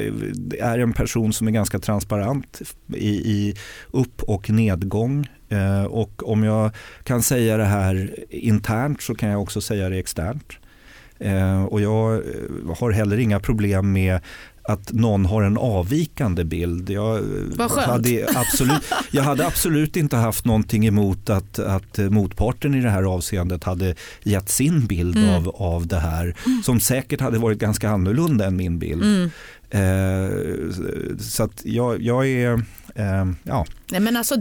är 0.59 0.79
en 0.79 0.93
person 0.93 1.33
som 1.33 1.47
är 1.47 1.51
ganska 1.51 1.79
transparent 1.79 2.61
i, 2.93 3.09
i 3.09 3.55
upp 3.91 4.23
och 4.23 4.49
nedgång. 4.49 5.29
Eh, 5.49 5.83
och 5.83 6.29
om 6.29 6.43
jag 6.43 6.71
kan 7.03 7.21
säga 7.21 7.57
det 7.57 7.65
här 7.65 8.15
internt 8.29 9.01
så 9.01 9.15
kan 9.15 9.29
jag 9.29 9.41
också 9.41 9.61
säga 9.61 9.89
det 9.89 9.97
externt. 9.97 10.53
Eh, 11.21 11.63
och 11.63 11.81
jag 11.81 12.13
eh, 12.13 12.77
har 12.79 12.91
heller 12.91 13.17
inga 13.17 13.39
problem 13.39 13.91
med 13.91 14.19
att 14.63 14.93
någon 14.93 15.25
har 15.25 15.43
en 15.43 15.57
avvikande 15.57 16.43
bild. 16.43 16.89
Jag 16.89 17.21
hade, 17.77 18.27
absolut, 18.35 18.81
jag 19.11 19.23
hade 19.23 19.47
absolut 19.47 19.97
inte 19.97 20.17
haft 20.17 20.45
någonting 20.45 20.87
emot 20.87 21.29
att, 21.29 21.59
att 21.59 21.97
motparten 21.97 22.75
i 22.75 22.81
det 22.81 22.89
här 22.89 23.03
avseendet 23.03 23.63
hade 23.63 23.95
gett 24.23 24.49
sin 24.49 24.85
bild 24.85 25.17
mm. 25.17 25.29
av, 25.29 25.49
av 25.49 25.87
det 25.87 25.99
här 25.99 26.35
mm. 26.45 26.63
som 26.63 26.79
säkert 26.79 27.21
hade 27.21 27.39
varit 27.39 27.59
ganska 27.59 27.89
annorlunda 27.89 28.45
än 28.45 28.55
min 28.55 28.79
bild. 28.79 29.03
Mm. 29.03 29.29
Eh, 29.71 30.29
så 31.19 31.43
att 31.43 31.61
jag, 31.65 32.01
jag 32.01 32.27
är, 32.27 32.53
eh, 32.95 33.31
ja. 33.43 33.65
Nej, 33.91 33.99
men 33.99 34.17
alltså, 34.17 34.35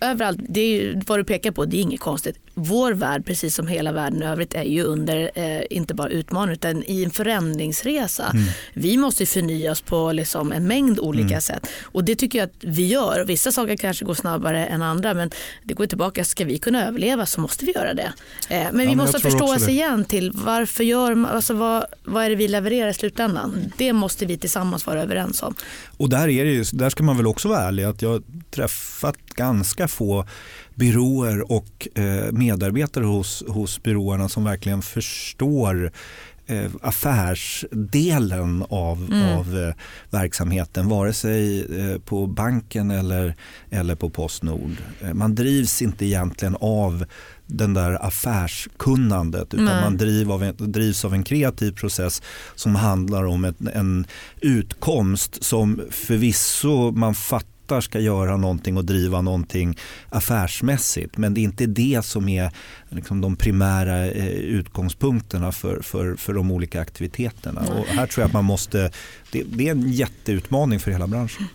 överallt, 0.00 0.38
det 0.48 0.60
är 0.60 0.82
ju, 0.82 1.00
vad 1.06 1.18
du 1.18 1.24
pekar 1.24 1.50
på, 1.50 1.64
det 1.64 1.76
är 1.76 1.80
inget 1.80 2.00
konstigt 2.00 2.36
vår 2.58 2.92
värld, 2.92 3.26
precis 3.26 3.54
som 3.54 3.68
hela 3.68 3.92
världen 3.92 4.22
i 4.22 4.26
övrigt, 4.26 4.54
är 4.54 4.62
ju 4.62 4.82
under, 4.82 5.30
eh, 5.34 5.62
inte 5.70 5.94
bara 5.94 6.08
utmaning, 6.08 6.52
utan 6.52 6.82
i 6.86 7.04
en 7.04 7.10
förändringsresa. 7.10 8.30
Mm. 8.34 8.44
Vi 8.74 8.96
måste 8.96 9.26
förnya 9.26 9.72
oss 9.72 9.80
på 9.80 10.12
liksom 10.12 10.52
en 10.52 10.66
mängd 10.66 10.98
olika 10.98 11.28
mm. 11.28 11.40
sätt. 11.40 11.66
Och 11.82 12.04
det 12.04 12.14
tycker 12.14 12.38
jag 12.38 12.46
att 12.46 12.56
vi 12.60 12.86
gör. 12.86 13.24
Vissa 13.24 13.52
saker 13.52 13.76
kanske 13.76 14.04
går 14.04 14.14
snabbare 14.14 14.66
än 14.66 14.82
andra, 14.82 15.14
men 15.14 15.30
det 15.64 15.74
går 15.74 15.86
tillbaka. 15.86 16.24
Ska 16.24 16.44
vi 16.44 16.58
kunna 16.58 16.86
överleva 16.86 17.26
så 17.26 17.40
måste 17.40 17.64
vi 17.64 17.72
göra 17.72 17.94
det. 17.94 18.12
Eh, 18.48 18.66
men 18.72 18.84
ja, 18.84 18.90
vi 18.90 18.96
måste 18.96 19.20
förstå 19.20 19.54
oss 19.54 19.68
igen 19.68 20.04
till 20.04 20.32
varför 20.34 20.84
gör 20.84 21.26
alltså 21.26 21.54
vad, 21.54 21.84
vad 22.04 22.24
är 22.24 22.30
det 22.30 22.36
vi 22.36 22.48
levererar 22.48 22.88
i 22.88 22.94
slutändan? 22.94 23.54
Mm. 23.54 23.72
Det 23.76 23.92
måste 23.92 24.26
vi 24.28 24.38
tillsammans 24.38 24.86
vara 24.86 25.02
överens 25.02 25.42
om. 25.42 25.54
Och 25.96 26.08
där, 26.08 26.28
är 26.28 26.44
det, 26.44 26.78
där 26.78 26.90
ska 26.90 27.02
man 27.02 27.16
väl 27.16 27.26
också 27.26 27.48
vara 27.48 27.60
ärlig, 27.60 27.84
att 27.84 28.02
jag 28.02 28.10
har 28.10 28.22
träffat 28.50 29.16
ganska 29.34 29.88
få 29.88 30.24
byråer 30.74 31.52
och 31.52 31.88
eh, 31.94 32.32
medarbetare 32.32 33.04
hos, 33.04 33.44
hos 33.48 33.82
byråerna 33.82 34.28
som 34.28 34.44
verkligen 34.44 34.82
förstår 34.82 35.92
eh, 36.46 36.70
affärsdelen 36.82 38.64
av, 38.68 39.06
mm. 39.10 39.38
av 39.38 39.58
eh, 39.58 39.74
verksamheten, 40.10 40.88
vare 40.88 41.12
sig 41.12 41.66
på 42.04 42.26
banken 42.26 42.90
eller, 42.90 43.34
eller 43.70 43.94
på 43.94 44.10
Postnord. 44.10 44.76
Man 45.12 45.34
drivs 45.34 45.82
inte 45.82 46.06
egentligen 46.06 46.56
av 46.60 47.04
den 47.48 47.74
där 47.74 48.06
affärskunnandet 48.06 49.54
utan 49.54 49.64
Nej. 49.64 49.82
man 49.82 49.96
driv 49.96 50.32
av 50.32 50.42
en, 50.42 50.54
drivs 50.58 51.04
av 51.04 51.14
en 51.14 51.24
kreativ 51.24 51.72
process 51.72 52.22
som 52.54 52.74
handlar 52.74 53.24
om 53.24 53.44
ett, 53.44 53.56
en 53.74 54.06
utkomst 54.40 55.44
som 55.44 55.80
förvisso 55.90 56.90
man 56.90 57.14
fattar 57.14 57.80
ska 57.80 58.00
göra 58.00 58.36
någonting 58.36 58.76
och 58.76 58.84
driva 58.84 59.20
någonting 59.20 59.78
affärsmässigt. 60.08 61.16
Men 61.16 61.34
det 61.34 61.40
är 61.40 61.42
inte 61.42 61.66
det 61.66 62.04
som 62.04 62.28
är 62.28 62.50
liksom 62.88 63.20
de 63.20 63.36
primära 63.36 64.06
eh, 64.06 64.28
utgångspunkterna 64.28 65.52
för, 65.52 65.80
för, 65.82 66.16
för 66.16 66.34
de 66.34 66.50
olika 66.50 66.80
aktiviteterna. 66.80 67.60
Och 67.60 67.86
här 67.86 68.06
tror 68.06 68.22
jag 68.22 68.26
att 68.26 68.32
man 68.32 68.44
måste, 68.44 68.90
det, 69.32 69.42
det 69.42 69.68
är 69.68 69.72
en 69.72 69.92
jätteutmaning 69.92 70.80
för 70.80 70.90
hela 70.90 71.06
branschen. 71.06 71.46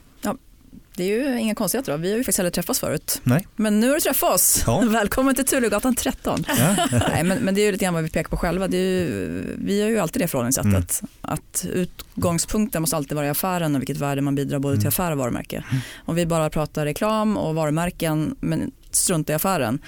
Det 0.95 1.03
är 1.03 1.07
ju 1.07 1.39
inga 1.39 1.55
konstigheter 1.55 1.91
då. 1.91 1.97
Vi 1.97 2.09
har 2.11 2.17
ju 2.17 2.23
faktiskt 2.23 2.39
aldrig 2.39 2.53
träffats 2.53 2.79
förut. 2.79 3.21
Nej. 3.23 3.47
Men 3.55 3.79
nu 3.79 3.87
har 3.87 3.95
du 3.95 4.01
träffat 4.01 4.33
oss. 4.35 4.63
Ja. 4.67 4.81
Välkommen 4.87 5.35
till 5.35 5.45
Turegatan 5.45 5.95
13. 5.95 6.45
Ja. 6.47 6.87
Nej, 7.09 7.23
men, 7.23 7.37
men 7.39 7.55
det 7.55 7.61
är 7.61 7.65
ju 7.65 7.71
lite 7.71 7.85
grann 7.85 7.93
vad 7.93 8.03
vi 8.03 8.09
pekar 8.09 8.29
på 8.29 8.37
själva. 8.37 8.67
Det 8.67 8.77
är 8.77 8.81
ju, 8.81 9.55
vi 9.57 9.81
har 9.81 9.89
ju 9.89 9.99
alltid 9.99 10.21
det 10.21 10.27
förhållningssättet. 10.27 11.01
Mm. 11.01 11.09
Att 11.21 11.65
utgångspunkten 11.73 12.81
måste 12.81 12.95
alltid 12.95 13.15
vara 13.15 13.25
i 13.25 13.29
affären 13.29 13.75
och 13.75 13.81
vilket 13.81 13.97
värde 13.97 14.21
man 14.21 14.35
bidrar 14.35 14.59
både 14.59 14.75
till 14.75 14.81
Mm. 14.83 14.87
affär 14.89 15.11
och 15.11 15.17
varumärke. 15.17 15.63
Om 16.05 16.15
vi 16.15 16.25
bara 16.25 16.49
pratar 16.49 16.85
reklam 16.85 17.37
och 17.37 17.55
varumärken 17.55 18.35
men 18.39 18.71
struntar 18.91 19.33
i 19.33 19.35
affären, 19.35 19.79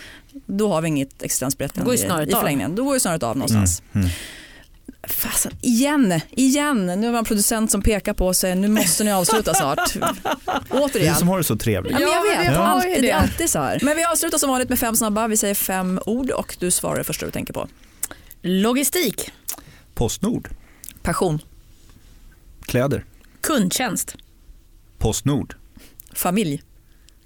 då 0.45 0.73
har 0.73 0.81
vi 0.81 0.87
inget 0.87 1.21
existensberättigande 1.23 1.93
i, 1.93 2.31
förlängningen. 2.31 2.75
Då 2.75 2.83
går 2.83 2.93
ju 2.93 2.99
snöret 2.99 3.23
av 3.23 3.37
någonstans. 3.37 3.81
Mm. 3.93 4.07
Fasen, 5.07 5.51
igen, 5.61 6.21
igen. 6.31 6.85
Nu 6.85 7.05
har 7.07 7.11
vi 7.11 7.17
en 7.17 7.25
producent 7.25 7.71
som 7.71 7.81
pekar 7.81 8.13
på 8.13 8.27
och 8.27 8.35
säger 8.35 8.55
nu 8.55 8.67
måste 8.67 9.03
ni 9.03 9.11
avsluta 9.11 9.53
snart. 9.53 9.95
Återigen. 10.69 11.13
Vi 11.13 11.19
som 11.19 11.27
har 11.27 11.37
det 11.37 11.43
så 11.43 11.55
trevligt. 11.55 11.91
Ja, 11.91 11.99
men 11.99 12.07
jag 12.07 12.25
Ja, 12.35 12.43
vet, 12.43 12.51
ju 12.53 12.57
alltid, 12.57 12.91
det 12.91 13.01
det. 13.01 13.09
är 13.11 13.15
alltid 13.17 13.49
så 13.49 13.59
här. 13.59 13.79
Men 13.81 13.97
vi 13.97 14.03
avslutar 14.05 14.37
som 14.37 14.49
vanligt 14.49 14.69
med 14.69 14.79
fem 14.79 14.95
snabba. 14.95 15.27
Vi 15.27 15.37
säger 15.37 15.55
fem 15.55 15.99
ord 16.05 16.29
och 16.29 16.55
du 16.59 16.71
svarar 16.71 16.97
det 16.97 17.03
första 17.03 17.25
du 17.25 17.31
tänker 17.31 17.53
på. 17.53 17.67
Logistik, 18.41 19.31
Postnord, 19.93 20.49
Passion, 21.03 21.39
kläder, 22.65 23.05
kundtjänst, 23.41 24.15
Postnord, 24.97 25.55
familj, 26.13 26.63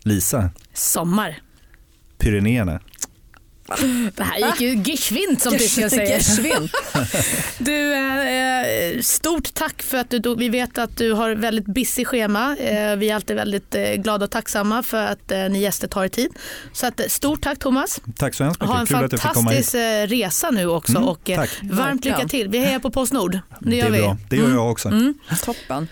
Lisa, 0.04 0.50
sommar. 0.74 1.42
Pyrenéerna. 2.18 2.80
Det 4.16 4.24
här 4.24 4.38
gick 4.52 4.62
ju 4.62 4.92
geschwint 4.92 5.42
som 5.42 5.52
Tyskland 5.58 5.92
säger. 5.92 6.20
Du, 7.64 7.94
eh, 7.94 9.02
stort 9.02 9.54
tack 9.54 9.82
för 9.84 9.98
att 9.98 10.10
du, 10.10 10.36
vi 10.36 10.50
vet 10.50 10.78
att 10.78 10.98
du 10.98 11.12
har 11.14 11.32
väldigt 11.36 11.66
busy 11.66 12.06
schema. 12.06 12.56
Eh, 12.58 12.96
vi 12.96 13.10
är 13.10 13.16
alltid 13.16 13.36
väldigt 13.36 13.76
eh, 13.76 13.92
glada 13.94 14.26
och 14.26 14.32
tacksamma 14.32 14.84
för 14.84 15.06
att 15.06 15.32
eh, 15.32 15.40
ni 15.40 15.60
gäster 15.62 15.88
tar 15.88 16.04
er 16.04 16.08
tid. 16.08 16.30
Så 16.74 16.88
att, 16.88 17.00
eh, 17.00 17.06
stort 17.08 17.42
tack 17.42 17.60
Thomas. 17.60 18.02
Tack 18.18 18.34
så 18.36 18.44
hemskt 18.44 18.62
Ha 18.64 18.76
en 18.76 18.82
mycket. 18.82 19.10
Kul 19.10 19.20
fantastisk 19.20 19.74
eh, 19.74 20.08
resa 20.08 20.52
nu 20.52 20.68
också 20.68 20.92
Mm, 20.98 21.04
och 21.10 21.30
eh, 21.30 21.36
tack. 21.40 21.50
varmt 21.64 22.06
lycka 22.06 22.28
till. 22.28 22.48
Vi 22.50 22.58
hejar 22.60 22.80
på 22.80 22.92
Postnord. 22.92 23.32
Det 23.60 23.70
Det 23.70 23.76
gör 23.76 23.86
är 23.86 23.92
vi. 23.92 23.98
bra. 24.00 24.18
Det 24.30 24.36
gör 24.36 24.50
jag 24.50 24.72
också. 24.72 24.88
Mm. 24.90 25.14
Toppen. 25.44 25.88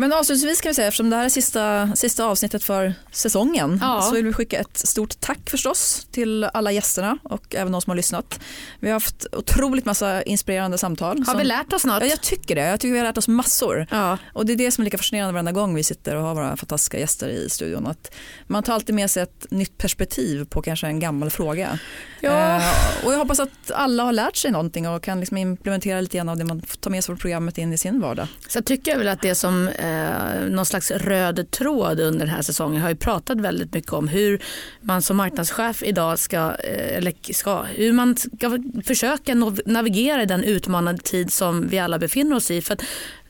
Men 0.00 0.12
avslutningsvis 0.12 0.60
kan 0.60 0.70
vi 0.70 0.74
säga, 0.74 0.88
eftersom 0.88 1.10
det 1.10 1.16
här 1.16 1.24
är 1.24 1.28
sista, 1.28 1.90
sista 1.96 2.24
avsnittet 2.24 2.64
för 2.64 2.94
säsongen 3.12 3.78
Ja. 3.82 4.02
så 4.02 4.14
vill 4.14 4.24
vi 4.26 4.32
skicka 4.32 4.58
ett 4.60 4.76
stort 4.78 5.20
tack 5.20 5.50
förstås 5.50 6.06
till 6.10 6.44
alla 6.44 6.72
gästerna 6.72 7.18
och 7.22 7.54
även 7.54 7.72
de 7.72 7.82
som 7.82 7.90
har 7.90 7.96
lyssnat. 7.96 8.40
Vi 8.80 8.88
har 8.88 8.92
haft 8.92 9.26
otroligt 9.32 9.84
massa 9.84 10.22
inspirerande 10.22 10.78
samtal. 10.78 11.18
Har 11.18 11.24
som- 11.24 11.38
vi 11.38 11.44
lärt 11.44 11.72
oss 11.72 11.84
något? 11.84 12.02
Ja, 12.02 12.06
jag 12.08 12.20
tycker 12.20 12.54
det. 12.54 12.60
Jag 12.60 12.80
tycker 12.80 12.92
vi 12.92 12.98
har 12.98 13.06
lärt 13.06 13.18
oss 13.18 13.28
massor. 13.28 13.86
Ja. 13.90 14.18
Och 14.32 14.46
det 14.46 14.52
är 14.52 14.56
det 14.56 14.70
som 14.70 14.82
är 14.82 14.84
lika 14.84 14.98
fascinerande 14.98 15.32
varenda 15.32 15.52
gång 15.52 15.74
vi 15.74 15.82
sitter 15.82 16.16
och 16.16 16.22
har 16.22 16.34
våra 16.34 16.56
fantastiska 16.56 16.98
gäster 16.98 17.28
i 17.28 17.50
studion. 17.50 17.86
Att 17.86 18.14
man 18.46 18.62
tar 18.62 18.74
alltid 18.74 18.94
med 18.94 19.10
sig 19.10 19.22
ett 19.22 19.46
nytt 19.50 19.78
perspektiv 19.78 20.44
på 20.44 20.62
kanske 20.62 20.86
en 20.86 21.00
gammal 21.00 21.30
fråga. 21.30 21.78
Ja. 22.20 22.56
Eh, 22.56 22.64
och 23.04 23.12
jag 23.12 23.18
hoppas 23.18 23.40
att 23.40 23.70
alla 23.74 24.02
har 24.02 24.12
lärt 24.12 24.36
sig 24.36 24.50
någonting 24.50 24.88
och 24.88 25.02
kan 25.02 25.20
liksom 25.20 25.36
implementera 25.36 26.00
lite 26.00 26.16
grann 26.16 26.28
av 26.28 26.36
det 26.36 26.44
man 26.44 26.60
tar 26.80 26.90
med 26.90 27.04
sig 27.04 27.06
från 27.06 27.18
programmet 27.18 27.58
in 27.58 27.72
i 27.72 27.78
sin 27.78 28.00
vardag. 28.00 28.26
Så 28.48 28.62
tycker 28.62 28.90
jag 28.90 28.98
väl 28.98 29.08
att 29.08 29.22
det 29.22 29.34
som 29.34 29.68
eh, 29.68 29.89
Eh, 29.90 30.50
någon 30.50 30.66
slags 30.66 30.90
röd 30.90 31.50
tråd 31.50 32.00
under 32.00 32.26
den 32.26 32.34
här 32.34 32.42
säsongen 32.42 32.82
har 32.82 32.88
ju 32.88 32.96
pratat 32.96 33.40
väldigt 33.40 33.74
mycket 33.74 33.92
om 33.92 34.08
hur 34.08 34.42
man 34.80 35.02
som 35.02 35.16
marknadschef 35.16 35.82
idag 35.82 36.18
ska, 36.18 36.36
eh, 36.36 36.96
eller 36.96 37.32
ska, 37.32 37.62
hur 37.62 37.92
man 37.92 38.16
ska 38.16 38.58
försöka 38.84 39.34
navigera 39.66 40.22
i 40.22 40.26
den 40.26 40.44
utmanande 40.44 41.02
tid 41.02 41.32
som 41.32 41.68
vi 41.68 41.78
alla 41.78 41.98
befinner 41.98 42.36
oss 42.36 42.50
i. 42.50 42.60
För 42.60 42.74
att, 42.74 42.82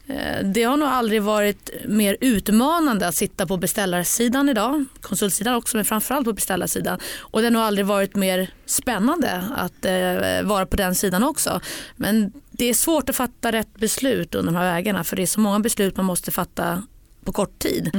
eh, 0.07 0.45
det 0.45 0.63
har 0.63 0.77
nog 0.77 0.89
aldrig 0.89 1.23
varit 1.23 1.71
mer 1.89 2.17
utmanande 2.21 3.09
att 3.09 3.15
sitta 3.15 3.47
på 3.47 3.57
beställarsidan 3.57 4.49
idag, 4.49 4.85
konsultsidan 5.01 5.55
också 5.55 5.77
men 5.77 5.85
framförallt 5.85 6.25
på 6.25 6.33
beställarsidan. 6.33 6.99
Och 7.19 7.41
det 7.41 7.47
har 7.47 7.53
nog 7.53 7.63
aldrig 7.63 7.87
varit 7.87 8.17
mer 8.17 8.51
spännande 8.67 9.45
att 9.57 9.85
eh, 9.85 10.43
vara 10.43 10.67
på 10.67 10.77
den 10.77 10.95
sidan 10.95 11.25
också. 11.25 11.61
Men 11.97 12.33
det 12.61 12.67
är 12.67 12.75
svårt 12.75 13.09
att 13.09 13.17
fatta 13.17 13.53
rätt 13.53 13.75
beslut 13.75 14.35
under 14.35 14.53
de 14.53 14.59
här 14.59 14.73
vägarna 14.73 15.05
för 15.05 15.17
det 15.17 15.23
är 15.23 15.27
så 15.27 15.41
många 15.41 15.61
beslut 15.61 15.97
man 15.97 16.07
måste 16.07 16.31
fatta 16.31 16.83
på 17.25 17.33
kort 17.33 17.59
tid. 17.59 17.91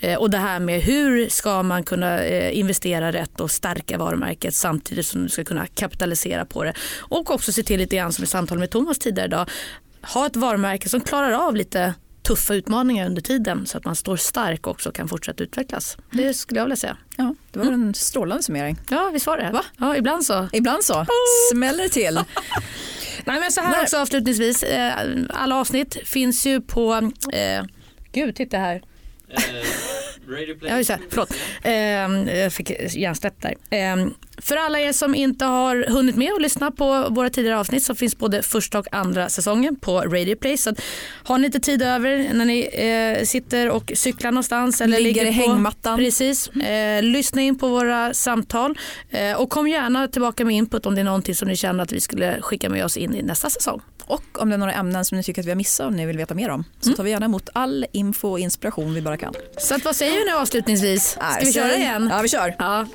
Eh, 0.00 0.18
och 0.18 0.30
det 0.30 0.38
här 0.38 0.60
med 0.60 0.80
hur 0.80 1.28
ska 1.28 1.62
man 1.62 1.84
kunna 1.84 2.22
eh, 2.22 2.58
investera 2.58 3.12
rätt 3.12 3.40
och 3.40 3.50
stärka 3.50 3.98
varumärket 3.98 4.54
samtidigt 4.54 5.06
som 5.06 5.22
du 5.22 5.28
ska 5.28 5.44
kunna 5.44 5.66
kapitalisera 5.66 6.44
på 6.44 6.64
det. 6.64 6.74
Och 6.98 7.30
också 7.30 7.52
se 7.52 7.62
till 7.62 7.78
lite 7.78 7.96
grann 7.96 8.12
som 8.12 8.24
i 8.24 8.26
samtal 8.26 8.58
med 8.58 8.70
Thomas 8.70 8.98
tidigare 8.98 9.26
idag, 9.26 9.50
ha 10.02 10.26
ett 10.26 10.36
varumärke 10.36 10.88
som 10.88 11.00
klarar 11.00 11.32
av 11.32 11.56
lite 11.56 11.94
tuffa 12.22 12.54
utmaningar 12.54 13.06
under 13.06 13.22
tiden 13.22 13.66
så 13.66 13.78
att 13.78 13.84
man 13.84 13.96
står 13.96 14.16
stark 14.16 14.66
och 14.66 14.72
också 14.72 14.92
kan 14.92 15.08
fortsätta 15.08 15.42
utvecklas. 15.42 15.96
Det 16.10 16.34
skulle 16.34 16.60
jag 16.60 16.64
vilja 16.64 16.76
säga. 16.76 16.96
Ja, 17.16 17.34
det 17.50 17.58
var 17.58 17.66
en 17.66 17.94
strålande 17.94 18.42
summering. 18.42 18.78
Ja, 18.88 19.10
visst 19.12 19.26
var 19.26 19.36
det? 19.36 19.50
Va? 19.52 19.64
Ja, 19.76 19.96
ibland 19.96 20.24
så. 20.24 20.48
Ibland 20.52 20.84
så. 20.84 21.06
Smäller 21.52 21.82
det 21.82 21.88
till. 21.88 22.20
Nej, 23.26 23.40
men 23.40 23.52
så 23.52 23.60
här 23.60 23.70
Nej. 23.70 23.82
också 23.82 23.98
avslutningsvis. 23.98 24.62
Eh, 24.62 24.92
Alla 25.30 25.56
avsnitt 25.56 25.96
finns 26.08 26.46
ju 26.46 26.60
på... 26.60 27.10
Eh, 27.32 27.64
gud, 28.12 28.36
titta 28.36 28.58
här. 28.58 28.82
Ja, 30.68 30.76
just 30.76 30.90
det. 30.90 30.98
Förlåt. 31.10 31.34
Ehm, 31.62 32.28
jag 32.28 32.52
fick 32.52 32.70
hjärnsläpp 32.94 33.42
där. 33.42 33.54
Ehm, 33.70 34.14
för 34.38 34.56
alla 34.56 34.80
er 34.80 34.92
som 34.92 35.14
inte 35.14 35.44
har 35.44 35.84
hunnit 35.88 36.16
med 36.16 36.32
att 36.32 36.42
lyssna 36.42 36.70
på 36.70 37.06
våra 37.10 37.30
tidigare 37.30 37.58
avsnitt 37.58 37.82
så 37.82 37.94
finns 37.94 38.18
både 38.18 38.42
första 38.42 38.78
och 38.78 38.86
andra 38.92 39.28
säsongen 39.28 39.76
på 39.76 40.00
Radio 40.00 40.36
Play. 40.36 40.56
Så 40.56 40.74
har 41.24 41.38
ni 41.38 41.46
lite 41.46 41.60
tid 41.60 41.82
över 41.82 42.34
när 42.34 42.44
ni 42.44 42.60
eh, 43.18 43.24
sitter 43.24 43.70
och 43.70 43.92
cyklar 43.94 44.30
någonstans 44.30 44.80
eller 44.80 45.00
Ligger 45.00 45.24
ligger 45.24 45.42
i 45.42 45.44
på, 45.44 45.50
hängmattan. 45.50 45.98
Precis. 45.98 46.48
Eh, 46.48 47.02
lyssna 47.02 47.42
in 47.42 47.58
på 47.58 47.68
våra 47.68 48.14
samtal 48.14 48.78
eh, 49.10 49.40
och 49.40 49.50
kom 49.50 49.68
gärna 49.68 50.08
tillbaka 50.08 50.44
med 50.44 50.56
input 50.56 50.86
om 50.86 50.94
det 50.94 51.00
är 51.00 51.04
någonting 51.04 51.34
som 51.34 51.48
ni 51.48 51.56
känner 51.56 51.82
att 51.82 51.92
vi 51.92 52.00
skulle 52.00 52.40
skicka 52.40 52.68
med 52.68 52.84
oss 52.84 52.96
in 52.96 53.14
i 53.14 53.22
nästa 53.22 53.50
säsong. 53.50 53.80
Och 54.10 54.42
om 54.42 54.48
det 54.48 54.54
är 54.54 54.58
några 54.58 54.72
ämnen 54.72 55.04
som 55.04 55.16
ni 55.18 55.22
tycker 55.24 55.42
att 55.42 55.46
vi 55.46 55.50
har 55.50 55.56
missat 55.56 55.86
och 55.86 55.92
ni 55.92 56.06
vill 56.06 56.16
veta 56.16 56.34
mer 56.34 56.48
om 56.48 56.64
så 56.80 56.92
tar 56.92 57.04
vi 57.04 57.10
gärna 57.10 57.26
emot 57.26 57.48
all 57.52 57.86
info 57.92 58.28
och 58.28 58.38
inspiration 58.40 58.94
vi 58.94 59.02
bara 59.02 59.16
kan. 59.16 59.34
Så 59.58 59.74
att, 59.74 59.84
vad 59.84 59.96
säger 59.96 60.19
vi 60.24 60.30
nu 60.30 60.36
avslutningsvis? 60.36 61.10
Ska 61.10 61.44
vi 61.44 61.52
köra 61.52 61.76
igen? 61.76 62.08
Ja, 62.12 62.22
vi 62.22 62.28
kör. 62.28 62.54
Ja. 62.58 62.86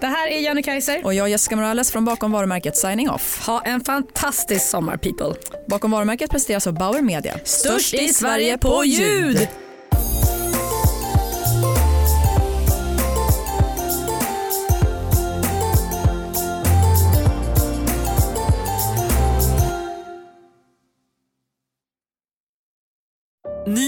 Det 0.00 0.06
här 0.06 0.28
är 0.28 0.40
Janne 0.40 0.62
Kaiser. 0.62 1.04
Och 1.04 1.14
jag 1.14 1.28
Jessica 1.28 1.56
Morales 1.56 1.92
från 1.92 2.04
Bakom 2.04 2.32
varumärket 2.32 2.76
Signing 2.76 3.10
Off. 3.10 3.46
Ha 3.46 3.62
en 3.62 3.80
fantastisk 3.80 4.68
sommar 4.68 4.96
people. 4.96 5.34
Bakom 5.66 5.90
varumärket 5.90 6.30
presenteras 6.30 6.66
av 6.66 6.74
Bauer 6.74 7.02
Media. 7.02 7.34
Störst 7.44 7.94
i 7.94 8.08
Sverige 8.08 8.58
på 8.58 8.84
ljud. 8.84 9.48